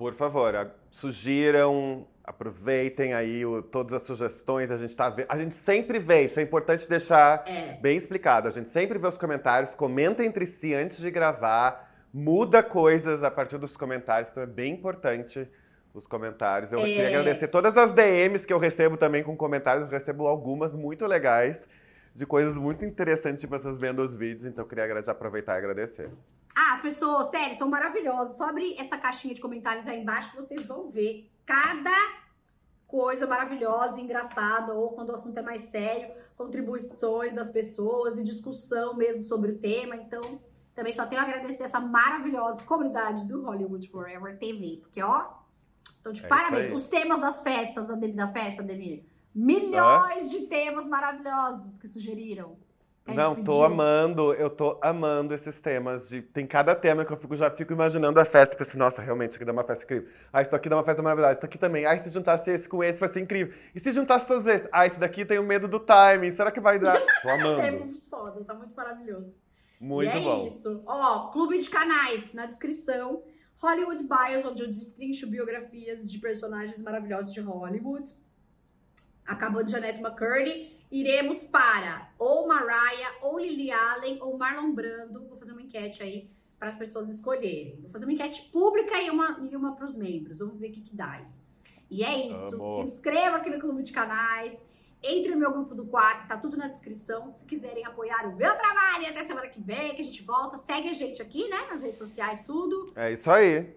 Por 0.00 0.14
favor, 0.14 0.54
sugiram, 0.90 2.06
aproveitem 2.24 3.12
aí 3.12 3.44
o, 3.44 3.62
todas 3.62 3.92
as 3.92 4.02
sugestões. 4.04 4.70
A 4.70 4.78
gente 4.78 4.96
tá 4.96 5.14
a 5.28 5.36
gente 5.36 5.54
sempre 5.54 5.98
vê, 5.98 6.22
isso 6.22 6.40
é 6.40 6.42
importante 6.42 6.88
deixar 6.88 7.44
é. 7.46 7.78
bem 7.82 7.98
explicado. 7.98 8.48
A 8.48 8.50
gente 8.50 8.70
sempre 8.70 8.98
vê 8.98 9.06
os 9.06 9.18
comentários, 9.18 9.74
comenta 9.74 10.24
entre 10.24 10.46
si 10.46 10.72
antes 10.72 10.96
de 10.96 11.10
gravar, 11.10 11.92
muda 12.14 12.62
coisas 12.62 13.22
a 13.22 13.30
partir 13.30 13.58
dos 13.58 13.76
comentários, 13.76 14.30
então 14.30 14.42
é 14.42 14.46
bem 14.46 14.72
importante 14.72 15.46
os 15.92 16.06
comentários. 16.06 16.72
Eu 16.72 16.78
é. 16.78 16.84
queria 16.84 17.08
agradecer 17.08 17.48
todas 17.48 17.76
as 17.76 17.92
DMs 17.92 18.46
que 18.46 18.54
eu 18.54 18.58
recebo 18.58 18.96
também 18.96 19.22
com 19.22 19.36
comentários, 19.36 19.84
eu 19.84 19.90
recebo 19.90 20.26
algumas 20.26 20.72
muito 20.72 21.04
legais 21.04 21.68
de 22.14 22.24
coisas 22.24 22.56
muito 22.56 22.86
interessantes, 22.86 23.42
tipo 23.42 23.54
essas 23.54 23.78
vendo 23.78 24.00
os 24.00 24.14
vídeos, 24.14 24.46
então 24.46 24.64
eu 24.64 24.66
queria 24.66 24.84
aproveitar 25.10 25.56
e 25.56 25.58
agradecer. 25.58 26.08
Ah, 26.54 26.72
as 26.74 26.80
pessoas, 26.80 27.28
sério, 27.28 27.56
são 27.56 27.68
maravilhosas. 27.68 28.36
Só 28.36 28.44
abre 28.48 28.74
essa 28.78 28.98
caixinha 28.98 29.34
de 29.34 29.40
comentários 29.40 29.86
aí 29.86 30.00
embaixo 30.00 30.30
que 30.30 30.36
vocês 30.36 30.66
vão 30.66 30.90
ver 30.90 31.30
cada 31.46 32.20
coisa 32.86 33.26
maravilhosa, 33.26 34.00
engraçada, 34.00 34.72
ou 34.74 34.90
quando 34.90 35.10
o 35.10 35.14
assunto 35.14 35.38
é 35.38 35.42
mais 35.42 35.62
sério, 35.62 36.12
contribuições 36.36 37.32
das 37.32 37.48
pessoas 37.50 38.18
e 38.18 38.24
discussão 38.24 38.94
mesmo 38.96 39.22
sobre 39.22 39.52
o 39.52 39.58
tema. 39.58 39.96
Então, 39.96 40.20
Também 40.74 40.92
só 40.92 41.04
tenho 41.04 41.20
a 41.20 41.24
agradecer 41.24 41.64
essa 41.64 41.78
maravilhosa 41.78 42.64
comunidade 42.64 43.26
do 43.26 43.42
Hollywood 43.42 43.88
Forever 43.88 44.38
TV. 44.38 44.78
Porque, 44.80 45.02
ó, 45.02 45.26
então 46.00 46.12
de 46.12 46.24
É 46.24 46.28
parabéns. 46.28 46.72
Os 46.72 46.86
temas 46.86 47.20
das 47.20 47.40
festas, 47.40 47.88
da 47.88 48.28
festa, 48.28 48.62
Ademir. 48.62 49.04
Milhões 49.34 50.30
de 50.30 50.46
temas 50.46 50.86
maravilhosos 50.86 51.78
que 51.78 51.86
sugeriram. 51.86 52.56
Gente 53.08 53.16
Não, 53.16 53.34
tô 53.42 53.64
amando, 53.64 54.32
eu 54.34 54.50
tô 54.50 54.78
amando 54.82 55.34
esses 55.34 55.60
temas. 55.60 56.08
De, 56.10 56.22
tem 56.22 56.46
cada 56.46 56.74
tema 56.74 57.04
que 57.04 57.12
eu 57.12 57.16
fico, 57.16 57.34
já 57.36 57.50
fico 57.50 57.72
imaginando 57.72 58.20
a 58.20 58.24
festa. 58.24 58.56
Penso, 58.56 58.78
nossa, 58.78 59.00
realmente, 59.02 59.30
isso 59.30 59.36
aqui 59.36 59.44
dá 59.44 59.52
uma 59.52 59.64
festa 59.64 59.84
incrível. 59.84 60.08
Ah, 60.32 60.42
isso 60.42 60.54
aqui 60.54 60.68
dá 60.68 60.76
uma 60.76 60.84
festa 60.84 61.02
maravilhosa. 61.02 61.32
Isso 61.34 61.44
aqui 61.44 61.58
também. 61.58 61.86
Ah, 61.86 61.98
se 61.98 62.10
juntasse 62.10 62.50
esse 62.50 62.68
com 62.68 62.84
esse, 62.84 63.00
vai 63.00 63.08
ser 63.08 63.20
incrível. 63.20 63.54
E 63.74 63.80
se 63.80 63.90
juntasse 63.92 64.26
todos 64.26 64.46
esses? 64.46 64.68
Ah, 64.72 64.86
esse 64.86 64.98
daqui 64.98 65.24
tem 65.24 65.38
o 65.38 65.42
medo 65.42 65.66
do 65.66 65.80
timing. 65.80 66.30
Será 66.30 66.50
que 66.50 66.60
vai 66.60 66.78
dar? 66.78 67.00
Tô 67.22 67.28
amando. 67.30 67.62
Temos 67.62 68.04
foda, 68.08 68.44
tá 68.44 68.54
muito 68.54 68.74
maravilhoso. 68.74 69.38
Muito 69.80 70.14
e 70.14 70.18
é 70.18 70.20
bom. 70.20 70.46
isso. 70.46 70.82
Ó, 70.86 71.28
clube 71.30 71.58
de 71.58 71.70
canais 71.70 72.34
na 72.34 72.46
descrição. 72.46 73.22
Hollywood 73.56 74.02
Bios, 74.04 74.44
onde 74.44 74.62
eu 74.62 74.68
destrincho 74.68 75.26
biografias 75.26 76.06
de 76.06 76.18
personagens 76.18 76.80
maravilhosos 76.80 77.32
de 77.32 77.40
Hollywood. 77.40 78.10
Acabou 79.26 79.62
de 79.62 79.70
Janette 79.70 80.00
McCurdy. 80.00 80.79
Iremos 80.90 81.44
para 81.44 82.10
ou 82.18 82.48
Mariah, 82.48 83.14
ou 83.22 83.38
Lily 83.38 83.70
Allen, 83.70 84.18
ou 84.20 84.36
Marlon 84.36 84.72
Brando. 84.72 85.26
Vou 85.28 85.38
fazer 85.38 85.52
uma 85.52 85.62
enquete 85.62 86.02
aí 86.02 86.30
para 86.58 86.68
as 86.68 86.76
pessoas 86.76 87.08
escolherem. 87.08 87.78
Vou 87.80 87.90
fazer 87.90 88.04
uma 88.04 88.12
enquete 88.12 88.50
pública 88.52 89.00
e 89.00 89.08
uma, 89.08 89.38
e 89.50 89.56
uma 89.56 89.74
para 89.74 89.86
os 89.86 89.94
membros. 89.94 90.40
Vamos 90.40 90.58
ver 90.58 90.68
o 90.68 90.72
que, 90.72 90.80
que 90.82 90.94
dá 90.94 91.12
aí. 91.12 91.24
E 91.90 92.04
é 92.04 92.28
isso. 92.28 92.56
Amo. 92.56 92.76
Se 92.76 92.94
inscreva 92.94 93.36
aqui 93.36 93.50
no 93.50 93.58
Clube 93.58 93.82
de 93.82 93.92
Canais. 93.92 94.68
Entre 95.02 95.32
no 95.32 95.38
meu 95.38 95.50
grupo 95.50 95.74
do 95.74 95.86
Quack, 95.86 96.28
tá 96.28 96.36
tudo 96.36 96.58
na 96.58 96.68
descrição. 96.68 97.32
Se 97.32 97.46
quiserem 97.46 97.86
apoiar 97.86 98.26
o 98.26 98.36
meu 98.36 98.54
trabalho, 98.54 99.04
e 99.04 99.06
até 99.06 99.24
semana 99.24 99.48
que 99.48 99.58
vem, 99.58 99.94
que 99.94 100.02
a 100.02 100.04
gente 100.04 100.22
volta. 100.22 100.58
Segue 100.58 100.90
a 100.90 100.92
gente 100.92 101.22
aqui, 101.22 101.48
né? 101.48 101.68
Nas 101.70 101.80
redes 101.80 101.98
sociais, 101.98 102.44
tudo. 102.44 102.92
É 102.94 103.10
isso 103.10 103.30
aí. 103.30 103.74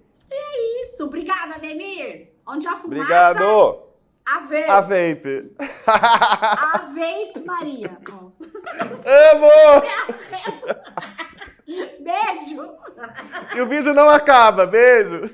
Isso. 0.82 1.06
Obrigada, 1.06 1.56
Ademir. 1.56 2.34
Onde 2.46 2.68
a 2.68 2.72
fumaça, 2.72 2.86
Obrigado. 2.88 3.93
A 4.26 4.40
vape. 4.40 4.70
A 4.70 4.82
vape. 4.82 5.56
A 5.88 6.78
vape, 6.94 7.46
Maria. 7.46 7.98
Ó. 8.12 8.32
Amo! 9.34 9.84
Beijo. 11.66 12.78
E 13.56 13.62
o 13.62 13.68
vídeo 13.68 13.94
não 13.94 14.10
acaba. 14.10 14.66
Beijo. 14.66 15.30